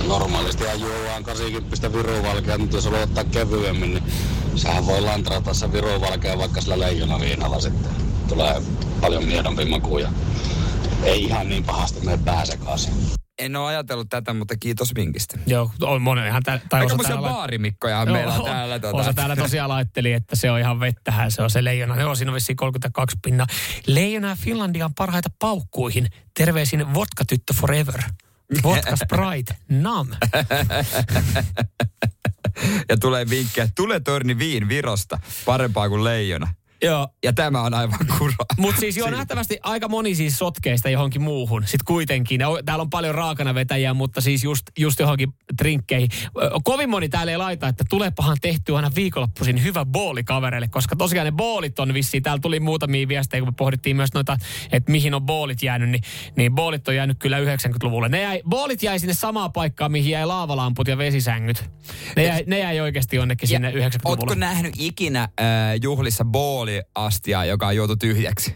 Normaalisti 0.08 0.64
juodaan 0.80 1.24
80 1.24 1.94
viruvalkea, 1.94 2.58
mutta 2.58 2.78
jos 2.78 2.86
haluat 2.86 3.04
ottaa 3.04 3.24
kevyemmin, 3.24 3.94
niin 3.94 4.04
sähän 4.56 4.86
voi 4.86 5.02
lantrata 5.02 5.54
se 5.54 5.72
viruvalkea 5.72 6.38
vaikka 6.38 6.62
sillä 6.62 6.80
leijonaviinalla 6.80 7.60
sitten. 7.60 7.92
Tulee 8.28 8.62
paljon 9.02 9.26
miedompi 9.26 9.66
maku 9.66 9.98
ja 9.98 10.10
ei 11.04 11.24
ihan 11.24 11.50
niin 11.50 11.64
pahasti 11.64 12.06
mene 12.06 12.18
pää 12.26 12.46
sekaisin. 12.46 12.94
En 13.40 13.56
ole 13.56 13.68
ajatellut 13.68 14.10
tätä, 14.10 14.34
mutta 14.34 14.56
kiitos 14.60 14.96
vinkistä. 14.96 15.38
Joo, 15.48 15.72
on 15.82 16.02
monenhan 16.02 16.44
tää, 16.44 16.60
tai 16.70 16.86
osa 16.86 16.98
täällä- 16.98 17.30
baarimikkoja 17.30 17.96
Joo, 17.96 18.06
meillä 18.06 18.34
on 18.34 18.46
täällä. 18.46 18.80
Tuota. 18.80 18.98
Osa 18.98 19.14
täällä 19.14 19.36
tosiaan 19.36 19.70
laitteli, 19.70 20.14
että 20.14 20.36
se 20.36 20.52
on 20.52 20.60
ihan 20.60 20.80
vettähän, 20.80 21.32
se 21.32 21.42
on 21.42 21.50
se 21.50 21.64
leijona. 21.64 22.02
Joo, 22.02 22.16
siinä 22.16 22.32
on 22.32 22.36
vissiin 22.36 22.56
32 22.56 23.18
pinnaa. 23.24 23.48
Leijona 23.88 24.30
ja 24.30 24.36
Finlandian 24.36 24.94
parhaita 24.94 25.30
paukkuihin. 25.40 26.08
Terveisin 26.38 26.94
Vodka 26.94 27.26
Tyttö 27.26 27.54
Forever. 27.54 28.02
Vodka 28.64 28.96
Sprite, 28.96 29.56
nam. 29.70 30.08
ja 32.90 32.98
tulee 32.98 33.30
vinkkejä, 33.30 33.68
tule 33.76 34.00
torni 34.00 34.38
viin 34.38 34.70
Virosta, 34.70 35.20
parempaa 35.46 35.90
kuin 35.90 36.04
leijona. 36.04 36.54
Joo. 36.84 37.08
Ja 37.24 37.34
tämä 37.34 37.62
on 37.62 37.74
aivan 37.74 38.00
kura. 38.18 38.34
Mutta 38.58 38.80
siis 38.80 38.98
joo, 38.98 39.10
nähtävästi 39.10 39.58
aika 39.64 39.88
moni 39.88 40.16
siis 40.16 40.38
sotkeista 40.38 40.90
johonkin 40.90 41.22
muuhun. 41.22 41.64
Sitten 41.64 41.86
kuitenkin. 41.86 42.42
Täällä 42.66 42.82
on 42.82 42.90
paljon 42.90 43.16
raakana 43.16 43.56
vetäjiä, 43.56 43.94
mutta 43.94 44.22
siis 44.22 44.44
just, 44.44 44.66
just 44.80 45.00
johonkin 45.00 45.34
trinkkeihin. 45.58 46.10
Kovin 46.64 46.90
moni 46.90 47.10
täällä 47.10 47.32
ei 47.32 47.38
laita, 47.38 47.68
että 47.68 47.84
tuleepahan 47.90 48.38
tehty 48.42 48.76
aina 48.76 48.92
viikonloppuisin 48.96 49.64
hyvä 49.64 49.86
booli 49.86 50.24
kavereille, 50.24 50.68
koska 50.68 50.96
tosiaan 50.96 51.26
ne 51.26 51.32
boolit 51.32 51.80
on 51.80 51.94
vissiin. 51.94 52.24
Täällä 52.24 52.42
tuli 52.42 52.60
muutamia 52.60 53.08
viestejä, 53.08 53.42
kun 53.42 53.48
me 53.48 53.56
pohdittiin 53.58 53.96
myös 53.96 54.14
noita, 54.14 54.38
että 54.72 54.92
mihin 54.92 55.14
on 55.14 55.22
boolit 55.22 55.64
jäänyt, 55.64 55.90
niin, 55.90 56.04
niin 56.36 56.56
boolit 56.56 56.88
on 56.88 56.96
jäänyt 56.96 57.20
kyllä 57.20 57.40
90-luvulle. 57.40 58.10
Ne 58.10 58.22
jäi, 58.22 58.42
boolit 58.50 58.84
jäi 58.84 59.00
sinne 59.00 59.14
samaan 59.14 59.52
paikkaan, 59.52 59.92
mihin 59.92 60.12
jäi 60.12 60.26
laavalamput 60.26 60.88
ja 60.88 60.98
vesisängyt. 60.98 61.70
Ne 62.16 62.24
jäi, 62.24 62.44
ne 62.48 62.60
jäi 62.60 62.80
oikeasti 62.80 63.16
jonnekin 63.16 63.48
sinne 63.48 63.72
90-luvulle. 63.72 63.90
Ootko 64.06 64.36
nähnyt 64.36 64.74
ikinä 64.78 65.22
äh, 65.24 65.30
juhlissa 65.82 66.26
booliastiaa, 66.72 67.46
joka 67.46 67.68
on 67.68 67.76
juotu 67.76 67.96
tyhjäksi? 67.98 68.56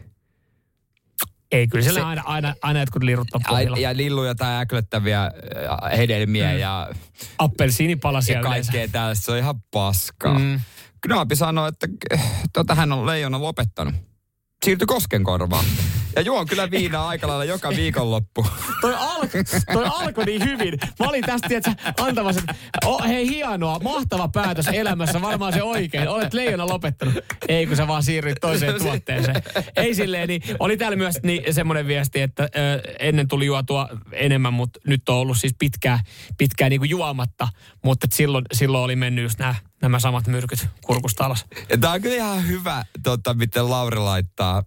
Ei, 1.51 1.67
kyllä 1.67 1.83
siellä 1.83 1.99
Se- 1.99 2.03
aina, 2.05 2.21
aina, 2.25 2.55
aina 2.61 2.79
jotkut 2.79 3.03
liruttaa 3.03 3.41
pohjalla. 3.47 3.77
Ja 3.77 3.97
lilluja 3.97 4.35
tai 4.35 4.61
äklöttäviä 4.61 5.23
äh, 5.23 5.97
hedelmiä 5.97 6.51
Mm. 6.53 6.59
ja, 6.59 6.89
Appelsiinipalasia 7.37 8.35
ja 8.37 8.41
kaikkea 8.43 8.73
yleensä. 8.73 8.91
tällaista. 8.91 9.25
Se 9.25 9.31
on 9.31 9.37
ihan 9.37 9.61
paskaa. 9.71 10.39
Mm. 10.39 10.59
Knaapi 11.01 11.35
sanoi, 11.35 11.69
että 11.69 11.87
tota 12.53 12.75
hän 12.75 12.91
on 12.91 13.05
leijona 13.05 13.41
lopettanut. 13.41 13.93
Siirtyi 14.65 14.85
Koskenkorvaan. 14.85 15.65
Ja 16.15 16.21
juon 16.21 16.47
kyllä 16.47 16.71
viinaa 16.71 17.07
aika 17.07 17.27
lailla 17.27 17.45
joka 17.45 17.69
viikonloppu. 17.69 18.45
toi, 18.81 18.93
al, 18.93 19.27
toi 19.73 19.85
alkoi 19.85 20.25
niin 20.25 20.43
hyvin. 20.43 20.79
Mä 20.99 21.05
olin 21.07 21.23
tästä, 21.23 21.47
tiedätkö, 21.47 21.71
antamassa, 22.01 22.41
että 22.41 22.55
oh, 22.85 23.07
hei 23.07 23.29
hienoa, 23.29 23.79
mahtava 23.79 24.27
päätös 24.27 24.67
elämässä, 24.67 25.21
varmaan 25.21 25.53
se 25.53 25.63
oikein. 25.63 26.09
Olet 26.09 26.33
leijona 26.33 26.67
lopettanut. 26.67 27.13
Ei, 27.47 27.67
kun 27.67 27.75
sä 27.75 27.87
vaan 27.87 28.03
siirryt 28.03 28.37
toiseen 28.41 28.75
tuotteeseen. 28.81 29.43
Ei 29.75 29.95
silleen, 29.95 30.27
niin 30.27 30.41
oli 30.59 30.77
täällä 30.77 30.97
myös 30.97 31.19
niin, 31.23 31.53
semmoinen 31.53 31.87
viesti, 31.87 32.21
että 32.21 32.43
ö, 32.43 32.81
ennen 32.99 33.27
tuli 33.27 33.45
juotua 33.45 33.89
enemmän, 34.11 34.53
mutta 34.53 34.79
nyt 34.87 35.09
on 35.09 35.15
ollut 35.15 35.37
siis 35.37 35.55
pitkään, 35.59 35.99
pitkään 36.37 36.69
niin 36.69 36.79
kuin 36.79 36.89
juomatta. 36.89 37.47
Mutta 37.83 38.07
silloin, 38.13 38.45
silloin 38.53 38.83
oli 38.83 38.95
mennyt 38.95 39.23
just 39.23 39.39
nämä, 39.39 39.55
nämä 39.81 39.99
samat 39.99 40.27
myrkyt 40.27 40.67
kurkusta 40.81 41.25
alas. 41.25 41.45
Ja 41.69 41.77
tää 41.77 41.91
on 41.91 42.01
kyllä 42.01 42.15
ihan 42.15 42.47
hyvä, 42.47 42.85
tota, 43.03 43.33
miten 43.33 43.69
Lauri 43.69 43.97
laittaa 43.97 44.61
0447255855, 44.61 44.65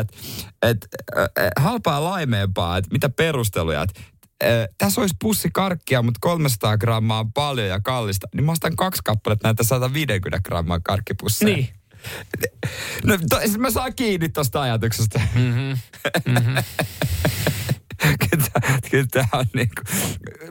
että 0.00 0.16
et, 0.62 0.88
äh, 1.18 1.28
halpaa 1.56 2.04
laimeempaa, 2.04 2.76
että 2.76 2.88
mitä 2.92 3.08
perusteluja, 3.08 3.82
että 3.82 4.00
äh, 4.44 4.68
tässä 4.78 5.00
olisi 5.00 5.16
pussi 5.20 5.50
karkkia, 5.52 6.02
mutta 6.02 6.18
300 6.20 6.78
grammaa 6.78 7.20
on 7.20 7.32
paljon 7.32 7.68
ja 7.68 7.80
kallista, 7.80 8.28
niin 8.34 8.44
mä 8.44 8.52
ostan 8.52 8.76
kaksi 8.76 9.02
kappaletta 9.04 9.48
näitä 9.48 9.64
150 9.64 10.40
grammaa 10.48 10.80
karkkipusseja. 10.80 11.56
Niin. 11.56 11.68
No, 13.04 13.18
to, 13.30 13.38
siis 13.38 13.58
mä 13.58 13.70
saan 13.70 13.94
kiinni 13.94 14.28
tosta 14.28 14.60
ajatuksesta. 14.62 15.20
Mm-hmm. 15.34 15.78
Mm-hmm. 16.26 16.54
kyllä, 18.30 18.78
kyllä 18.90 19.06
tää 19.10 19.28
on 19.32 19.46
niinku. 19.54 19.82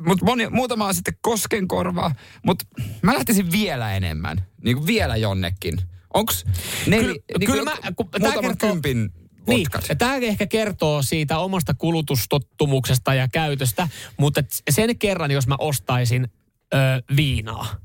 Mut 0.06 0.22
moni, 0.22 0.50
muutama 0.50 0.86
on 0.88 0.96
sitten 0.96 1.18
koskenkorvaa, 1.22 2.16
mutta 2.46 2.66
mä 3.02 3.14
lähtisin 3.14 3.52
vielä 3.52 3.96
enemmän. 3.96 4.46
Niinku 4.64 4.86
vielä 4.88 5.16
jonnekin. 5.16 5.82
Onks 6.14 6.46
neli, 6.88 7.04
Kyllä- 7.04 7.16
niinku 7.40 7.52
kyllä 7.52 7.64
mä- 7.64 7.92
kun 7.96 8.10
muutaman 8.20 8.44
kertoo- 8.58 8.70
kympin 8.72 9.10
Niin, 9.48 9.68
vodkat? 9.74 9.98
tämä 9.98 10.16
ehkä 10.16 10.48
kertoo 10.48 11.02
siitä 11.02 11.40
omasta 11.40 11.74
kulutustottumuksesta 11.74 13.14
ja 13.14 13.28
käytöstä, 13.28 13.88
mutta 14.18 14.42
sen 14.70 14.98
kerran, 15.00 15.32
jos 15.32 15.48
mä 15.48 15.56
ostaisin 15.60 16.28
ö, 16.74 16.78
viinaa, 17.16 17.76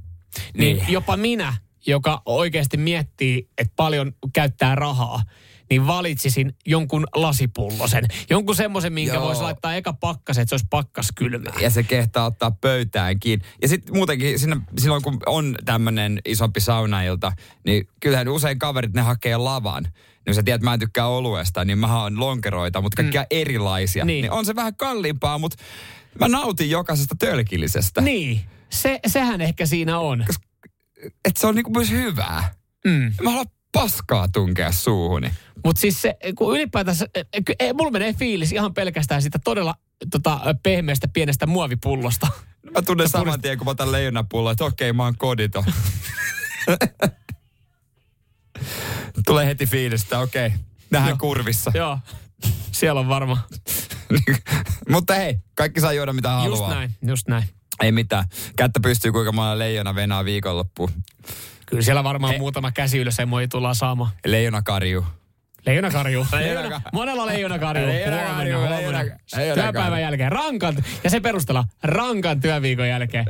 niin, 0.56 0.76
Niin. 0.76 0.92
jopa 0.92 1.16
minä, 1.16 1.54
joka 1.86 2.22
oikeasti 2.24 2.76
miettii, 2.76 3.48
että 3.58 3.72
paljon 3.76 4.12
käyttää 4.32 4.74
rahaa, 4.74 5.22
niin 5.70 5.86
valitsisin 5.86 6.54
jonkun 6.66 7.06
lasipullosen. 7.14 8.04
Jonkun 8.30 8.56
semmoisen, 8.56 8.92
minkä 8.92 9.20
voisi 9.20 9.42
laittaa 9.42 9.74
eka 9.74 9.92
pakkasen, 9.92 10.42
että 10.42 10.48
se 10.48 10.54
olisi 10.54 10.66
pakkaskylmää. 10.70 11.52
ja 11.60 11.70
se 11.70 11.82
kehtaa 11.82 12.26
ottaa 12.26 12.50
pöytäänkin. 12.50 13.42
Ja 13.62 13.68
sitten 13.68 13.96
muutenkin 13.96 14.38
siinä, 14.38 14.60
silloin, 14.78 15.02
kun 15.02 15.18
on 15.26 15.56
tämmöinen 15.64 16.20
isompi 16.24 16.60
saunailta, 16.60 17.32
niin 17.66 17.88
kyllähän 18.00 18.28
usein 18.28 18.58
kaverit 18.58 18.92
ne 18.92 19.00
hakee 19.00 19.36
lavan. 19.36 19.88
Niin 20.26 20.34
sä 20.34 20.42
tiedät, 20.42 20.62
mä 20.62 20.74
en 20.74 20.80
tykkää 20.80 21.06
oluesta, 21.06 21.64
niin 21.64 21.78
mä 21.78 22.02
oon 22.02 22.20
lonkeroita, 22.20 22.80
mutta 22.80 23.02
kaikkia 23.02 23.22
mm. 23.22 23.26
erilaisia. 23.30 24.04
Niin. 24.04 24.22
Niin. 24.22 24.32
on 24.32 24.44
se 24.44 24.56
vähän 24.56 24.76
kalliimpaa, 24.76 25.38
mutta 25.38 25.56
mä 26.20 26.28
nautin 26.28 26.70
jokaisesta 26.70 27.14
tölkillisestä. 27.18 28.00
Niin, 28.00 28.40
se, 28.70 29.00
sehän 29.06 29.40
ehkä 29.40 29.66
siinä 29.66 29.98
on. 29.98 30.24
Että 31.24 31.40
se 31.40 31.46
on 31.46 31.54
niinku 31.54 31.70
myös 31.70 31.90
hyvää. 31.90 32.54
Mm. 32.84 33.12
Mä 33.22 33.30
haluan 33.30 33.46
paskaa 33.72 34.28
tunkea 34.28 34.72
suuhuni. 34.72 35.30
Mutta 35.64 35.80
siis 35.80 36.02
se, 36.02 36.16
kun 36.38 36.54
ylipäätänsä, 36.54 37.06
eh, 37.14 37.26
ky- 37.44 37.54
eh, 37.58 37.74
mulla 37.74 37.90
menee 37.90 38.12
fiilis 38.12 38.52
ihan 38.52 38.74
pelkästään 38.74 39.22
siitä 39.22 39.38
todella 39.44 39.74
tota, 40.10 40.40
pehmeästä 40.62 41.08
pienestä 41.08 41.46
muovipullosta. 41.46 42.26
Mä 42.74 42.82
tunnen 42.82 43.08
saman 43.08 43.40
tien, 43.40 43.58
kun 43.58 43.64
mä 43.64 43.70
otan 43.70 43.92
leijonapulloa, 43.92 44.52
että 44.52 44.64
okei, 44.64 44.92
mä 44.92 45.04
oon 45.04 45.16
kodito. 45.18 45.64
Tulee 49.26 49.46
heti 49.46 49.66
fiilistä, 49.66 50.18
okei, 50.18 50.52
nähdään 50.90 51.10
Joo. 51.10 51.18
kurvissa. 51.20 51.72
Joo, 51.74 51.98
siellä 52.72 53.00
on 53.00 53.08
varma. 53.08 53.38
Mutta 54.90 55.14
hei, 55.14 55.38
kaikki 55.54 55.80
saa 55.80 55.92
juoda 55.92 56.12
mitä 56.12 56.30
haluaa. 56.30 56.58
Just 56.58 56.68
näin, 56.68 56.94
just 57.06 57.28
näin. 57.28 57.44
Ei 57.82 57.92
mitään. 57.92 58.24
Kättä 58.56 58.80
pystyy 58.80 59.12
kuinka 59.12 59.32
monella 59.32 59.58
leijona 59.58 59.94
venaa 59.94 60.24
viikonloppuun. 60.24 60.90
Kyllä 61.66 61.82
siellä 61.82 62.04
varmaan 62.04 62.32
He. 62.32 62.38
muutama 62.38 62.72
käsi 62.72 62.98
ylös 62.98 63.18
ei 63.18 63.48
tullaan 63.48 63.74
saamaan. 63.74 64.10
Leijona 64.26 64.62
karjuu. 64.62 65.04
Leijona 65.66 65.90
karju. 65.90 66.26
Leijona- 66.32 66.60
Leijona, 66.60 66.80
monella 66.92 67.26
leijona 67.26 67.58
karju. 67.58 67.86
Leijona 67.86 68.16
Huomenna, 68.16 68.36
karju, 68.36 68.58
huomenna. 68.58 68.76
leijona- 69.02 69.16
leijona 69.36 69.62
Työpäivän 69.62 70.02
jälkeen. 70.02 70.32
Rankan, 70.32 70.76
ja 71.04 71.10
se 71.10 71.20
perustella 71.20 71.64
rankan 71.82 72.40
työviikon 72.40 72.88
jälkeen 72.88 73.26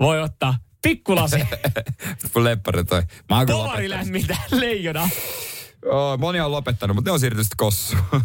voi 0.00 0.20
ottaa 0.22 0.54
pikkulasi. 0.82 1.36
Leppari 2.42 2.84
toi. 2.84 3.02
Mä 3.28 3.36
oon 3.38 3.46
Polari 3.46 3.90
lämmintä 3.90 4.36
leijona. 4.50 5.08
Moni 6.18 6.40
on 6.40 6.52
lopettanut, 6.52 6.94
mutta 6.96 7.08
ne 7.08 7.12
on 7.12 7.20
siirtynyt 7.20 7.46
sitten 7.46 7.56
kossuun. 7.56 8.02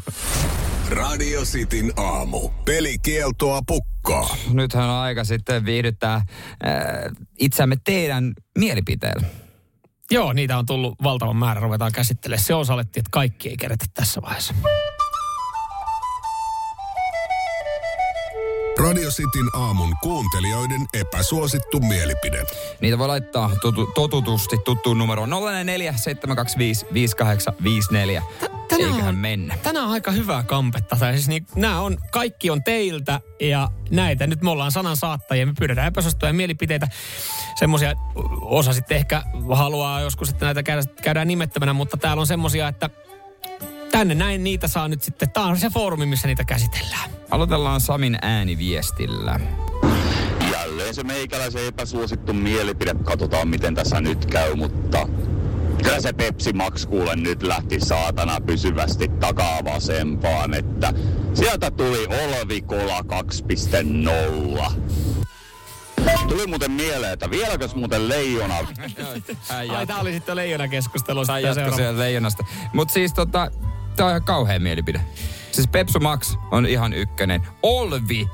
Radio 0.90 1.42
Cityn 1.42 1.92
aamu. 1.98 2.50
Pelikieltoa 2.66 3.62
pukkaa. 3.68 4.36
Nythän 4.54 4.90
on 4.90 4.96
aika 4.96 5.24
sitten 5.24 5.66
viihdyttää 5.66 6.16
äh, 6.16 6.24
itseämme 7.40 7.76
teidän 7.84 8.34
mielipiteellä. 8.58 9.28
Joo, 10.12 10.34
niitä 10.34 10.58
on 10.58 10.66
tullut 10.66 10.96
valtavan 11.04 11.38
määrä, 11.38 11.62
ruvetaan 11.62 11.92
käsittelemään. 11.92 12.44
Se 12.44 12.54
osallettiin, 12.54 13.02
että 13.02 13.10
kaikki 13.12 13.50
ei 13.50 13.58
kerätä 13.58 13.86
tässä 13.94 14.22
vaiheessa. 14.22 14.54
Radio 18.86 19.10
Cityn 19.10 19.50
aamun 19.54 19.94
kuuntelijoiden 20.02 20.86
epäsuosittu 20.94 21.80
mielipide. 21.80 22.46
Niitä 22.82 22.98
voi 22.98 23.08
laittaa 23.08 23.52
tutu, 23.62 23.86
totutusti 23.86 24.58
tuttuun 24.66 24.98
numeroon 24.98 25.30
044 25.30 25.94
725 25.98 26.86
5854. 26.94 28.24
Eiköhän 28.72 29.08
on, 29.08 29.16
mennä. 29.16 29.58
Tänään 29.64 29.86
on 29.86 29.92
aika 29.92 30.12
hyvää 30.12 30.44
kampetta. 30.44 30.96
Tai 30.96 31.14
siis 31.14 31.28
niin, 31.28 31.46
nämä 31.56 31.82
on, 31.82 31.98
kaikki 32.12 32.50
on 32.50 32.64
teiltä 32.64 33.22
ja 33.42 33.70
näitä. 33.90 34.28
Nyt 34.28 34.42
me 34.42 34.50
ollaan 34.50 34.72
sanan 34.72 34.98
saattajia. 34.98 35.46
Me 35.46 35.54
pyydetään 35.60 35.88
epäsuosittuja 35.88 36.34
mielipiteitä. 36.34 36.88
Semmoisia 37.56 37.94
osa 38.42 38.74
sitten 38.74 38.98
ehkä 38.98 39.24
haluaa 39.54 40.02
joskus, 40.02 40.30
että 40.30 40.46
näitä 40.46 40.64
käydään, 40.64 40.96
käydään 41.02 41.28
nimettömänä, 41.28 41.74
mutta 41.74 41.98
täällä 41.98 42.22
on 42.22 42.28
semmoisia, 42.28 42.68
että 42.68 42.90
tänne 44.00 44.16
näin 44.16 44.44
niitä 44.44 44.68
saa 44.68 44.88
nyt 44.88 45.04
sitten. 45.04 45.30
Tämä 45.30 45.46
on 45.46 45.58
se 45.58 45.70
foorumi, 45.70 46.06
missä 46.06 46.28
niitä 46.28 46.44
käsitellään. 46.44 47.10
Aloitellaan 47.32 47.82
Samin 47.82 48.18
ääniviestillä. 48.22 49.40
Jälleen 50.52 50.96
se 50.96 51.04
meikäläisen 51.04 51.68
epäsuosittu 51.68 52.34
mielipide. 52.34 52.96
Katsotaan, 53.04 53.48
miten 53.48 53.76
tässä 53.76 54.02
nyt 54.02 54.26
käy, 54.26 54.56
mutta 54.56 55.08
kyllä 55.84 56.02
se 56.02 56.14
Pepsi 56.14 56.54
Max 56.54 56.86
kuule 56.86 57.16
nyt 57.16 57.44
lähti 57.44 57.80
saatana 57.80 58.42
pysyvästi 58.42 59.08
takaa 59.08 59.64
vasempaan, 59.64 60.54
että 60.54 60.94
sieltä 61.34 61.72
tuli 61.72 62.08
Olvikola 62.08 63.00
2.0. 63.00 64.72
Tuli 66.30 66.48
muuten 66.48 66.72
mieleen, 66.72 67.14
että 67.14 67.30
vieläkös 67.30 67.76
muuten 67.76 68.10
leijona... 68.10 68.56
Ai, 69.50 69.88
tää 69.88 70.00
oli 70.00 70.14
sitten 70.14 70.36
leijona 70.36 70.68
keskustelu. 70.68 71.26
Tai 71.26 71.44
jatko 71.44 71.78
leijonasta. 71.96 72.46
Mutta 72.74 72.94
siis 72.94 73.14
tota, 73.14 73.52
tää 73.96 74.06
on 74.06 74.12
ihan 74.12 74.24
kauhea 74.24 74.60
mielipide. 74.60 75.02
Siis 75.52 75.68
Pepsu 75.68 76.00
Max 76.00 76.36
on 76.52 76.66
ihan 76.66 76.94
ykkönen. 76.94 77.42
Olvi, 77.64 78.28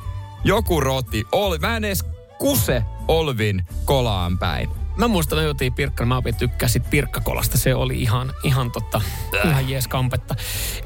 joku 0.44 0.80
roti, 0.80 1.24
Olvi. 1.32 1.58
Mä 1.58 1.78
en 1.78 1.86
edes 1.86 2.06
kuse 2.40 2.84
Olvin 3.08 3.66
kolaan 3.86 4.38
päin. 4.38 4.70
Mä 4.98 5.08
muistan, 5.08 5.40
me 5.40 5.44
juotiin 5.44 5.74
Pirkkana, 5.74 6.08
mä 6.08 6.18
opin 6.18 6.36
tykkää 6.36 6.70
sit 6.70 6.90
Pirkkakolasta. 6.90 7.58
Se 7.58 7.76
oli 7.76 8.02
ihan, 8.02 8.34
ihan 8.44 8.72
totta, 8.72 9.02
ihan 9.46 9.70
jees 9.70 9.88
kampetta. 9.88 10.36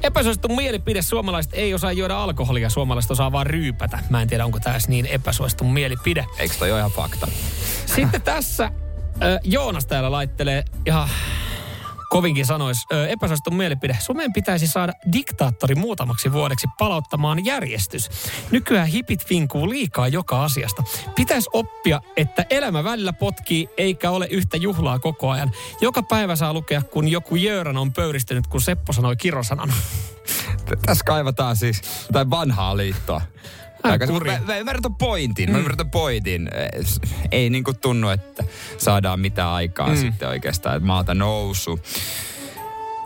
Epäsuosittu 0.04 0.48
mielipide, 0.48 1.02
suomalaiset 1.02 1.54
ei 1.54 1.74
osaa 1.74 1.92
juoda 1.92 2.24
alkoholia, 2.24 2.70
suomalaiset 2.70 3.12
osaa 3.12 3.32
vaan 3.32 3.48
ryypätä. 3.48 4.00
Mä 4.10 4.22
en 4.22 4.28
tiedä, 4.28 4.46
onko 4.46 4.60
tässä 4.60 4.90
niin 4.90 5.06
epäsuosittu 5.06 5.64
mielipide. 5.64 6.26
Eikö 6.38 6.56
toi 6.60 6.72
ole 6.72 6.80
ihan 6.80 6.92
fakta? 6.92 7.28
Sitten 7.86 8.22
tässä 8.22 8.64
äh, 8.64 8.72
Joonas 9.44 9.86
täällä 9.86 10.12
laittelee 10.12 10.64
ihan 10.86 11.10
kovinkin 12.16 12.46
sanois 12.46 12.86
ö, 12.92 13.08
epäsuosittu 13.08 13.52
mielipide. 13.52 13.98
Suomeen 14.00 14.34
pitäisi 14.34 14.68
saada 14.68 14.94
diktaattori 15.14 15.76
muutamaksi 15.76 16.34
vuodeksi 16.34 16.68
palauttamaan 16.78 17.46
järjestys. 17.46 18.10
Nykyään 18.52 18.88
hipit 18.88 19.30
vinkuu 19.30 19.70
liikaa 19.70 20.08
joka 20.08 20.44
asiasta. 20.44 20.84
Pitäisi 21.16 21.50
oppia, 21.54 22.02
että 22.18 22.46
elämä 22.50 22.84
välillä 22.84 23.14
potkii 23.14 23.70
eikä 23.78 24.12
ole 24.12 24.28
yhtä 24.32 24.58
juhlaa 24.58 25.00
koko 25.00 25.30
ajan. 25.30 25.52
Joka 25.82 26.04
päivä 26.04 26.36
saa 26.36 26.54
lukea, 26.54 26.82
kun 26.82 27.08
joku 27.08 27.36
Jöran 27.36 27.78
on 27.78 27.94
pöyristynyt, 27.94 28.48
kun 28.48 28.62
Seppo 28.62 28.94
sanoi 28.94 29.16
kirosanan. 29.16 29.74
Tässä 30.86 31.04
kaivataan 31.06 31.56
siis 31.56 31.82
jotain 32.08 32.30
vanhaa 32.30 32.78
liittoa. 32.78 33.22
Aika, 33.92 34.06
mä, 34.08 34.40
mä 34.46 34.58
ymmärrän 34.58 34.96
pointin, 35.00 35.52
mä 35.52 35.58
ymmärrän 35.58 35.92
pointin. 35.92 36.50
Ei 37.32 37.50
niinku 37.50 37.74
tunnu, 37.74 38.10
että 38.10 38.44
saadaan 38.78 39.20
mitään 39.20 39.50
aikaa 39.50 39.90
mm. 39.90 39.98
sitten 39.98 40.30
oikeastaan, 40.30 40.76
että 40.76 40.88
maata 40.88 41.14
nousu. 41.14 41.80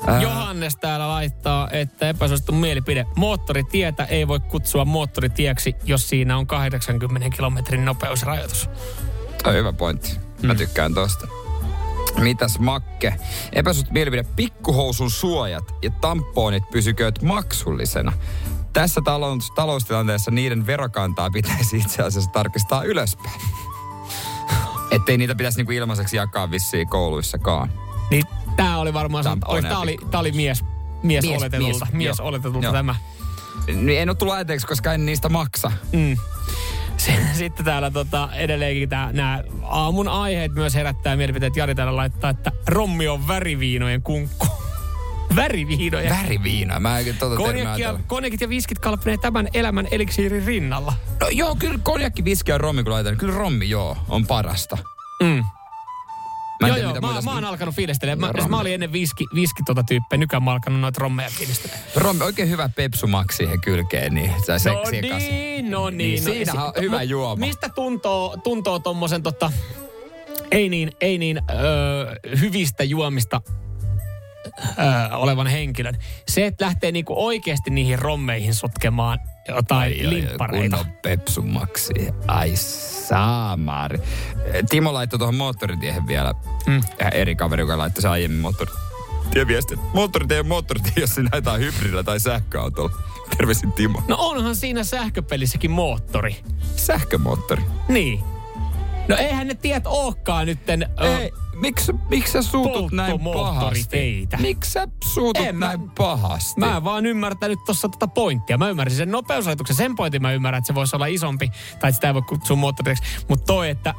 Äh. 0.10 0.22
Johannes 0.22 0.76
täällä 0.76 1.08
laittaa, 1.08 1.70
että 1.72 2.10
epäsuosittu 2.10 2.52
mielipide. 2.52 3.06
Moottoritietä 3.16 4.06
ei 4.06 4.28
voi 4.28 4.40
kutsua 4.40 4.86
moottoritieksi, 4.86 5.76
jos 5.84 6.10
siinä 6.10 6.38
on 6.38 6.48
80 6.48 7.30
kilometrin 7.30 7.86
nopeusrajoitus. 7.86 8.70
Toi 9.44 9.54
hyvä 9.54 9.74
pointti. 9.74 10.18
Mä 10.42 10.56
tykkään 10.56 10.94
tosta. 10.94 11.28
Mitäs 12.18 12.60
Makke? 12.60 13.14
Epäsuosittu 13.54 13.94
mielipide. 13.94 14.26
Pikkuhousun 14.36 15.12
suojat 15.12 15.76
ja 15.82 15.90
tamponit 15.90 16.64
pysykööt 16.72 17.22
maksullisena. 17.22 18.14
Tässä 18.74 19.02
talous, 19.02 19.52
taloustilanteessa 19.52 20.32
niiden 20.32 20.66
verokantaa 20.66 21.30
pitäisi 21.30 21.78
itse 21.78 22.04
asiassa 22.04 22.32
tarkistaa 22.32 22.84
ylöspäin. 22.84 23.42
Ettei 24.92 25.18
niitä 25.18 25.36
pitäisi 25.36 25.58
niinku 25.58 25.72
ilmaiseksi 25.72 26.18
jakaa 26.18 26.52
vissiin 26.52 26.88
kouluissakaan. 26.90 27.72
Niin 28.12 28.24
tää 28.56 28.78
oli 28.78 28.94
varmaan, 28.94 29.26
oli, 29.48 29.62
tää, 29.62 29.80
oli, 29.80 29.98
tää 30.12 30.20
oli 30.20 30.32
mies, 30.32 30.66
mies, 31.04 31.26
mies 31.26 31.42
oletetulta, 31.42 31.86
mies, 31.86 31.94
mies 31.94 32.20
oletetulta 32.20 32.66
joo. 32.66 32.74
tämä. 32.74 32.96
Niin 33.68 34.02
en 34.02 34.10
ole 34.10 34.16
tullut 34.16 34.36
ajatelleeksi, 34.36 34.68
koska 34.68 34.94
en 34.94 35.06
niistä 35.06 35.30
maksa. 35.30 35.72
Mm. 35.92 36.18
Sitten 37.38 37.66
täällä 37.66 37.92
tota, 37.92 38.30
edelleenkin 38.36 38.90
tää, 38.90 39.14
nämä 39.14 39.44
aamun 39.64 40.08
aiheet 40.08 40.54
myös 40.54 40.76
herättää 40.76 41.16
mielipiteet. 41.16 41.56
Jari 41.56 41.76
täällä 41.76 41.96
laittaa, 41.96 42.30
että 42.30 42.52
rommi 42.68 43.08
on 43.08 43.28
väriviinojen 43.28 44.02
kunkku. 44.02 44.48
Väriviinoja. 45.36 46.10
Väriviinoja. 46.10 46.80
Mä 46.80 47.00
en 47.00 47.06
konjakki 47.38 47.82
ja, 47.82 48.00
konjakit 48.08 48.42
ja 48.42 48.50
viskit 48.50 48.80
kalpenee 48.80 49.18
tämän 49.18 49.48
elämän 49.54 49.88
eliksiirin 49.92 50.46
rinnalla. 50.46 50.94
No 51.22 51.28
joo, 51.30 51.56
kyllä 51.56 51.80
konjakki, 51.84 52.24
viski 52.24 52.52
ja 52.52 52.58
rommi 52.58 52.84
kun 52.84 52.94
laitan. 52.94 53.18
Kyllä 53.18 53.34
rommi 53.34 53.70
joo, 53.70 53.98
on 54.10 54.28
parasta. 54.28 54.78
Mm. 55.24 55.44
Mä 56.62 56.68
joo, 56.68 56.78
joo, 56.78 56.94
mä, 56.94 57.22
mä 57.22 57.34
oon 57.34 57.46
alkanut 57.46 57.76
fiilistelemaan. 57.76 58.34
Mä, 58.42 58.48
mä 58.48 58.60
olin 58.60 58.74
ennen 58.74 58.92
viski, 58.92 59.26
viski 59.36 59.64
tota 59.66 59.84
tyyppejä, 59.84 60.18
nykyään 60.18 60.44
mä 60.44 60.50
oon 60.50 60.56
alkanut 60.56 60.80
noita 60.80 61.00
rommeja 61.02 61.30
fiilistelemaan. 61.30 61.86
Rommi, 61.96 62.24
oikein 62.24 62.50
hyvä 62.50 62.70
pepsumaksi 62.70 63.38
siihen 63.38 63.62
kylkeen, 63.62 64.14
niin 64.14 64.34
se 64.58 64.70
no 64.70 64.84
niin, 64.92 65.72
no 65.72 65.90
niin, 65.90 65.98
niin. 65.98 66.26
No, 66.26 66.34
siinä 66.34 66.66
on 66.66 66.74
hyvä 66.82 67.04
juoma. 67.04 67.46
Mistä 67.46 67.70
tuntoo, 67.70 68.38
tuntoo 68.44 68.80
tommosen 68.80 69.24
tota, 69.24 69.52
ei 70.52 70.70
niin, 70.70 70.92
ei 71.02 71.18
niin 71.18 71.42
öö, 71.52 72.16
hyvistä 72.40 72.84
juomista 72.84 73.42
öö, 74.80 75.18
olevan 75.18 75.48
henkilön. 75.48 75.98
Se, 76.28 76.46
että 76.46 76.66
lähtee 76.66 76.92
niinku 76.92 77.26
oikeasti 77.26 77.70
niihin 77.70 78.00
rommeihin 78.00 78.56
sotkemaan 78.56 79.20
jotain 79.48 79.94
ai, 79.94 80.10
limppareita. 80.10 80.78
Kunnon 80.78 80.96
pepsumaksi. 81.02 81.94
Ai 82.28 82.56
saamari. 82.56 84.00
Timo 84.70 84.94
laittoi 84.94 85.20
tuohon 85.20 85.36
moottoritiehen 85.36 86.08
vielä 86.08 86.34
mm. 86.68 86.82
eri 87.12 87.36
kaveri, 87.36 87.62
joka 87.62 87.78
laittoi 87.78 88.02
se 88.02 88.08
aiemmin 88.08 88.40
moottori 88.40 88.72
viesti. 89.48 89.80
Moottoritie 89.94 90.44
moottoritie, 90.44 90.94
jos 90.98 91.16
sinä 91.16 91.30
jotain 91.34 91.62
hybridillä 91.62 92.04
tai 92.04 92.20
sähköautolla. 92.20 92.92
Terveisin 93.38 93.74
Timo. 93.74 94.02
No 94.08 94.16
onhan 94.20 94.56
siinä 94.56 94.84
sähköpelissäkin 94.84 95.72
moottori. 95.72 96.36
Sähkömoottori? 96.76 97.64
Niin. 97.88 98.24
No 99.10 99.16
eihän 99.16 99.48
ne 99.48 99.54
tiet 99.54 99.84
ookaan 99.88 100.46
nytten... 100.46 100.90
Ei, 101.20 101.32
miksi, 101.56 101.94
miksi 102.10 102.32
sä 102.32 102.42
suutut 102.42 102.92
näin 102.92 103.20
pahasti? 103.20 104.28
Miksi 104.40 104.72
sä 104.72 104.88
suutut 105.04 105.46
en 105.46 105.60
näin 105.60 105.82
mä, 105.82 105.88
pahasti? 105.98 106.60
Mä 106.60 106.78
en 106.78 106.84
vaan 106.84 107.06
ymmärtänyt 107.06 107.60
tuossa 107.66 107.90
tota 107.90 108.08
pointtia. 108.08 108.58
Mä 108.58 108.70
ymmärsin 108.70 108.98
sen 108.98 109.12
nopeusrajoituksen. 109.12 109.76
Sen 109.76 109.96
pointin 109.96 110.22
mä 110.22 110.32
ymmärrän, 110.34 110.58
että 110.58 110.68
se 110.68 110.76
voisi 110.76 110.96
olla 110.96 111.06
isompi. 111.06 111.52
Tai 111.80 111.94
sitä 111.94 112.08
ei 112.08 112.14
voi 112.14 112.22
kutsua 112.22 112.56
moottoriksi. 112.58 113.04
Mutta 113.28 113.46
toi, 113.46 113.70
että... 113.70 113.94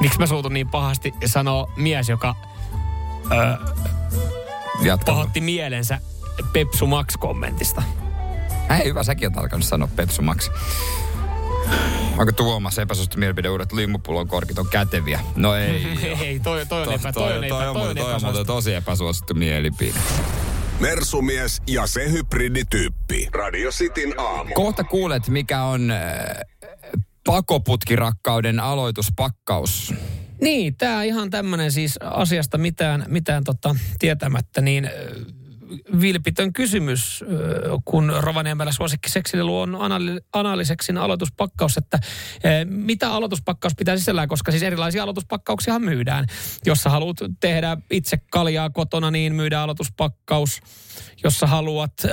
Miksi 0.00 0.18
mä 0.18 0.26
suutun 0.26 0.54
niin 0.54 0.68
pahasti, 0.68 1.14
sanoo 1.26 1.70
mies, 1.76 2.08
joka... 2.08 2.34
Öö, 3.32 4.94
pahotti 5.06 5.40
mielensä 5.40 6.00
Pepsu 6.52 6.86
Max-kommentista. 6.86 7.82
Hei, 8.70 8.84
hyvä, 8.84 9.02
säkin 9.02 9.28
oot 9.28 9.38
alkanut 9.38 9.66
sanoa 9.66 9.88
Pepsu 9.96 10.22
Max. 10.22 10.50
Onko 12.18 12.32
Tuomas 12.32 12.78
epäsuosittu 12.78 13.18
mielipide 13.18 13.48
uudet 13.48 13.72
limmupullon 13.72 14.28
korkit 14.28 14.58
on 14.58 14.68
käteviä? 14.68 15.20
No 15.36 15.54
ei. 15.54 15.86
ei, 16.24 16.40
toi, 16.40 16.66
toi 16.66 16.82
on 16.82 16.92
epä, 16.92 17.12
toi 17.12 17.32
on 17.32 17.44
epä, 17.44 17.48
toi 17.48 17.68
on, 17.68 17.74
toi 17.74 17.88
on, 17.88 17.96
toi 17.96 18.14
on, 18.14 18.20
toi 18.20 18.40
on 18.40 18.46
tosi 18.46 18.74
epäsuosittu 18.74 19.34
mielipide. 19.34 19.98
Mersumies 20.80 21.62
ja 21.66 21.86
se 21.86 22.10
hybridityyppi. 22.10 23.28
Radio 23.32 23.70
Cityn 23.70 24.20
aamu. 24.20 24.54
Kohta 24.54 24.84
kuulet, 24.84 25.28
mikä 25.28 25.62
on 25.62 25.90
äh, 25.90 26.00
pakoputkirakkauden 27.26 28.60
aloituspakkaus. 28.60 29.94
Niin, 30.40 30.76
tämä 30.76 31.02
ihan 31.02 31.30
tämmöinen 31.30 31.72
siis 31.72 31.98
asiasta 32.02 32.58
mitään, 32.58 33.04
mitään 33.08 33.44
tota, 33.44 33.76
tietämättä, 33.98 34.60
niin 34.60 34.90
vilpitön 36.00 36.52
kysymys, 36.52 37.24
kun 37.84 38.12
Rovaniemellä 38.18 38.72
suosikki 38.72 39.10
seksilelu 39.10 39.60
on 39.60 39.74
anali- 39.74 40.20
analiseksin 40.32 40.98
aloituspakkaus, 40.98 41.76
että 41.76 41.98
mitä 42.64 43.12
aloituspakkaus 43.12 43.74
pitää 43.78 43.96
sisällään, 43.96 44.28
koska 44.28 44.50
siis 44.50 44.62
erilaisia 44.62 45.02
aloituspakkauksia 45.02 45.78
myydään. 45.78 46.26
Jos 46.66 46.82
sä 46.82 46.90
haluat 46.90 47.16
tehdä 47.40 47.76
itse 47.90 48.18
kaljaa 48.30 48.70
kotona, 48.70 49.10
niin 49.10 49.34
myydään 49.34 49.62
aloituspakkaus. 49.62 50.60
Jos 51.24 51.38
sä 51.38 51.46
haluat... 51.46 51.92
Ö, 52.04 52.08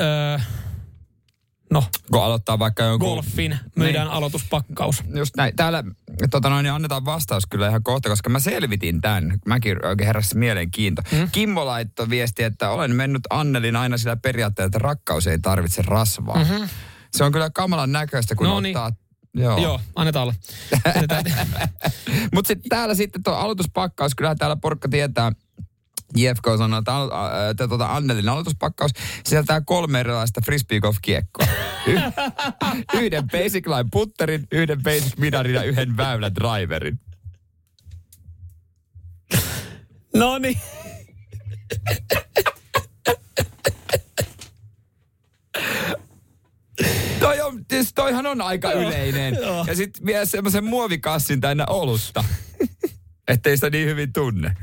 No. 1.72 1.84
Kun 2.11 2.24
aloittaa 2.24 2.59
vaikka 2.59 2.84
jonkun... 2.84 3.09
Golfin 3.09 3.59
myydään 3.76 4.07
niin. 4.07 4.18
aloituspakkaus. 4.18 5.03
Just 5.16 5.36
näin. 5.38 5.55
Täällä 5.55 5.84
tota 6.32 6.49
noin, 6.49 6.72
annetaan 6.72 7.05
vastaus 7.05 7.45
kyllä 7.45 7.68
ihan 7.70 7.84
kohta, 7.84 8.09
koska 8.09 8.30
mä 8.30 8.39
selvitin 8.39 9.01
tämän. 9.01 9.39
Mäkin 9.45 9.86
oikein 9.86 10.07
heräsi 10.07 10.38
mielenkiinto. 10.38 11.01
Mm. 11.11 11.30
Kimmo 11.32 11.66
laittoi 11.66 12.09
viesti, 12.09 12.43
että 12.43 12.70
olen 12.70 12.95
mennyt 12.95 13.22
Annelin 13.30 13.76
aina 13.76 13.97
sillä 13.97 14.16
periaatteella, 14.16 14.68
että 14.68 14.80
rakkaus 14.80 15.28
ei 15.28 15.39
tarvitse 15.39 15.82
rasvaa. 15.82 16.38
Mm-hmm. 16.38 16.70
Se 17.13 17.24
on 17.24 17.32
kyllä 17.32 17.49
kamalan 17.49 17.91
näköistä, 17.91 18.36
kun 18.36 18.47
no 18.47 18.59
niin. 18.59 18.78
ottaa 18.78 19.05
Joo. 19.36 19.57
Joo, 19.57 19.82
annetaan 19.95 20.24
olla. 20.24 20.34
Mutta 22.34 22.47
sitten 22.47 22.70
täällä 22.70 22.95
sitten 22.95 23.24
tuo 23.24 23.34
aloituspakkaus, 23.34 24.16
kyllähän 24.16 24.38
täällä 24.38 24.55
porukka 24.55 24.89
tietää, 24.89 25.32
JFK 26.15 26.45
sanoo, 26.57 26.79
että, 26.79 26.91
äh, 26.97 27.49
että 27.49 27.67
tuota 27.67 27.95
Annelin 27.95 28.29
aloituspakkaus 28.29 28.91
sisältää 29.23 29.61
kolme 29.61 29.99
erilaista 29.99 30.41
frisbee 30.45 30.79
golf 30.79 30.97
kiekkoa. 31.01 31.47
Y- 31.87 31.99
yhden 33.01 33.27
basic 33.27 33.67
line 33.67 33.89
putterin, 33.91 34.47
yhden 34.51 34.83
basic 34.83 35.17
midarin 35.17 35.55
ja 35.55 35.63
yhden 35.63 35.97
väylä 35.97 36.35
driverin. 36.35 36.99
No 40.15 40.37
niin. 40.37 40.57
Toi 47.19 47.41
on, 47.41 47.65
siis 47.69 47.93
toihan 47.93 48.25
on 48.25 48.41
aika 48.41 48.71
yleinen. 48.71 49.37
Ja 49.67 49.75
sitten 49.75 50.05
vielä 50.05 50.25
semmoisen 50.25 50.63
muovikassin 50.63 51.41
täynnä 51.41 51.65
olusta. 51.69 52.23
Ettei 53.27 53.57
sitä 53.57 53.69
niin 53.69 53.87
hyvin 53.87 54.13
tunne. 54.13 54.55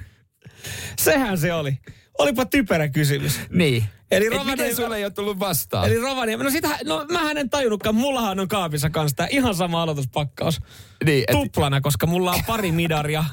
Sehän 0.99 1.39
se 1.39 1.53
oli. 1.53 1.79
Olipa 2.19 2.47
typerä 2.47 2.89
kysymys. 2.89 3.41
Niin. 3.51 3.85
Eli 4.11 4.29
Rovaniemi... 4.29 4.63
miten 4.63 4.77
sulle 4.77 4.97
ei 4.97 5.05
ole 5.05 5.13
tullut 5.13 5.39
vastaan? 5.39 5.87
Eli 5.87 6.01
Rovaniemi, 6.01 6.45
no 6.45 6.51
sitä, 6.51 6.79
no 6.85 7.07
mä 7.11 7.31
en 7.31 7.51
tajunnutkaan, 7.51 7.95
mullahan 7.95 8.41
on 8.41 8.49
kaapissa 8.49 8.91
kanssa 8.91 9.17
tämä 9.17 9.27
ihan 9.31 9.55
sama 9.55 9.83
aloituspakkaus. 9.83 10.61
Niin, 11.05 11.25
et... 11.29 11.33
Tuplana, 11.33 11.81
koska 11.81 12.07
mulla 12.07 12.33
on 12.33 12.41
pari 12.47 12.73
midaria, 12.73 13.25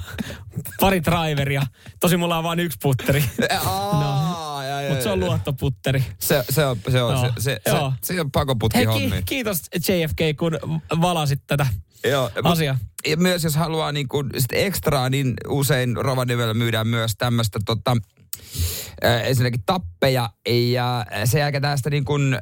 pari 0.79 1.03
driveria. 1.03 1.61
Tosi 1.99 2.17
mulla 2.17 2.37
on 2.37 2.43
vain 2.43 2.59
yksi 2.59 2.77
putteri. 2.81 3.23
no. 3.91 4.29
Mutta 4.89 5.03
se 5.03 5.09
on 5.09 5.19
luottoputteri. 5.19 6.03
Se, 6.19 6.43
se 6.49 6.65
on, 6.65 6.77
se 6.91 7.01
on, 7.01 7.13
no. 7.13 7.21
se, 7.21 7.31
se, 7.37 7.61
se, 7.65 8.13
se, 8.13 8.21
on 8.21 8.31
pakoputki 8.31 8.77
Hei, 8.77 8.85
hommi. 8.85 9.21
kiitos 9.25 9.57
JFK, 9.73 10.37
kun 10.39 10.59
valasit 11.01 11.41
tätä 11.47 11.67
Joo, 12.03 12.31
asiaa. 12.43 12.77
Ja 13.07 13.17
myös 13.17 13.43
jos 13.43 13.55
haluaa 13.55 13.91
niin 13.91 14.07
kuin 14.07 14.29
sit 14.37 14.51
ekstraa, 14.53 15.09
niin 15.09 15.33
usein 15.47 15.97
Rovaniemellä 15.97 16.53
myydään 16.53 16.87
myös 16.87 17.11
tämmöistä 17.17 17.59
tota, 17.65 17.97
äh, 19.05 19.27
ensinnäkin 19.27 19.63
tappeja 19.65 20.29
ja 20.71 21.05
sen 21.25 21.39
jälkeen 21.39 21.61
tästä 21.61 21.89
niin 21.89 22.05
kuin 22.05 22.37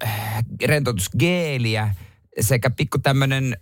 rentoutusgeeliä 0.66 1.96
sekä 2.40 2.70
pikku 2.70 3.00
tämmönen 3.00 3.58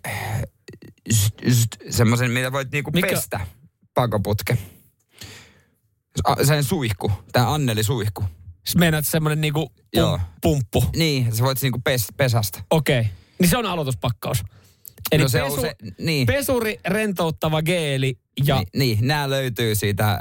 semmoisen, 1.90 2.32
mitä 2.32 2.52
voit 2.52 2.72
niinku 2.72 2.92
Mikä? 2.92 3.08
pestä 3.08 3.40
pakoputke. 3.94 4.58
Sen 6.44 6.64
suihku, 6.64 7.12
tämä 7.32 7.54
Anneli 7.54 7.84
suihku. 7.84 8.24
Siis 8.66 8.76
meinaat 8.76 9.06
semmoinen 9.06 9.42
niinku 9.42 9.72
pum, 9.96 10.20
pumppu. 10.42 10.84
Niin, 10.96 11.36
sä 11.36 11.44
voit 11.44 11.62
niinku 11.62 11.82
pes, 11.84 12.08
pesasta. 12.18 12.64
Okei. 12.70 13.00
Okay. 13.00 13.12
Niin 13.40 13.50
se 13.50 13.58
on 13.58 13.66
aloituspakkaus. 13.66 14.44
Eli 15.12 15.24
no 15.24 15.30
se 15.30 15.42
pesu, 15.42 15.62
se, 15.62 15.76
niin. 16.00 16.28
pesuri, 16.28 16.80
rentouttava 16.88 17.62
geeli 17.62 18.20
ja... 18.46 18.56
Ni, 18.56 18.66
niin, 18.76 19.08
nämä 19.08 19.30
löytyy 19.30 19.76
siitä... 19.76 20.12
Äh, 20.12 20.20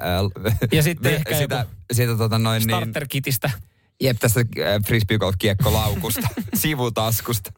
ja 0.72 0.82
sitten 0.82 1.14
ehkä 1.14 1.38
sitä, 1.38 1.66
siitä, 1.92 2.16
tota 2.16 2.38
noin, 2.38 2.60
niin- 2.60 2.70
starter-kitistä. 2.70 3.48
Niin, 3.48 3.62
jep, 4.00 4.16
tästä 4.20 4.40
äh, 4.40 4.82
frisbee 4.86 5.18
golf 5.18 5.34
kiekkolaukusta, 5.38 6.28
sivutaskusta. 6.54 7.52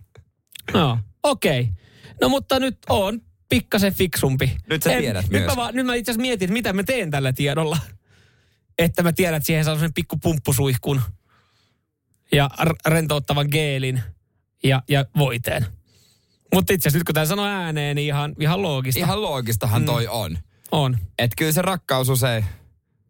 No, 0.74 0.98
okei. 1.22 1.60
Okay. 1.60 1.72
No 2.20 2.28
mutta 2.28 2.60
nyt 2.60 2.78
on 2.88 3.20
pikkasen 3.48 3.94
fiksumpi. 3.94 4.56
Nyt 4.70 4.82
sä 4.82 4.90
tiedät 4.90 5.24
en, 5.24 5.30
myös. 5.30 5.40
Nyt 5.40 5.50
mä, 5.50 5.56
vaan, 5.56 5.74
nyt 5.74 5.86
mä 5.86 5.94
itse 5.94 6.10
asiassa 6.10 6.22
mietin, 6.22 6.52
mitä 6.52 6.72
mä 6.72 6.82
teen 6.82 7.10
tällä 7.10 7.32
tiedolla. 7.32 7.78
Että 8.78 9.02
mä 9.02 9.12
tiedän, 9.12 9.36
että 9.36 9.46
siihen 9.46 9.64
saa 9.64 9.78
sen 9.78 9.92
pikku 9.92 10.16
pumppusuihkun 10.16 11.00
ja 12.32 12.50
r- 12.64 12.90
rentouttavan 12.92 13.48
geelin 13.50 14.02
ja, 14.64 14.82
ja 14.88 15.04
voiteen. 15.18 15.66
Mutta 16.54 16.72
itse 16.72 16.88
asiassa 16.88 16.98
nyt 16.98 17.06
kun 17.06 17.14
tämä 17.14 17.26
sanoo 17.26 17.46
ääneen, 17.46 17.96
niin 17.96 18.08
ihan, 18.08 18.34
ihan 18.40 18.62
loogista. 18.62 19.00
Ihan 19.00 19.22
loogistahan 19.22 19.82
mm. 19.82 19.86
toi 19.86 20.08
on. 20.08 20.38
On. 20.72 20.98
Et 21.18 21.30
kyllä 21.38 21.52
se 21.52 21.62
rakkaus 21.62 22.08
usein 22.08 22.44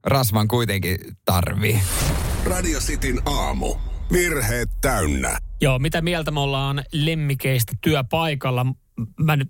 rasvan 0.05 0.49
kuitenkin 0.49 0.99
tarvii. 1.25 1.81
Radio 2.45 2.79
Cityn 2.81 3.23
aamu. 3.27 3.75
Virheet 4.13 4.69
täynnä. 4.81 5.39
Joo, 5.61 5.79
mitä 5.79 6.01
mieltä 6.01 6.31
me 6.31 6.41
ollaan 6.41 6.85
lemmikeistä 6.93 7.73
työpaikalla? 7.81 8.67
Mä 9.21 9.37
nyt... 9.37 9.49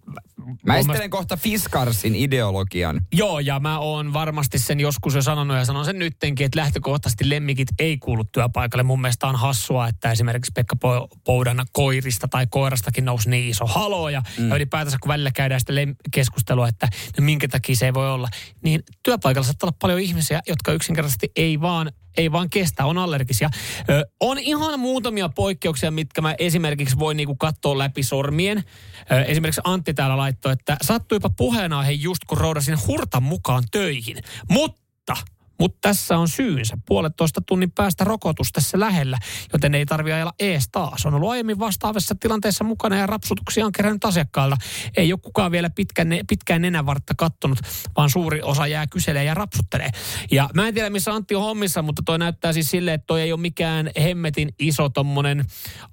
Mä 0.66 0.76
esittelen 0.76 1.10
kohta 1.10 1.36
Fiskarsin 1.36 2.14
ideologian. 2.14 3.00
Joo, 3.12 3.38
ja 3.38 3.60
mä 3.60 3.78
oon 3.78 4.12
varmasti 4.12 4.58
sen 4.58 4.80
joskus 4.80 5.14
jo 5.14 5.22
sanonut 5.22 5.56
ja 5.56 5.64
sanon 5.64 5.84
sen 5.84 5.98
nyttenkin, 5.98 6.44
että 6.46 6.60
lähtökohtaisesti 6.60 7.28
lemmikit 7.28 7.68
ei 7.78 7.98
kuulu 7.98 8.24
työpaikalle. 8.24 8.82
Mun 8.82 9.00
mielestä 9.00 9.26
on 9.26 9.36
hassua, 9.36 9.88
että 9.88 10.10
esimerkiksi 10.10 10.52
Pekka 10.54 10.76
Poudan 11.24 11.66
koirista 11.72 12.28
tai 12.28 12.46
koirastakin 12.50 13.04
nousi 13.04 13.30
niin 13.30 13.50
iso 13.50 13.66
halo. 13.66 14.08
Ja, 14.08 14.22
mm. 14.38 14.48
ja 14.48 14.56
ylipäätänsä 14.56 14.98
kun 15.00 15.08
välillä 15.08 15.30
käydään 15.30 15.60
sitä 15.60 15.72
lem- 15.72 15.96
keskustelua, 16.12 16.68
että 16.68 16.88
no 17.18 17.24
minkä 17.24 17.48
takia 17.48 17.76
se 17.76 17.86
ei 17.86 17.94
voi 17.94 18.10
olla, 18.10 18.28
niin 18.62 18.82
työpaikalla 19.02 19.46
saattaa 19.46 19.66
olla 19.66 19.76
paljon 19.80 20.00
ihmisiä, 20.00 20.40
jotka 20.48 20.72
yksinkertaisesti 20.72 21.32
ei 21.36 21.60
vaan 21.60 21.92
ei 22.16 22.32
vaan 22.32 22.50
kestä, 22.50 22.86
on 22.86 22.98
allergisia. 22.98 23.50
Ö, 23.90 24.06
on 24.20 24.38
ihan 24.38 24.80
muutamia 24.80 25.28
poikkeuksia, 25.28 25.90
mitkä 25.90 26.20
mä 26.20 26.34
esimerkiksi 26.38 26.98
voin 26.98 27.16
niinku 27.16 27.36
katsoa 27.36 27.78
läpi 27.78 28.02
sormien. 28.02 28.64
Ö, 29.12 29.22
esimerkiksi 29.22 29.60
Antti 29.64 29.94
täällä 29.94 30.16
laittoi, 30.16 30.52
että 30.52 30.76
sattuipa 30.82 31.30
puheenaihe 31.30 31.92
just 31.92 32.24
kun 32.26 32.38
roudasin 32.38 32.78
hurtan 32.86 33.22
mukaan 33.22 33.64
töihin. 33.70 34.16
Mutta 34.50 35.14
mutta 35.58 35.78
tässä 35.80 36.18
on 36.18 36.28
syynsä. 36.28 36.76
Puolettoista 36.86 37.40
tunnin 37.40 37.70
päästä 37.70 38.04
rokotus 38.04 38.52
tässä 38.52 38.80
lähellä, 38.80 39.18
joten 39.52 39.74
ei 39.74 39.86
tarvi 39.86 40.12
ajella 40.12 40.32
ees 40.38 40.68
taas. 40.72 41.06
On 41.06 41.14
ollut 41.14 41.30
aiemmin 41.30 41.58
vastaavassa 41.58 42.14
tilanteessa 42.20 42.64
mukana 42.64 42.96
ja 42.96 43.06
rapsutuksia 43.06 43.66
on 43.66 43.72
kerännyt 43.72 44.04
asiakkailta. 44.04 44.56
Ei 44.96 45.12
ole 45.12 45.20
kukaan 45.22 45.52
vielä 45.52 45.70
pitkään, 45.70 46.08
pitkään 46.28 46.62
nenävartta 46.62 47.14
kattonut, 47.18 47.58
vaan 47.96 48.10
suuri 48.10 48.42
osa 48.42 48.66
jää 48.66 48.86
kyselee 48.86 49.24
ja 49.24 49.34
rapsuttelee. 49.34 49.90
Ja 50.30 50.48
mä 50.54 50.68
en 50.68 50.74
tiedä, 50.74 50.90
missä 50.90 51.12
Antti 51.14 51.34
on 51.34 51.42
hommissa, 51.42 51.82
mutta 51.82 52.02
toi 52.06 52.18
näyttää 52.18 52.52
siis 52.52 52.70
silleen, 52.70 52.94
että 52.94 53.06
toi 53.06 53.22
ei 53.22 53.32
ole 53.32 53.40
mikään 53.40 53.90
hemmetin 54.02 54.48
iso 54.58 54.88
tommonen 54.88 55.44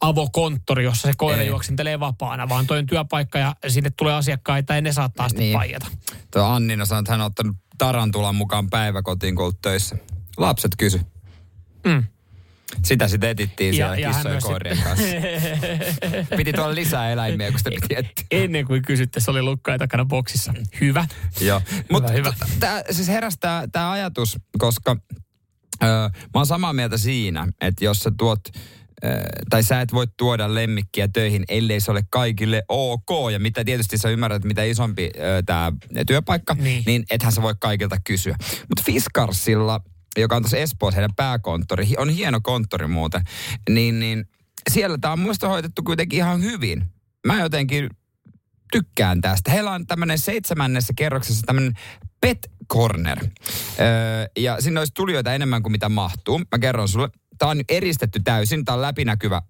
avokonttori, 0.01 0.84
jossa 0.84 1.07
se 1.07 1.14
koira 1.18 1.41
ei. 1.41 1.47
juoksentelee 1.47 1.99
vapaana, 1.99 2.49
vaan 2.49 2.68
toi 2.68 2.80
on 2.80 2.86
työpaikka 2.86 3.39
ja 3.39 3.55
sinne 3.68 3.91
tulee 3.97 4.14
asiakkaita 4.14 4.76
ja 4.76 4.82
ne 4.82 4.93
saattaa 4.93 5.30
sitten 5.30 5.43
niin. 5.43 5.57
paijata. 5.57 5.88
Tuo 6.32 6.43
Annina 6.43 6.86
sanoi, 6.86 6.99
että 6.99 7.11
hän 7.11 7.22
on 7.22 7.28
ottanut 7.28 7.55
tarantulan 7.78 8.36
mukaan 8.36 8.69
päiväkotiin, 8.69 9.36
kun 9.36 9.53
töissä. 9.61 9.95
Lapset 10.38 10.71
kysy. 10.78 11.01
Mm. 11.86 12.03
Sitä 12.84 13.07
sitten 13.07 13.30
etittiin 13.30 13.74
siellä 13.74 13.95
ja 13.95 14.11
kissojen 14.11 14.41
koirien 14.41 14.76
sit... 14.76 14.86
kanssa. 14.86 15.05
piti 16.38 16.53
tuolla 16.53 16.76
lisää 16.76 17.11
eläimiä, 17.11 17.49
kun 17.49 17.59
sitä 17.59 17.69
piti 17.69 17.95
etsiä. 17.95 18.26
Ennen 18.43 18.65
kuin 18.65 18.82
kysytte, 18.82 19.19
se 19.19 19.32
oli 19.32 19.41
lukkaja 19.41 19.78
takana 19.78 20.05
boksissa. 20.05 20.53
Hyvä. 20.82 21.05
Joo. 21.41 21.61
Mutta 21.91 22.13
tää, 22.59 22.84
siis 22.91 23.07
herästää 23.07 23.67
tämä 23.71 23.91
ajatus, 23.91 24.38
koska 24.57 24.97
ö, 25.84 25.86
mä 25.86 26.11
oon 26.34 26.45
samaa 26.45 26.74
mieltä 26.74 26.97
siinä, 26.97 27.47
että 27.61 27.86
jos 27.86 27.99
sä 27.99 28.11
tuot 28.17 28.39
tai 29.50 29.64
sä 29.64 29.82
et 29.82 29.94
voi 29.94 30.08
tuoda 30.18 30.54
lemmikkiä 30.54 31.08
töihin, 31.08 31.44
ellei 31.50 31.80
se 31.80 31.91
ole 31.91 32.04
kaikille 32.10 32.64
ok. 32.70 33.32
Ja 33.32 33.39
mitä 33.39 33.64
tietysti 33.64 33.98
sä 33.98 34.10
ymmärrät, 34.10 34.44
mitä 34.44 34.64
isompi 34.64 35.12
tämä 35.46 35.72
työpaikka, 36.08 36.56
niin. 36.60 36.84
niin 36.86 37.04
ethän 37.12 37.32
sä 37.32 37.41
voi 37.41 37.56
kaikilta 37.60 37.98
kysyä. 38.04 38.36
Mutta 38.39 38.84
Fiskarsilla, 38.86 39.82
joka 40.18 40.36
on 40.36 40.41
tuossa 40.41 40.58
Espoossa 40.58 40.96
heidän 40.96 41.16
pääkonttori, 41.16 41.88
on 41.98 42.10
hieno 42.10 42.39
konttori 42.44 42.88
muuten, 42.88 43.24
niin, 43.70 44.00
niin 44.00 44.26
siellä 44.72 44.98
tämä 44.98 45.12
on 45.12 45.20
muista 45.20 45.48
hoitettu 45.48 45.84
kuitenkin 45.84 46.18
ihan 46.18 46.41
hyvin. 46.41 46.84
Mä 47.28 47.39
jotenkin 47.39 47.89
tykkään 48.72 49.22
tästä. 49.22 49.52
Heillä 49.52 49.72
on 49.72 49.88
tämmöinen 49.88 50.20
seitsemännessä 50.20 50.94
kerroksessa 50.96 51.44
tämmöinen 51.46 51.74
pet 52.22 52.52
corner. 52.72 53.20
Öö, 53.80 53.86
ja 54.38 54.62
sinne 54.62 54.80
olisi 54.80 54.94
tulijoita 54.94 55.34
enemmän 55.34 55.64
kuin 55.64 55.72
mitä 55.72 55.89
mahtuu. 55.89 56.41
Mä 56.52 56.60
kerron 56.60 56.88
sulle 56.88 57.10
tämä 57.38 57.52
on 57.52 57.62
eristetty 57.70 58.20
täysin, 58.24 58.66
tämä 58.66 58.76
on 58.76 58.82
läpinäkyvä 58.82 59.42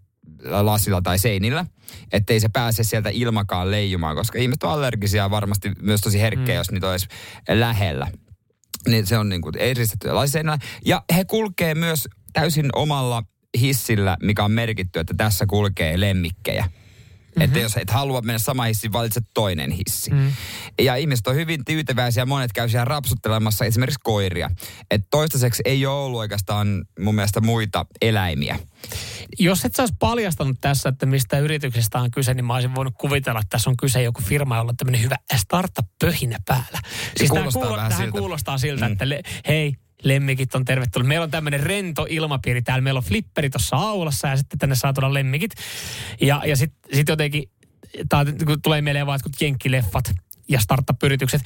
lasilla 0.44 1.02
tai 1.02 1.20
seinillä, 1.20 1.66
ettei 2.12 2.40
se 2.40 2.50
pääse 2.50 2.84
sieltä 2.84 3.10
ilmakaan 3.14 3.72
leijumaan, 3.72 4.16
koska 4.16 4.40
ihmiset 4.40 4.64
on 4.64 4.72
allergisia 4.72 5.32
varmasti 5.32 5.72
myös 5.82 6.02
tosi 6.02 6.22
herkkiä, 6.22 6.56
mm. 6.56 6.58
jos 6.58 6.72
niitä 6.72 6.92
olisi 6.92 7.08
lähellä. 7.50 8.08
Niin 8.88 9.06
se 9.06 9.18
on 9.18 9.30
niin 9.30 9.42
kuin 9.42 9.58
eristetty 9.58 10.12
lasiseinällä. 10.12 10.60
Ja 10.86 11.04
he 11.16 11.26
kulkee 11.26 11.76
myös 11.76 12.08
täysin 12.34 12.70
omalla 12.76 13.24
hissillä, 13.60 14.18
mikä 14.24 14.44
on 14.44 14.52
merkitty, 14.52 15.00
että 15.00 15.14
tässä 15.18 15.46
kulkee 15.46 16.00
lemmikkejä. 16.00 16.66
Mm-hmm. 17.36 17.42
Että 17.42 17.60
jos 17.60 17.78
et 17.78 17.90
halua 17.90 18.22
mennä 18.22 18.40
sama 18.40 18.64
hissi, 18.64 18.92
valitset 18.92 19.24
toinen 19.34 19.72
hissi. 19.72 20.12
Mm. 20.12 20.32
Ja 20.82 20.96
ihmiset 20.96 21.28
on 21.28 21.36
hyvin 21.36 21.66
tyytyväisiä, 21.66 22.26
monet 22.26 22.54
käy 22.54 22.70
siellä 22.70 22.86
rapsuttelemassa 22.86 23.66
esimerkiksi 23.66 24.00
koiria. 24.04 24.50
Että 24.92 25.08
toistaiseksi 25.12 25.62
ei 25.66 25.86
ole 25.86 26.04
ollut 26.06 26.20
oikeastaan 26.20 26.86
mun 27.00 27.16
mielestä 27.16 27.42
muita 27.42 27.86
eläimiä. 28.02 28.60
Jos 29.40 29.66
et 29.66 29.76
sä 29.76 29.82
olisi 29.82 29.96
paljastanut 30.00 30.58
tässä, 30.62 30.90
että 30.90 31.06
mistä 31.06 31.40
yrityksestä 31.40 32.00
on 32.00 32.12
kyse, 32.12 32.34
niin 32.34 32.46
mä 32.46 32.54
olisin 32.54 32.76
voinut 32.76 32.94
kuvitella, 33.00 33.40
että 33.40 33.50
tässä 33.50 33.70
on 33.70 33.78
kyse 33.78 34.04
joku 34.04 34.22
firma, 34.22 34.58
jolla 34.58 34.70
on 34.70 34.78
tämmöinen 34.78 35.02
hyvä 35.02 35.16
startup-pöhinä 35.36 36.38
päällä. 36.46 36.80
Siis 37.18 37.30
tämä 37.30 37.40
kuulostaa 37.40 37.62
kuulo- 37.62 37.78
vähän 37.78 37.90
tämähän 37.90 38.08
siltä. 38.08 38.20
kuulostaa 38.20 38.58
siltä, 38.58 38.86
mm. 38.86 38.92
että 38.92 39.10
le- 39.10 39.22
hei, 39.48 39.76
lemmikit 40.04 40.56
on 40.56 40.66
tervetullut. 40.66 41.08
Meillä 41.08 41.24
on 41.24 41.32
tämmöinen 41.32 41.60
rento 41.60 42.06
ilmapiiri 42.10 42.62
täällä. 42.62 42.82
Meillä 42.82 42.98
on 42.98 43.04
flipperi 43.04 43.50
tuossa 43.50 43.76
aulassa 43.76 44.28
ja 44.28 44.38
sitten 44.38 44.60
tänne 44.60 44.76
saa 44.76 44.94
tuoda 44.94 45.14
lemmikit. 45.14 45.52
Ja, 46.22 46.42
ja 46.46 46.56
sitten 46.56 46.92
sit 46.94 47.10
jotenkin, 47.10 47.50
tää, 48.10 48.26
kun 48.46 48.62
tulee 48.62 48.82
mieleen 48.82 49.06
vaan 49.06 49.16
jotkut 49.16 49.42
jenkkileffat 49.42 50.12
ja 50.50 50.60
startup-yritykset. 50.60 51.42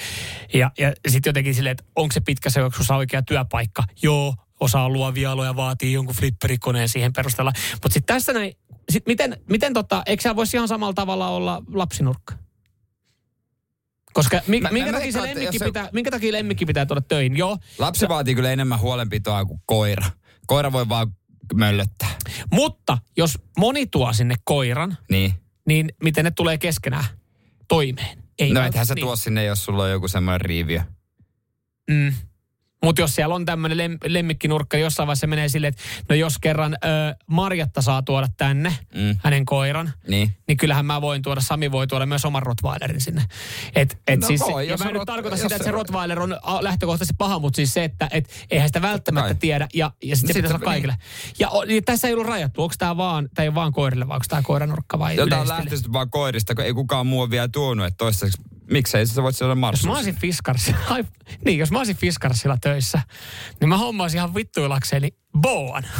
Ja, 0.53 0.71
ja 0.77 0.93
sitten 1.07 1.29
jotenkin 1.29 1.55
silleen, 1.55 1.71
että 1.71 1.83
onko 1.95 2.11
se 2.13 2.21
pitkä 2.21 2.49
seurauksessa 2.49 2.95
oikea 2.95 3.21
työpaikka? 3.21 3.83
Joo, 4.01 4.35
osaa 4.59 4.89
luovia 4.89 5.31
aloja, 5.31 5.55
vaatii 5.55 5.93
jonkun 5.93 6.15
flipperikoneen 6.15 6.89
siihen 6.89 7.13
perusteella. 7.13 7.53
Mutta 7.73 7.93
sitten 7.93 8.15
tässä 8.15 8.33
näin, 8.33 8.53
sit 8.89 9.05
miten, 9.05 9.37
miten 9.49 9.73
tota, 9.73 10.03
eikö 10.05 10.35
voisi 10.35 10.57
ihan 10.57 10.67
samalla 10.67 10.93
tavalla 10.93 11.29
olla 11.29 11.63
lapsinurkka? 11.73 12.46
Koska 14.17 14.41
mi, 14.47 14.61
Mä- 14.61 14.69
minkä, 14.71 14.91
mä 14.91 14.97
takia 14.97 15.03
veikkaan, 15.13 15.27
lemmikki 15.29 15.59
se- 15.59 15.65
pitää, 15.65 15.89
minkä 15.93 16.11
takia 16.11 16.31
lemmikki 16.31 16.65
pitää 16.65 16.85
tuoda 16.85 17.01
töihin? 17.01 17.37
Joo, 17.37 17.57
Lapsi 17.79 18.07
vaatii 18.09 18.35
kyllä 18.35 18.51
enemmän 18.51 18.79
huolenpitoa 18.79 19.45
kuin 19.45 19.59
koira. 19.65 20.05
Koira 20.47 20.71
voi 20.71 20.89
vaan 20.89 21.07
möllöttää. 21.55 22.09
Mutta 22.51 22.97
jos 23.17 23.37
moni 23.57 23.87
tuo 23.87 24.13
sinne 24.13 24.35
koiran, 24.43 24.97
Niin. 25.09 25.33
niin 25.67 25.89
miten 26.03 26.25
ne 26.25 26.31
tulee 26.31 26.57
keskenään 26.57 27.05
toimeen? 27.67 28.17
Ei 28.39 28.53
no 28.53 28.61
ethän 28.65 28.85
sä 28.85 28.93
niin. 28.95 29.05
tuo 29.05 29.15
sinne, 29.15 29.43
jos 29.43 29.65
sulla 29.65 29.83
on 29.83 29.91
joku 29.91 30.07
semmoinen 30.07 30.41
riiviö. 30.41 30.81
Mm. 31.91 32.13
Mutta 32.83 33.01
jos 33.01 33.15
siellä 33.15 33.35
on 33.35 33.45
tämmöinen 33.45 33.77
lem, 33.77 33.97
lemmikkinurkka, 34.05 34.77
niin 34.77 34.83
jossain 34.83 35.07
vaiheessa 35.07 35.21
se 35.21 35.27
menee 35.27 35.49
silleen, 35.49 35.69
että 35.73 35.81
no 36.09 36.15
jos 36.15 36.37
kerran 36.39 36.73
ö, 36.83 36.87
Marjatta 37.27 37.81
saa 37.81 38.01
tuoda 38.01 38.27
tänne 38.37 38.77
Mm. 38.95 39.15
hänen 39.23 39.45
koiran, 39.45 39.93
Niin. 40.07 40.31
niin 40.47 40.57
kyllähän 40.57 40.85
mä 40.85 41.01
voin 41.01 41.21
tuoda, 41.21 41.41
Sami 41.41 41.71
voi 41.71 41.87
tuoda 41.87 42.05
myös 42.05 42.25
oman 42.25 42.43
Rottweilerin 42.43 43.01
sinne. 43.01 43.23
Et, 43.75 43.97
et 44.07 44.19
No 44.19 44.27
siis, 44.27 44.41
voi, 44.41 44.67
ja 44.67 44.77
mä 44.77 44.85
en 44.85 44.93
nyt 44.93 45.01
rot- 45.01 45.05
tarkoita 45.05 45.33
jos 45.35 45.41
sitä, 45.41 45.55
että 45.55 45.63
se 45.63 45.67
se- 45.67 45.71
Rottweiler 45.71 46.19
on 46.19 46.37
lähtökohtaisesti 46.61 47.15
paha, 47.17 47.39
mutta 47.39 47.55
siis 47.55 47.73
se, 47.73 47.83
että 47.83 48.07
et, 48.11 48.29
eihän 48.51 48.69
sitä 48.69 48.81
välttämättä 48.81 49.27
kai. 49.33 49.35
tiedä 49.39 49.67
ja, 49.73 49.91
ja 50.03 50.15
sitten 50.15 50.35
No 50.35 50.41
se 50.41 50.47
se- 50.47 50.53
olla 50.55 50.65
kaikille. 50.65 50.95
Ja 51.39 51.49
o, 51.49 51.63
niin 51.65 51.83
tässä 51.85 52.07
ei 52.07 52.13
ollut 52.13 52.27
rajattu, 52.27 52.63
onko 52.63 52.75
tämä 52.77 52.97
vaan, 52.97 53.29
tämä 53.33 53.43
ei 53.43 53.47
ole 53.49 53.55
vaan 53.55 53.71
koirille 53.71 54.07
vai 54.07 54.15
onko 54.15 54.25
tämä 54.29 54.41
koiranurkka 54.41 54.99
vai 54.99 55.15
yleisesti? 55.15 55.47
lähtöisin 55.49 55.93
vaan 55.93 56.09
koirista, 56.09 56.55
kun 56.55 56.63
ei 56.65 56.73
kukaan 56.73 57.07
muu 57.07 57.21
ole 57.21 57.29
vielä 57.29 57.47
tuonut, 57.47 57.85
että 57.85 57.97
toistaiseksi, 57.97 58.41
miksei 58.71 59.05
se 59.05 59.23
voit 59.23 59.35
siellä 59.35 59.51
Jos 59.51 59.59
marssussa. 59.59 59.89
mä 59.89 59.95
olisin 59.95 60.15
Fiskarsilla, 60.15 60.79
ai, 60.89 61.03
niin, 61.45 61.57
jos 61.59 61.71
mä 61.71 61.77
olisin 61.77 61.95
Fiskarsilla 61.97 62.57
töissä, 62.61 63.01
niin 63.61 63.69
mä 63.69 63.77
hommaisin 63.77 64.17
ihan 64.17 64.35
vittuilakseni 64.35 65.09
boan. 65.41 65.83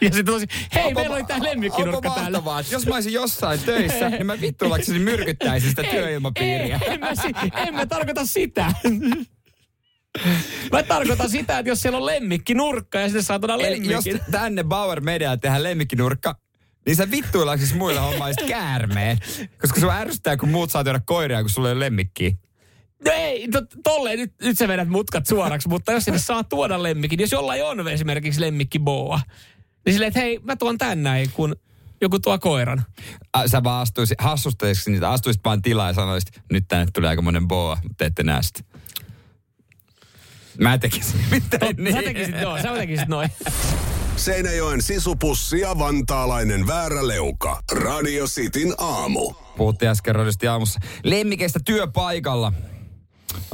Ja 0.00 0.06
sitten 0.08 0.24
tosi, 0.34 0.46
hei, 0.74 0.94
meillä 0.94 1.14
oli 1.16 1.24
tää 1.24 1.42
lemmikkinurkka 1.42 2.10
täällä. 2.10 2.22
mahtavaa, 2.30 2.62
jos 2.70 2.86
mä 2.86 2.94
olisin 2.94 3.12
jossain 3.12 3.60
töissä, 3.60 4.08
niin 4.10 4.26
mä 4.26 4.40
vittuillakseni 4.40 4.98
myrkyttäisin 4.98 5.70
sitä 5.70 5.82
työilmapiiriä. 5.90 6.80
Ei, 6.82 6.90
en, 6.94 7.00
mä, 7.00 7.14
si- 7.14 7.50
en 7.66 7.74
mä 7.74 7.86
tarkoita 7.86 8.26
sitä. 8.26 8.72
Mä 10.72 10.82
tarkoitan 10.82 11.30
sitä, 11.30 11.58
että 11.58 11.70
jos 11.70 11.80
siellä 11.80 11.98
on 11.98 12.06
lemmikkinurkka 12.06 12.98
ja 12.98 13.08
sinne 13.08 13.22
saa 13.22 13.38
tuoda 13.38 13.54
Eli 13.54 13.90
jos 13.92 14.04
tänne 14.30 14.64
Bauer 14.64 15.00
Media 15.00 15.36
tehdään 15.36 15.62
lemmikkinurkka, 15.62 16.34
niin 16.86 16.96
sä 16.96 17.10
vittuillaksis 17.10 17.74
muille 17.74 18.00
hommaisit 18.00 18.46
käärmeen. 18.48 19.18
Koska 19.60 19.80
se 19.80 19.86
ärsyttää, 19.90 20.36
kun 20.36 20.48
muut 20.48 20.70
saa 20.70 20.84
tehdä 20.84 21.00
koiria, 21.04 21.40
kun 21.40 21.50
sulla 21.50 21.68
ei 21.68 21.72
ole 21.72 21.84
lemmikkiä. 21.84 22.30
No 23.04 23.12
ei, 23.14 23.48
to, 23.48 23.62
tolleen 23.82 24.18
nyt, 24.18 24.32
nyt 24.42 24.58
sä 24.58 24.68
vedät 24.68 24.88
mutkat 24.88 25.26
suoraksi, 25.26 25.68
mutta 25.68 25.92
jos 25.92 26.04
sinne 26.04 26.18
saa 26.18 26.44
tuoda 26.44 26.82
lemmikin, 26.82 27.20
jos 27.20 27.32
jollain 27.32 27.64
on 27.64 27.88
esimerkiksi 27.88 28.40
lemmikkiboa, 28.40 29.20
niin 29.86 29.94
silleen, 29.94 30.08
että 30.08 30.20
hei, 30.20 30.40
mä 30.42 30.56
tuon 30.56 30.78
tän 30.78 31.02
näin, 31.02 31.30
kun 31.30 31.56
joku 32.00 32.18
tuo 32.18 32.38
koiran. 32.38 32.84
Ä, 33.38 33.48
Sä 33.48 33.64
vaan 33.64 33.82
astuisit, 33.82 34.20
hassustelisit 34.20 34.86
niitä, 34.86 35.10
astuisit 35.10 35.44
vaan 35.44 35.62
tilaa 35.62 35.86
ja 35.86 35.94
sanoisit, 35.94 36.40
nyt 36.52 36.64
tänne 36.68 36.86
tulee 36.94 37.10
aika 37.10 37.22
monen 37.22 37.48
boa, 37.48 37.78
mutta 37.82 37.94
te 37.98 38.04
ette 38.04 38.22
näe 38.22 38.42
sitä. 38.42 38.60
Mä 40.58 40.78
tekisin 40.78 41.20
mitään 41.30 41.76
niin. 41.76 41.94
Sä 41.96 42.02
tekisit 42.02 42.40
noin, 42.40 42.62
sä 42.62 42.74
tekisit 42.74 43.08
noin. 43.08 43.30
Seinäjoen 44.16 44.82
sisupussi 44.82 45.60
ja 45.60 45.78
vantaalainen 45.78 46.66
vääräleuka. 46.66 47.62
Radio 47.72 48.26
Cityn 48.26 48.74
aamu. 48.78 49.32
Puhuttiin 49.56 49.88
äsken 49.88 50.14
radiosti 50.14 50.48
aamussa 50.48 50.80
lemmikeistä 51.02 51.60
työpaikalla. 51.64 52.52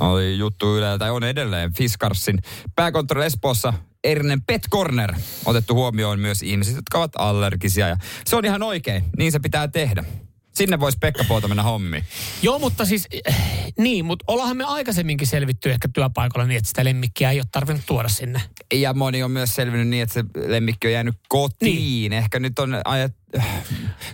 Oli 0.01 0.39
juttu 0.39 0.77
Ylellä, 0.77 0.99
tai 0.99 1.11
on 1.11 1.25
edelleen 1.25 1.75
Fiskarsin 1.75 2.39
pääkonttori 2.77 3.25
Espoossa 3.25 3.73
erinen 4.05 4.43
Pet 4.43 4.63
Corner 4.71 5.15
otettu 5.47 5.75
huomioon 5.75 6.21
myös 6.21 6.43
ihmiset, 6.43 6.77
jotka 6.77 6.99
ovat 6.99 7.13
allergisia. 7.19 7.89
Ja 7.89 7.97
se 8.27 8.37
on 8.37 8.45
ihan 8.45 8.63
oikein, 8.63 9.05
niin 9.19 9.33
se 9.33 9.39
pitää 9.39 9.69
tehdä. 9.69 10.05
Sinne 10.53 10.81
voisi 10.81 10.99
Pekka 10.99 11.25
Pouta 11.29 11.49
mennä 11.49 11.63
hommiin. 11.63 12.05
Joo, 12.43 12.59
mutta 12.59 12.85
siis, 12.85 13.09
eh, 13.27 13.37
niin, 13.79 14.05
mutta 14.05 14.25
ollaanhan 14.29 14.57
me 14.57 14.65
aikaisemminkin 14.65 15.27
selvitty 15.27 15.71
ehkä 15.71 15.89
työpaikalla 15.95 16.47
niin, 16.47 16.57
että 16.59 16.69
sitä 16.69 16.85
lemmikkiä 16.85 17.31
ei 17.31 17.39
ole 17.39 17.47
tarvinnut 17.53 17.87
tuoda 17.87 18.09
sinne. 18.09 18.43
Ja 18.75 18.95
moni 18.95 19.23
on 19.23 19.31
myös 19.31 19.55
selvinnyt 19.55 19.89
niin, 19.89 20.03
että 20.03 20.15
se 20.15 20.25
lemmikki 20.47 20.87
on 20.87 20.93
jäänyt 20.93 21.17
kotiin. 21.29 21.77
Niin. 21.77 22.13
Ehkä 22.13 22.39
nyt 22.39 22.59
on 22.59 22.81
ajat... 22.85 23.13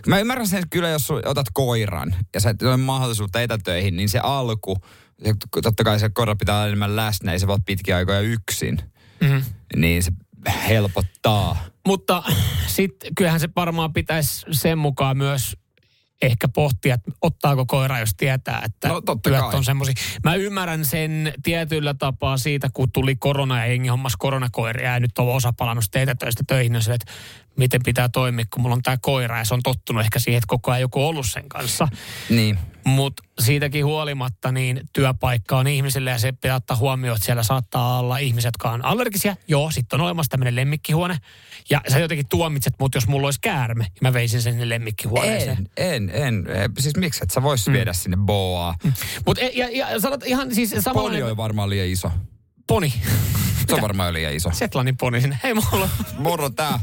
Mä 0.07 0.19
ymmärrän 0.19 0.47
sen 0.47 0.59
että 0.59 0.67
kyllä, 0.69 0.89
jos 0.89 1.11
otat 1.11 1.47
koiran 1.53 2.15
ja 2.33 2.39
sä 2.39 2.49
et 2.49 2.61
ole 2.61 2.77
mahdollisuutta 2.77 3.41
etätöihin, 3.41 3.95
niin 3.95 4.09
se 4.09 4.19
alku, 4.19 4.77
totta 5.63 5.83
kai 5.83 5.99
se 5.99 6.09
koira 6.09 6.35
pitää 6.35 6.55
olla 6.55 6.67
enemmän 6.67 6.95
läsnä, 6.95 7.31
ei 7.31 7.39
se 7.39 7.47
voi 7.47 7.57
pitkiä 7.65 7.95
aikoja 7.95 8.19
yksin. 8.19 8.81
Mm-hmm. 9.21 9.41
Niin 9.75 10.03
se 10.03 10.11
helpottaa. 10.69 11.65
Mutta 11.87 12.23
sitten 12.67 13.15
kyllähän 13.15 13.39
se 13.39 13.49
varmaan 13.55 13.93
pitäisi 13.93 14.45
sen 14.51 14.77
mukaan 14.77 15.17
myös 15.17 15.57
ehkä 16.21 16.47
pohtia, 16.47 16.93
että 16.95 17.11
ottaako 17.21 17.65
koira, 17.65 17.99
jos 17.99 18.15
tietää, 18.17 18.61
että 18.65 18.87
No, 18.87 19.01
totta 19.01 19.29
työt 19.29 19.41
kai. 19.41 19.55
on 19.55 19.63
semmoisia. 19.63 19.95
Mä 20.23 20.35
ymmärrän 20.35 20.85
sen 20.85 21.33
tietyllä 21.43 21.93
tapaa 21.93 22.37
siitä, 22.37 22.69
kun 22.73 22.91
tuli 22.91 23.15
korona 23.15 23.59
ja 23.59 23.65
jengi 23.65 23.87
hommas 23.87 24.15
koronakoiria 24.17 24.93
ja 24.93 24.99
nyt 24.99 25.17
on 25.17 25.35
osa 25.35 25.53
palannut 25.53 25.85
teitä 25.91 26.15
töistä 26.15 26.43
töihin, 26.47 26.71
niin 26.73 26.83
se, 26.83 26.93
että 26.93 27.11
miten 27.59 27.81
pitää 27.85 28.09
toimia, 28.09 28.45
kun 28.53 28.61
mulla 28.61 28.75
on 28.75 28.81
tämä 28.81 28.97
koira 29.01 29.37
ja 29.37 29.45
se 29.45 29.53
on 29.53 29.63
tottunut 29.63 30.03
ehkä 30.03 30.19
siihen, 30.19 30.37
että 30.37 30.47
koko 30.47 30.71
ajan 30.71 30.81
joku 30.81 31.01
on 31.01 31.07
ollut 31.07 31.25
sen 31.29 31.49
kanssa. 31.49 31.87
Niin. 32.29 32.59
Mutta 32.85 33.23
siitäkin 33.39 33.85
huolimatta 33.85 34.51
niin 34.51 34.81
työpaikka 34.93 35.57
on 35.57 35.67
ihmisille 35.67 36.09
ja 36.09 36.17
se 36.17 36.31
pitää 36.31 36.55
ottaa 36.55 36.77
huomioon, 36.77 37.15
että 37.15 37.25
siellä 37.25 37.43
saattaa 37.43 37.99
olla 37.99 38.17
ihmiset, 38.17 38.47
jotka 38.47 38.71
on 38.71 38.85
allergisia. 38.85 39.35
Joo, 39.47 39.71
sitten 39.71 39.99
on 40.01 40.05
olemassa 40.05 40.29
tämmöinen 40.29 40.55
lemmikkihuone. 40.55 41.17
Ja 41.69 41.81
sä 41.91 41.99
jotenkin 41.99 42.27
tuomitset 42.29 42.73
mut, 42.79 42.95
jos 42.95 43.07
mulla 43.07 43.27
olisi 43.27 43.39
käärme, 43.41 43.83
ja 43.83 43.99
mä 44.01 44.13
veisin 44.13 44.41
sen 44.41 44.53
sinne 44.53 44.69
lemmikkihuoneeseen. 44.69 45.69
En, 45.77 46.09
en, 46.09 46.47
en. 46.47 46.71
Siis 46.79 46.97
miksi 46.97 47.19
et 47.23 47.31
sä 47.31 47.43
vois 47.43 47.67
mm. 47.67 47.73
viedä 47.73 47.93
sinne 47.93 48.17
boaa? 48.17 48.75
Mm. 48.83 48.93
Mut 49.25 49.37
e, 49.37 49.51
ja, 49.53 49.69
ja 49.69 49.99
sanot 49.99 50.23
ihan 50.25 50.55
siis 50.55 50.69
samalla... 50.79 51.09
Poni 51.09 51.23
on 51.23 51.37
varmaan 51.37 51.69
liian 51.69 51.87
iso. 51.87 52.11
Poni. 52.67 52.93
Se 53.69 53.75
on 53.75 53.81
varmaan 53.81 54.13
liian 54.13 54.33
iso. 54.33 54.49
Setlanin 54.53 54.97
poni 54.97 55.21
sinne. 55.21 55.39
Hei 55.43 55.53
mulla. 55.53 55.89
Moro 56.17 56.49
tää. 56.49 56.79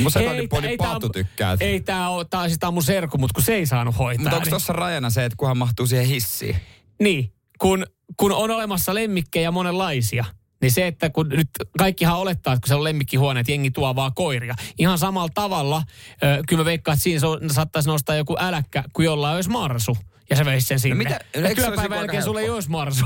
Mun 0.00 0.10
Setlanin 0.10 0.48
poni 0.48 0.76
on- 0.78 1.12
tykkää. 1.12 1.56
Ei 1.60 1.80
tää 1.80 2.10
on, 2.10 2.26
tää, 2.30 2.40
on- 2.40 2.48
siis 2.48 2.58
tää 2.58 2.68
on 2.68 2.74
mun 2.74 2.82
serkku, 2.82 3.18
mut 3.18 3.32
kun 3.32 3.42
se 3.44 3.54
ei 3.54 3.66
saanut 3.66 3.98
hoitaa. 3.98 4.22
Mutta 4.22 4.36
onko 4.36 4.44
niin- 4.44 4.50
tuossa 4.50 4.72
rajana 4.72 5.10
se, 5.10 5.24
että 5.24 5.36
kunhan 5.36 5.58
mahtuu 5.58 5.86
siihen 5.86 6.06
hissiin? 6.06 6.56
Niin, 7.00 7.32
kun, 7.58 7.86
kun 8.16 8.32
on 8.32 8.50
olemassa 8.50 8.94
lemmikkejä 8.94 9.50
monenlaisia, 9.50 10.24
niin 10.62 10.72
se, 10.72 10.86
että 10.86 11.10
kun 11.10 11.28
nyt 11.28 11.48
kaikkihan 11.78 12.18
olettaa, 12.18 12.52
että 12.52 12.60
kun 12.60 12.68
se 12.68 12.74
on 12.74 12.84
lemmikkihuone, 12.84 13.40
että 13.40 13.52
jengi 13.52 13.70
tuo 13.70 13.96
vaan 13.96 14.14
koiria. 14.14 14.54
Ihan 14.78 14.98
samalla 14.98 15.30
tavalla, 15.34 15.82
ö, 16.22 16.42
kyllä 16.48 16.60
mä 16.60 16.64
veikkaan, 16.64 16.92
että 16.94 17.02
siinä 17.02 17.20
saattaisi 17.52 17.88
nostaa 17.88 18.16
joku 18.16 18.36
äläkkä, 18.38 18.84
kun 18.92 19.04
jollain 19.04 19.34
olisi 19.36 19.50
marsu. 19.50 19.96
Ja 20.30 20.36
se 20.36 20.44
veisi 20.44 20.66
sen 20.66 20.80
sinne. 20.80 20.94
mitä? 20.94 21.10
Ja 21.10 21.18
Eikö 21.34 21.40
se 21.40 21.44
olisi 21.48 21.62
työpäivän 21.64 21.98
jälkeen 21.98 22.22
sulla 22.22 22.40
ei 22.40 22.50
olisi 22.50 22.70
marsu. 22.70 23.04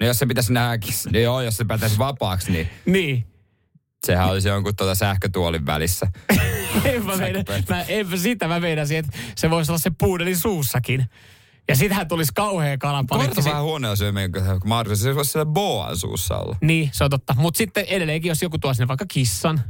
No 0.00 0.06
jos 0.06 0.18
se 0.18 0.26
pitäisi 0.26 0.52
nähdäkin, 0.52 0.94
niin 1.12 1.24
joo, 1.24 1.40
jos 1.40 1.56
se 1.56 1.64
päätäisi 1.64 1.98
vapaaksi, 1.98 2.52
niin 2.52 2.68
niin. 2.86 3.26
sehän 4.06 4.28
olisi 4.28 4.48
jonkun 4.48 4.76
tuota 4.76 4.94
sähkötuolin 4.94 5.66
välissä. 5.66 6.06
en 6.84 7.04
mä 7.04 7.16
meidän, 7.16 7.44
mä, 7.68 7.82
en, 7.82 8.18
sitä 8.18 8.48
mä 8.48 8.60
meinasin, 8.60 8.98
että 8.98 9.18
se 9.36 9.50
voisi 9.50 9.72
olla 9.72 9.78
se 9.78 9.90
puudelin 9.98 10.36
suussakin. 10.36 11.06
Ja 11.68 11.76
sitähän 11.76 12.08
tulisi 12.08 12.32
kauhea 12.34 12.78
kalapaletti. 12.78 13.34
Koirata 13.34 13.50
vähän 13.50 13.64
huoneen 13.64 13.96
syömien 13.96 14.30
mahdollisesti. 14.64 15.10
Se 15.10 15.14
voisi 15.14 15.30
siellä 15.30 15.52
boan 15.52 15.96
suussa 15.96 16.36
olla. 16.38 16.56
Niin, 16.60 16.90
se 16.92 17.04
on 17.04 17.10
totta. 17.10 17.34
Mutta 17.38 17.58
sitten 17.58 17.84
edelleenkin, 17.84 18.28
jos 18.28 18.42
joku 18.42 18.58
tuo 18.58 18.74
sinne 18.74 18.88
vaikka 18.88 19.06
kissan, 19.08 19.60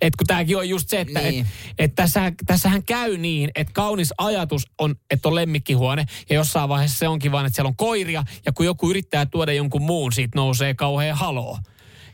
et 0.00 0.16
kun 0.16 0.26
tämäkin 0.26 0.56
on 0.56 0.68
just 0.68 0.88
se, 0.88 1.00
että 1.00 1.20
Niin. 1.20 1.46
et, 1.46 1.46
et 1.78 1.94
tässähän, 1.94 2.34
tässähän 2.46 2.82
käy 2.82 3.16
niin, 3.18 3.50
että 3.54 3.72
kaunis 3.72 4.14
ajatus 4.18 4.66
on, 4.78 4.94
että 5.10 5.28
on 5.28 5.34
lemmikkihuone 5.34 6.06
ja 6.30 6.36
jossain 6.36 6.68
vaiheessa 6.68 6.98
se 6.98 7.08
onkin 7.08 7.32
vaan, 7.32 7.46
että 7.46 7.54
siellä 7.56 7.68
on 7.68 7.76
koiria 7.76 8.24
ja 8.46 8.52
kun 8.52 8.66
joku 8.66 8.90
yrittää 8.90 9.26
tuoda 9.26 9.52
jonkun 9.52 9.82
muun, 9.82 10.12
siitä 10.12 10.38
nousee 10.38 10.74
kauhean 10.74 11.16
haloo. 11.16 11.58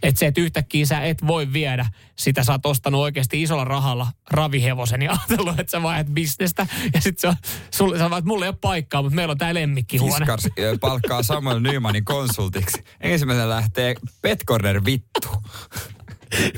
Että 0.03 0.19
se, 0.19 0.27
että 0.27 0.41
yhtäkkiä 0.41 0.87
sä 0.87 1.01
et 1.01 1.27
voi 1.27 1.53
viedä 1.53 1.87
sitä, 2.19 2.45
sä 2.45 2.53
oot 2.53 2.67
ostanut 2.67 3.01
oikeasti 3.01 3.43
isolla 3.43 3.65
rahalla 3.65 4.07
ravihevosen 4.31 5.03
ja 5.03 5.11
ajatellut, 5.13 5.61
että 5.61 5.71
sä 5.71 5.83
vaihdat 5.83 6.15
bisnestä. 6.15 6.67
Ja 6.95 7.01
sit 7.01 7.19
se 7.19 7.29
on, 7.29 7.35
sulle, 7.75 7.99
sä 7.99 8.11
vaat, 8.11 8.25
mulla 8.25 8.45
ei 8.45 8.49
ole 8.49 8.57
paikkaa, 8.61 9.03
mutta 9.03 9.17
meillä 9.17 9.33
on 9.33 9.39
tää 9.39 9.55
lemmikkihuone. 9.55 10.17
Fiskars 10.17 10.49
palkkaa 10.81 11.23
Samuel 11.23 11.61
Nymanin 11.61 12.05
konsultiksi. 12.05 12.85
Ensimmäisenä 13.01 13.49
lähtee 13.49 13.95
Pet 14.23 14.45
Corner 14.49 14.85
vittu. 14.85 15.29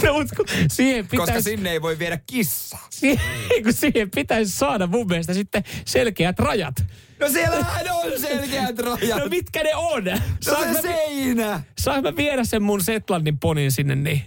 No, 0.03 0.13
mut 0.13 0.29
kun 0.37 0.47
siihen 0.71 1.09
Koska 1.09 1.27
pitäisi, 1.27 1.51
sinne 1.51 1.71
ei 1.71 1.83
voi 1.83 1.99
viedä 1.99 2.19
kissaa. 2.27 2.87
siihen, 2.91 3.25
kun 3.65 3.73
siihen 3.73 4.11
pitäisi 4.11 4.53
saada 4.53 4.87
mun 4.87 5.07
mielestä 5.07 5.35
sitten 5.35 5.65
selkeät 5.87 6.39
rajat. 6.39 6.75
No 7.21 7.29
siellähän 7.29 7.87
on 7.91 8.21
selkeät 8.21 8.79
rajat. 8.79 9.19
No 9.19 9.27
mitkä 9.29 9.63
ne 9.63 9.75
on? 9.75 10.05
No 10.05 10.75
se 10.75 10.83
seinä. 10.83 11.61
Saanko 11.79 12.11
mä 12.11 12.17
viedä 12.17 12.45
sen 12.45 12.63
mun 12.63 12.83
Setlandin 12.85 13.39
ponin 13.39 13.73
sinne 13.73 13.95
niin? 13.95 14.23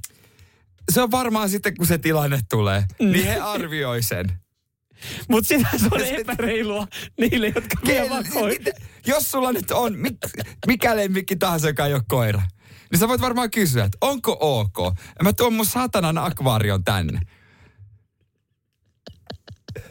Se 0.91 1.01
on 1.01 1.11
varmaan 1.11 1.49
sitten, 1.49 1.75
kun 1.77 1.87
se 1.87 1.97
tilanne 1.97 2.39
tulee, 2.49 2.83
niin 2.99 3.25
he 3.25 3.35
arvioi 3.39 4.01
sen. 4.03 4.25
Mutta 5.27 5.47
sitä 5.47 5.67
se 5.77 5.85
on 5.91 6.01
epäreilua 6.01 6.87
niille, 7.19 7.47
jotka 7.47 7.75
vie 7.87 8.09
vaan 8.09 8.25
koiraa. 8.33 8.73
Jos 9.07 9.31
sulla 9.31 9.51
nyt 9.51 9.71
on 9.71 9.97
mik, 9.97 10.17
mikä 10.67 10.95
lemmikki 10.95 11.35
tahansa, 11.35 11.67
joka 11.67 11.85
ei 11.85 11.93
ole 11.93 12.01
koira, 12.07 12.41
niin 12.91 12.99
sä 12.99 13.07
voit 13.07 13.21
varmaan 13.21 13.51
kysyä, 13.51 13.83
että 13.85 13.97
onko 14.01 14.37
ok? 14.39 14.77
Ja 15.19 15.23
mä 15.23 15.33
tuon 15.33 15.53
mun 15.53 15.65
satanan 15.65 16.17
akvaarion 16.17 16.83
tänne. 16.83 17.19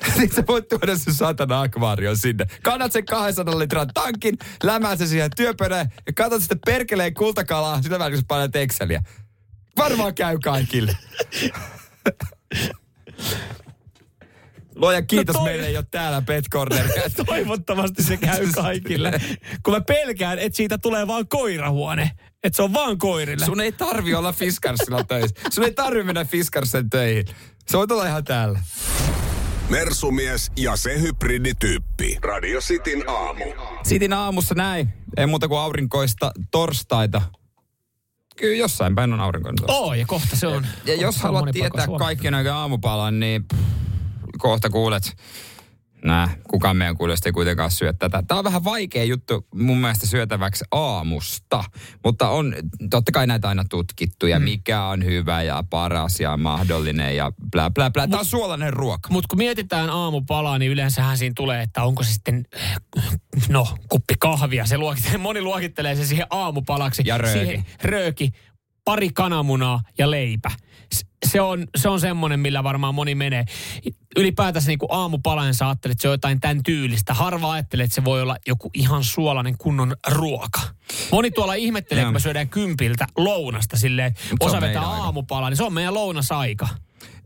niin 0.18 0.34
sä 0.34 0.44
voit 0.49 0.68
tuoda 0.68 0.97
sen 0.99 1.14
satana 1.14 1.61
akvaarion 1.61 2.16
sinne. 2.16 2.47
Kannat 2.62 2.92
sen 2.92 3.05
200 3.05 3.59
litran 3.59 3.88
tankin, 3.94 4.38
lämää 4.62 4.97
se 4.97 5.07
siihen 5.07 5.30
työpöydään 5.36 5.90
ja 6.07 6.12
katsot 6.12 6.40
sitten 6.40 6.59
perkeleen 6.66 7.14
kultakalaa, 7.14 7.82
sitä 7.82 7.99
välillä 7.99 8.11
kun 8.11 8.18
sä 8.18 8.24
painat 8.28 8.57
Exceliä. 8.57 9.03
Varmaan 9.76 10.14
käy 10.14 10.38
kaikille. 10.38 10.97
Luoja 14.74 15.03
kiitos, 15.03 15.34
No 15.34 15.40
no 15.40 15.44
toi- 15.44 15.53
meillä 15.53 15.66
ei 15.66 15.76
ole 15.76 15.86
täällä 15.90 16.22
Pet 16.22 16.44
Corner. 16.53 16.86
Toivottavasti 17.26 18.03
se 18.03 18.16
käy 18.16 18.49
kaikille. 18.55 19.20
Kun 19.62 19.74
mä 19.74 19.80
pelkään, 19.80 20.38
että 20.38 20.57
siitä 20.57 20.78
tulee 20.78 21.07
vaan 21.07 21.28
koirahuone. 21.28 22.11
Että 22.45 22.57
se 22.57 22.62
on 22.62 22.72
vaan 22.72 22.99
koirille. 22.99 23.47
Sun 23.47 23.61
ei 23.61 23.72
tarvi 23.72 24.14
olla 24.14 24.32
Fiskarsilla 24.32 25.05
töissä. 25.05 25.37
Sun 25.51 25.64
ei 25.64 25.72
tarvi 25.72 26.03
mennä 26.03 26.24
Fiskarsen 26.24 26.91
töihin. 26.91 27.24
Sä 27.70 27.78
voit 27.78 27.91
olla 27.91 28.07
ihan 28.07 28.24
täällä. 28.24 28.59
Mersumies 29.68 30.53
ja 30.57 30.76
se 30.76 31.01
hybridityyppi. 31.01 32.18
Radio 32.22 32.61
Cityn 32.61 33.09
aamu. 33.09 33.45
Sitin 33.82 34.12
aamussa 34.12 34.55
näin. 34.55 34.89
Ei 35.16 35.26
muuta 35.26 35.49
kuin 35.49 35.59
aurinkoista 35.61 36.30
torstaita. 36.51 37.22
Kyllä 38.37 38.57
jossain 38.57 38.95
päin 38.95 39.12
on 39.12 39.20
aurinkoinen 39.20 39.57
torstai. 39.57 39.76
Oo, 39.76 39.95
ja 39.95 40.07
kohta 40.07 40.37
se 40.37 40.47
on. 40.47 40.66
Ja 40.84 40.95
jos 40.95 41.14
se 41.14 41.26
on 41.26 41.34
haluat 41.34 41.53
tietää 41.53 41.87
kaikkien 41.99 42.34
aikojen 42.34 42.55
aamupalan, 42.57 43.20
niin 43.20 43.45
pff, 43.45 43.61
kohta 44.39 44.70
kuulet. 44.70 45.16
Nää, 46.07 46.29
kukaan 46.51 46.77
meidän 46.77 46.97
kuulijoista 46.97 47.29
ei 47.29 47.33
kuitenkaan 47.33 47.71
syö 47.71 47.93
tätä. 47.93 48.23
Tämä 48.29 48.39
on 48.39 48.45
vähän 48.45 48.65
vaikea 48.65 49.05
juttu 49.05 49.47
mun 49.55 49.79
mielestä 49.79 50.07
syötäväksi 50.07 50.65
aamusta, 50.71 51.65
mutta 52.05 52.29
on 52.29 52.55
totta 52.91 53.13
kai 53.13 53.27
näitä 53.27 53.49
aina 53.49 53.65
tutkittu 53.71 54.27
ja 54.27 54.39
mm. 54.39 54.45
mikä 54.45 54.85
on 54.85 55.05
hyvä 55.05 55.43
ja 55.43 55.65
paras 55.71 56.21
ja 56.21 56.37
mahdollinen 56.37 57.17
ja 57.17 57.33
blä 57.51 57.71
blä 57.71 57.91
blä. 57.91 58.07
Tämä 58.07 58.21
on 58.21 58.27
suolainen 58.27 58.73
ruoka. 58.73 59.09
Mutta 59.11 59.29
kun 59.29 59.39
mietitään 59.39 59.91
aamupalaa, 59.91 60.59
niin 60.59 60.73
yleensähän 60.73 61.19
siinä 61.19 61.33
tulee, 61.37 61.63
että 61.63 61.83
onko 61.83 62.03
se 62.03 62.13
sitten, 62.13 62.45
no, 63.49 63.69
kuppi 63.89 64.15
kahvia. 64.19 64.67
Se 64.67 64.79
luokittelee, 64.79 65.19
moni 65.19 65.43
luokittelee 65.43 65.97
se 65.97 66.07
siihen 66.07 66.27
aamupalaksi. 66.31 67.03
Ja 67.07 67.19
rööki. 67.19 67.39
Siihen 67.39 67.65
rööki, 67.83 68.33
pari 68.85 69.11
kananmunaa 69.11 69.81
ja 69.99 70.11
leipä. 70.11 70.51
Se 71.27 71.41
on, 71.41 71.67
se 71.77 71.89
on 71.89 72.01
semmoinen, 72.01 72.41
millä 72.41 72.64
varmaan 72.64 72.95
moni 72.95 73.14
menee. 73.14 73.45
Ylipäätänsä 74.17 74.69
niin 74.69 74.79
aamupalainen 74.89 75.55
sä 75.55 75.69
ajattelet, 75.69 75.93
että 75.93 76.03
se 76.03 76.09
on 76.09 76.14
jotain 76.14 76.41
tämän 76.41 76.62
tyylistä. 76.62 77.14
Harva 77.14 77.53
ajattelee, 77.53 77.85
että 77.85 77.95
se 77.95 78.05
voi 78.05 78.23
olla 78.23 78.37
joku 78.47 78.71
ihan 78.75 79.05
suolainen 79.05 79.55
kunnon 79.59 79.97
ruoka. 80.09 80.61
Moni 81.12 81.31
tuolla 81.31 81.55
ihmettelee, 81.55 82.05
kun 82.05 82.12
me 82.12 82.21
syödään 82.21 82.49
kympiltä 82.49 83.07
lounasta 83.17 83.77
silleen, 83.77 84.09
että 84.09 84.37
osa 84.41 84.61
vetää 84.61 84.83
aamupalaa, 84.83 85.51
niin 85.51 85.57
se 85.57 85.64
on 85.64 85.73
meidän 85.73 85.95
lounasaika. 85.95 86.69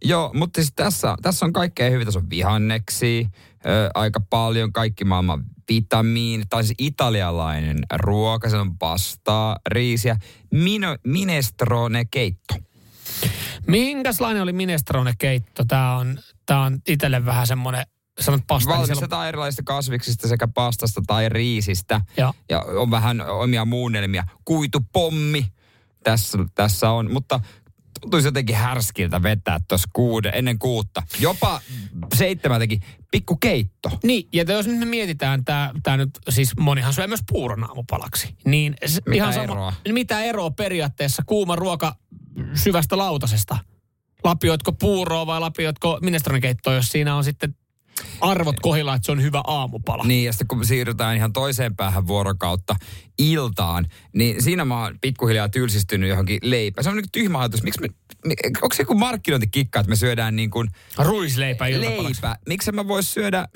Joo, 0.05 0.30
mutta 0.34 0.61
siis 0.61 0.72
tässä, 0.76 1.16
tässä 1.22 1.47
on 1.47 1.53
kaikkea 1.53 1.91
hyvin. 1.91 2.07
Tässä 2.07 2.20
on 2.20 2.30
vihanneksi, 2.30 3.28
ö, 3.66 3.91
aika 3.95 4.20
paljon, 4.30 4.72
kaikki 4.72 5.05
maailman 5.05 5.45
vitamiinit. 5.72 6.49
Tai 6.51 6.64
siis 6.64 6.74
italialainen 6.78 7.78
ruoka, 7.95 8.49
se 8.49 8.57
on 8.57 8.78
pastaa, 8.78 9.57
riisiä. 9.66 10.16
Mino, 10.51 10.97
minestrone 11.07 12.05
keitto. 12.05 12.55
Minkäslainen 13.66 14.42
oli 14.42 14.52
minestrone-keitto? 14.52 15.64
Tämä 15.68 15.96
on, 15.96 16.18
tää 16.46 16.61
on 16.61 16.78
itselle 16.88 17.26
vähän 17.26 17.46
semmoinen, 17.46 17.86
sanot 18.20 18.40
pasta. 18.46 18.68
niin 18.70 18.74
on- 18.74 18.80
Valmistetaan 18.80 19.28
erilaisista 19.28 19.62
kasviksista 19.66 20.28
sekä 20.28 20.48
pastasta 20.48 21.00
tai 21.06 21.28
riisistä. 21.28 22.00
Ja. 22.16 22.34
ja 22.50 22.61
on 22.61 22.90
vähän 22.90 23.20
omia 23.20 23.64
muunnelmia. 23.64 24.24
Kuitupommi 24.44 25.46
tässä, 26.04 26.38
tässä 26.54 26.90
on, 26.90 27.12
mutta 27.12 27.40
tuntuisi 28.00 28.28
jotenkin 28.28 28.56
härskiltä 28.56 29.22
vetää 29.22 29.58
tuossa 29.68 29.88
kuuden, 29.92 30.32
ennen 30.34 30.58
kuutta. 30.58 31.02
Jopa 31.20 31.61
seitsemältäkin 32.14 32.80
pikku 33.11 33.36
keitto. 33.36 33.90
Niin, 34.04 34.28
ja 34.32 34.44
jos 34.48 34.66
nyt 34.66 34.78
me 34.78 34.84
mietitään, 34.84 35.44
tämä 35.44 35.70
tää 35.82 35.96
nyt, 35.96 36.18
siis 36.28 36.52
monihan 36.61 36.92
syö 36.92 37.06
myös 37.06 37.20
puuron 37.32 37.64
aamupalaksi. 37.64 38.34
Niin 38.44 38.74
Mitä 39.06 39.16
ihan 39.16 39.32
sama, 39.32 39.44
eroa? 39.44 39.72
Mitä 39.92 40.22
eroa 40.22 40.50
periaatteessa 40.50 41.22
kuuma 41.26 41.56
ruoka 41.56 41.96
syvästä 42.55 42.99
lautasesta? 42.99 43.59
Lapioitko 44.24 44.72
puuroa 44.72 45.26
vai 45.26 45.41
lapioitko 45.41 45.99
minestronekeittoa, 46.03 46.74
jos 46.74 46.89
siinä 46.89 47.16
on 47.16 47.24
sitten 47.24 47.55
arvot 48.20 48.61
kohilla, 48.61 48.95
että 48.95 49.07
se 49.07 49.12
on 49.12 49.22
hyvä 49.22 49.43
aamupala. 49.47 50.05
Niin, 50.05 50.24
ja 50.24 50.33
sitten 50.33 50.49
kun 50.49 50.66
siirrytään 50.66 51.16
ihan 51.16 51.33
toiseen 51.33 51.76
päähän 51.76 52.07
vuorokautta 52.07 52.76
iltaan, 53.18 53.87
niin 54.12 54.43
siinä 54.43 54.64
mä 54.64 54.83
oon 54.83 54.99
pikkuhiljaa 55.01 55.49
tylsistynyt 55.49 56.11
johonkin 56.11 56.39
leipään. 56.43 56.85
Se 56.85 56.91
on 56.91 56.97
niin 56.97 57.07
tyhmä 57.12 57.39
ajatus. 57.39 57.62
Miksi 57.62 57.81
me, 57.81 57.89
onko 58.62 58.74
se 58.74 58.83
joku 58.83 58.95
markkinointikikka, 58.95 59.81
että 59.81 59.91
me 59.91 59.97
syödään 59.97 60.37
niin 60.37 60.51
kuin... 60.51 60.68
Ruisleipä 60.99 61.66
iltapalaksi. 61.66 62.22
Leipä. 62.22 62.37
Miksi 62.49 62.72
mä 62.72 62.89
vois 62.89 63.14
syödä... 63.14 63.49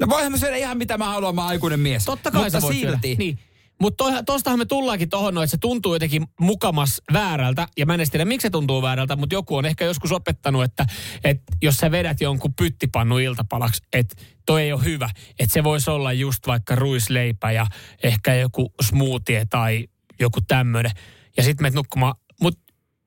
No 0.00 0.06
voihan 0.08 0.32
mä 0.32 0.38
syödä 0.38 0.56
ihan 0.56 0.78
mitä 0.78 0.98
mä 0.98 1.04
haluan, 1.04 1.34
mä 1.34 1.46
aikuinen 1.46 1.80
mies. 1.80 2.04
Totta 2.04 2.30
kai 2.30 2.42
Mutta 2.42 2.60
sä 2.60 2.62
voit 2.62 2.76
silti. 2.76 3.08
syödä. 3.08 3.18
Niin. 3.18 3.38
Mutta 3.80 4.04
tostahan 4.26 4.58
me 4.58 4.64
tullaankin 4.64 5.08
tohon, 5.08 5.38
että 5.38 5.46
se 5.46 5.56
tuntuu 5.56 5.94
jotenkin 5.94 6.26
mukamas 6.40 7.02
väärältä. 7.12 7.68
Ja 7.76 7.86
mä 7.86 7.94
en 7.94 8.10
tiedä, 8.10 8.24
miksi 8.24 8.46
se 8.46 8.50
tuntuu 8.50 8.82
väärältä, 8.82 9.16
mutta 9.16 9.34
joku 9.34 9.56
on 9.56 9.66
ehkä 9.66 9.84
joskus 9.84 10.12
opettanut, 10.12 10.64
että, 10.64 10.86
että 11.24 11.44
jos 11.62 11.76
sä 11.76 11.90
vedät 11.90 12.20
jonkun 12.20 12.54
pyttipannu 12.54 13.18
iltapalaksi, 13.18 13.82
että 13.92 14.16
toi 14.46 14.62
ei 14.62 14.72
ole 14.72 14.84
hyvä. 14.84 15.10
Että 15.38 15.52
se 15.52 15.64
voisi 15.64 15.90
olla 15.90 16.12
just 16.12 16.46
vaikka 16.46 16.74
ruisleipä 16.74 17.52
ja 17.52 17.66
ehkä 18.02 18.34
joku 18.34 18.74
smoothie 18.82 19.46
tai 19.50 19.88
joku 20.20 20.40
tämmöinen. 20.40 20.92
Ja 21.36 21.42
sitten 21.42 21.64
menet 21.64 21.74
nukkumaan. 21.74 22.14
Mutta 22.40 22.60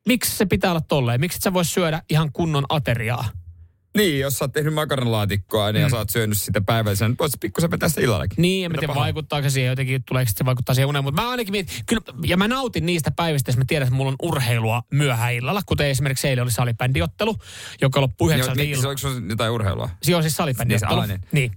miksi 0.08 0.38
se 0.38 0.46
pitää 0.46 0.72
olla 0.72 0.82
tolleen? 0.82 1.20
Miksi 1.20 1.40
sä 1.40 1.54
vois 1.54 1.74
syödä 1.74 2.02
ihan 2.10 2.32
kunnon 2.32 2.66
ateriaa? 2.70 3.30
Niin, 3.98 4.20
jos 4.20 4.38
sä 4.38 4.46
oot 4.46 4.52
tehnyt 4.54 4.74
makaronilaatikkoa 4.74 5.72
niin 5.72 5.82
ja 5.82 5.90
sä 5.90 5.98
oot 5.98 6.10
syönyt 6.10 6.38
sitä 6.38 6.62
päivällisenä, 6.62 7.10
niin 7.10 7.18
voit 7.20 7.32
sä 7.32 7.38
pikkusen 7.42 7.72
vetää 7.72 7.90
sitä 7.90 8.02
illallakin. 8.02 8.42
Niin, 8.42 8.66
en 8.66 8.72
mä 8.72 8.74
Mitä 8.74 8.80
tiedä 8.80 8.94
pahaa? 8.94 9.04
vaikuttaako 9.04 9.50
se 9.50 9.54
siihen 9.54 9.70
jotenkin, 9.70 10.04
tuleeko 10.04 10.32
se 10.36 10.46
vaikuttaa 10.46 10.76
siihen 10.76 10.88
uneen, 10.88 11.04
mutta 11.04 11.22
mä 11.22 11.30
ainakin 11.30 11.52
mietin, 11.52 11.76
kyllä, 11.86 12.02
ja 12.26 12.38
mä 12.38 12.48
nautin 12.48 12.86
niistä 12.86 13.12
päivistä, 13.12 13.50
jos 13.50 13.58
mä 13.58 13.64
tiedän, 13.68 13.88
että 13.88 13.96
mulla 13.96 14.10
on 14.10 14.16
urheilua 14.22 14.84
myöhään 14.92 15.34
illalla, 15.34 15.62
kuten 15.66 15.88
esimerkiksi 15.88 16.28
eilen 16.28 16.44
oli 16.44 16.52
salibändiottelu, 16.52 17.36
joka 17.82 18.02
loppui 18.02 18.32
yhdeksältä 18.32 18.62
niin, 18.62 18.76
se 18.76 18.82
illalla. 18.82 19.12
onko 19.20 19.30
jotain 19.30 19.52
urheilua? 19.52 19.90
Se 20.04 20.16
on 20.16 20.24
siis 20.24 20.36
salibändiottelu. 20.36 21.02
Niin. 21.02 21.22
Niin, 21.32 21.52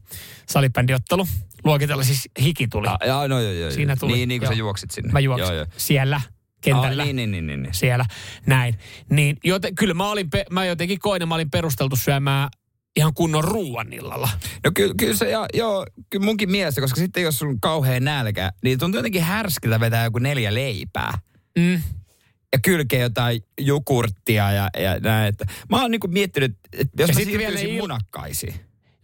salibändiottelu. 0.49 1.27
Luokitella 1.65 2.03
siis 2.05 2.29
hiki 2.41 2.69
tuli. 2.69 2.87
Ja, 2.87 2.99
ja, 3.07 3.29
no 3.29 3.41
joo, 3.41 3.53
joo. 3.53 3.71
Siinä 3.71 3.97
tuli. 3.97 4.13
Niin, 4.13 4.29
niin 4.29 4.43
sä 4.43 4.47
Joo. 4.47 4.53
juoksit 4.53 4.91
sinne. 4.91 5.13
Mä 5.13 5.21
juoksin 5.21 5.47
Joo, 5.47 5.57
joo. 5.57 5.67
siellä 5.77 6.21
kentällä. 6.63 7.03
Ah, 7.03 7.07
niin, 7.07 7.17
niin, 7.17 7.31
niin, 7.31 7.47
niin, 7.47 7.63
niin. 7.63 7.75
Siellä, 7.75 8.05
näin. 8.47 8.75
Niin, 9.11 9.37
joten, 9.45 9.75
kyllä 9.75 9.95
mä, 9.95 10.11
olin, 10.11 10.31
pe- 10.31 10.45
mä 10.51 10.65
jotenkin 10.65 10.99
koin, 10.99 11.29
mä 11.29 11.35
olin 11.35 11.51
perusteltu 11.51 11.97
syömään 11.97 12.49
ihan 12.97 13.15
kunnon 13.15 13.45
ruuan 13.45 13.93
illalla. 13.93 14.29
No 14.65 14.71
kyllä, 14.75 14.95
kyllä 14.99 15.17
se, 15.17 15.31
ja, 15.31 15.47
joo, 15.55 15.87
kyllä 16.11 16.25
munkin 16.25 16.51
mielestä, 16.51 16.81
koska 16.81 17.01
sitten 17.01 17.23
jos 17.23 17.43
on 17.43 17.61
kauhean 17.61 18.05
nälkä, 18.05 18.53
niin 18.63 18.79
tuntuu 18.79 18.99
jotenkin 18.99 19.23
härskiltä 19.23 19.81
vetää 19.81 20.05
joku 20.05 20.19
neljä 20.19 20.55
leipää. 20.55 21.19
Mm. 21.59 21.83
Ja 22.53 22.59
kylkeä 22.65 23.01
jotain 23.01 23.43
jukurttia 23.61 24.53
ja, 24.53 24.69
ja 24.79 25.01
näin. 25.01 25.29
Että 25.29 25.45
mä 25.71 25.81
oon 25.83 25.91
niinku 25.91 26.09
miettinyt, 26.09 26.57
että 26.73 27.03
jos 27.03 27.09
Ja 27.11 27.15
mä 27.15 27.21
siirtyisin 27.21 27.69
il- 27.69 27.81
munakkaisiin. 27.81 28.55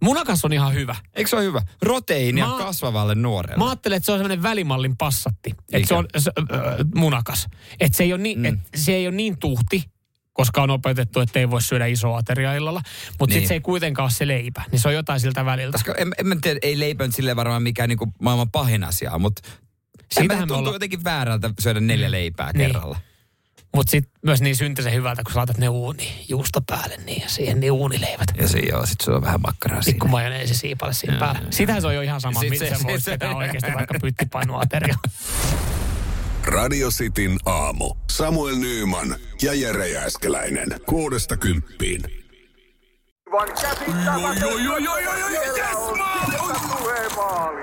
Munakas 0.03 0.44
on 0.44 0.53
ihan 0.53 0.74
hyvä. 0.74 0.96
Eikö 1.14 1.30
se 1.30 1.36
ole 1.36 1.44
hyvä? 1.44 1.62
Proteiinia 1.80 2.46
Mä- 2.49 2.59
kasvavalle 2.59 3.14
nuorelle. 3.14 3.57
Mä 3.59 3.68
ajattelen, 3.68 3.96
että 3.96 4.05
se 4.07 4.12
on 4.12 4.18
semmoinen 4.18 4.42
välimallin 4.42 4.96
passatti. 4.96 5.55
Että 5.72 5.88
se 5.88 5.94
on 5.94 6.07
se, 6.18 6.30
äh, 6.53 6.59
munakas. 6.94 7.46
Että 7.80 7.96
se, 7.96 8.05
ei 8.05 8.12
ole 8.12 8.22
niin, 8.22 8.38
mm. 8.38 8.44
et 8.44 8.59
se 8.74 8.92
ei 8.92 9.07
ole 9.09 9.16
niin 9.16 9.38
tuhti, 9.38 9.84
koska 10.32 10.62
on 10.62 10.70
opetettu, 10.70 11.20
että 11.20 11.38
ei 11.38 11.51
voi 11.51 11.62
syödä 11.62 11.86
isoa 11.86 12.18
ateriaa 12.18 12.55
illalla. 12.55 12.80
Mutta 13.20 13.26
Niin. 13.26 13.32
sitten 13.34 13.49
se 13.49 13.55
ei 13.55 13.61
kuitenkaan 13.61 14.05
ole 14.05 14.11
se 14.11 14.26
leipä. 14.26 14.62
Niin 14.72 14.80
se 14.80 14.88
on 14.88 14.94
jotain 14.94 15.20
siltä 15.20 15.44
väliltä. 15.44 15.78
Koska 15.78 15.94
en, 15.94 16.12
en 16.32 16.40
tiedä, 16.40 16.59
ei 16.62 16.78
leipä 16.80 17.05
nyt 17.07 17.14
silleen 17.14 17.36
varmaan 17.36 17.62
mikään 17.62 17.88
niinku 17.88 18.12
maailman 18.22 18.51
pahin 18.51 18.84
asia, 18.84 19.18
mutta 19.18 19.42
Siitähän 20.12 20.49
tuntuu 20.49 20.57
olla- 20.66 20.72
jotenkin 20.76 21.05
väärältä 21.05 21.51
syödä 21.61 21.80
neljä 21.80 22.11
leipää 22.11 22.53
Niin. 22.53 22.66
kerralla. 22.66 22.99
Mutta 23.76 23.90
sitten 23.90 24.12
myös 24.24 24.40
niin 24.40 24.56
syntyisen 24.56 24.92
hyvältä, 24.94 25.22
kun 25.22 25.32
sä 25.32 25.38
laitat 25.38 25.58
ne 25.58 25.68
uuni 25.68 26.24
juusto 26.28 26.60
päälle 26.66 26.96
niin 26.96 27.22
ja 27.22 27.28
siihen 27.28 27.60
niin 27.60 27.72
uunileivät. 27.72 28.28
Ja 28.40 28.48
se 28.48 28.58
joo, 28.58 28.86
sit 28.86 29.00
se 29.00 29.10
on 29.10 29.22
vähän 29.22 29.40
makkaraa 29.40 29.82
siinä. 29.82 29.94
Pikku 29.94 30.08
majoneesi 30.08 30.54
siipalle 30.54 30.94
siinä 30.94 31.14
Joo, 31.14 31.20
päällä. 31.20 31.40
joo. 31.40 31.52
Sitähän 31.52 31.82
se 31.82 31.86
on 31.88 31.94
jo 31.94 32.00
ihan 32.00 32.20
sama, 32.20 32.40
Sit 32.40 32.50
mitä 32.50 32.64
se- 32.64 32.74
se, 32.74 32.98
se- 33.00 33.10
vetää 33.10 33.34
oikeasti 33.36 33.72
vaikka 33.74 33.94
pyttipainuateria. 34.02 34.94
Radio 36.46 36.88
Cityn 36.90 37.38
aamu. 37.46 37.94
Samuel 38.10 38.56
Nyyman 38.56 39.16
ja 39.42 39.54
Jere 39.54 39.88
Jääskeläinen. 39.88 40.68
Kuudesta 40.86 41.36
kymppiin. 41.36 42.02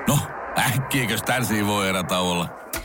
No, 0.08 0.20
äkkiäkös 0.60 1.22
tän 1.22 1.46
voi 1.68 1.90
erätauolla? 1.90 2.46
Tule 2.46 2.85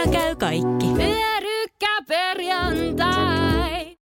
Kotona 0.00 0.18
käy 0.18 0.36
kaikki. 0.36 0.86
Pyörykkäperjantai! 0.96 3.49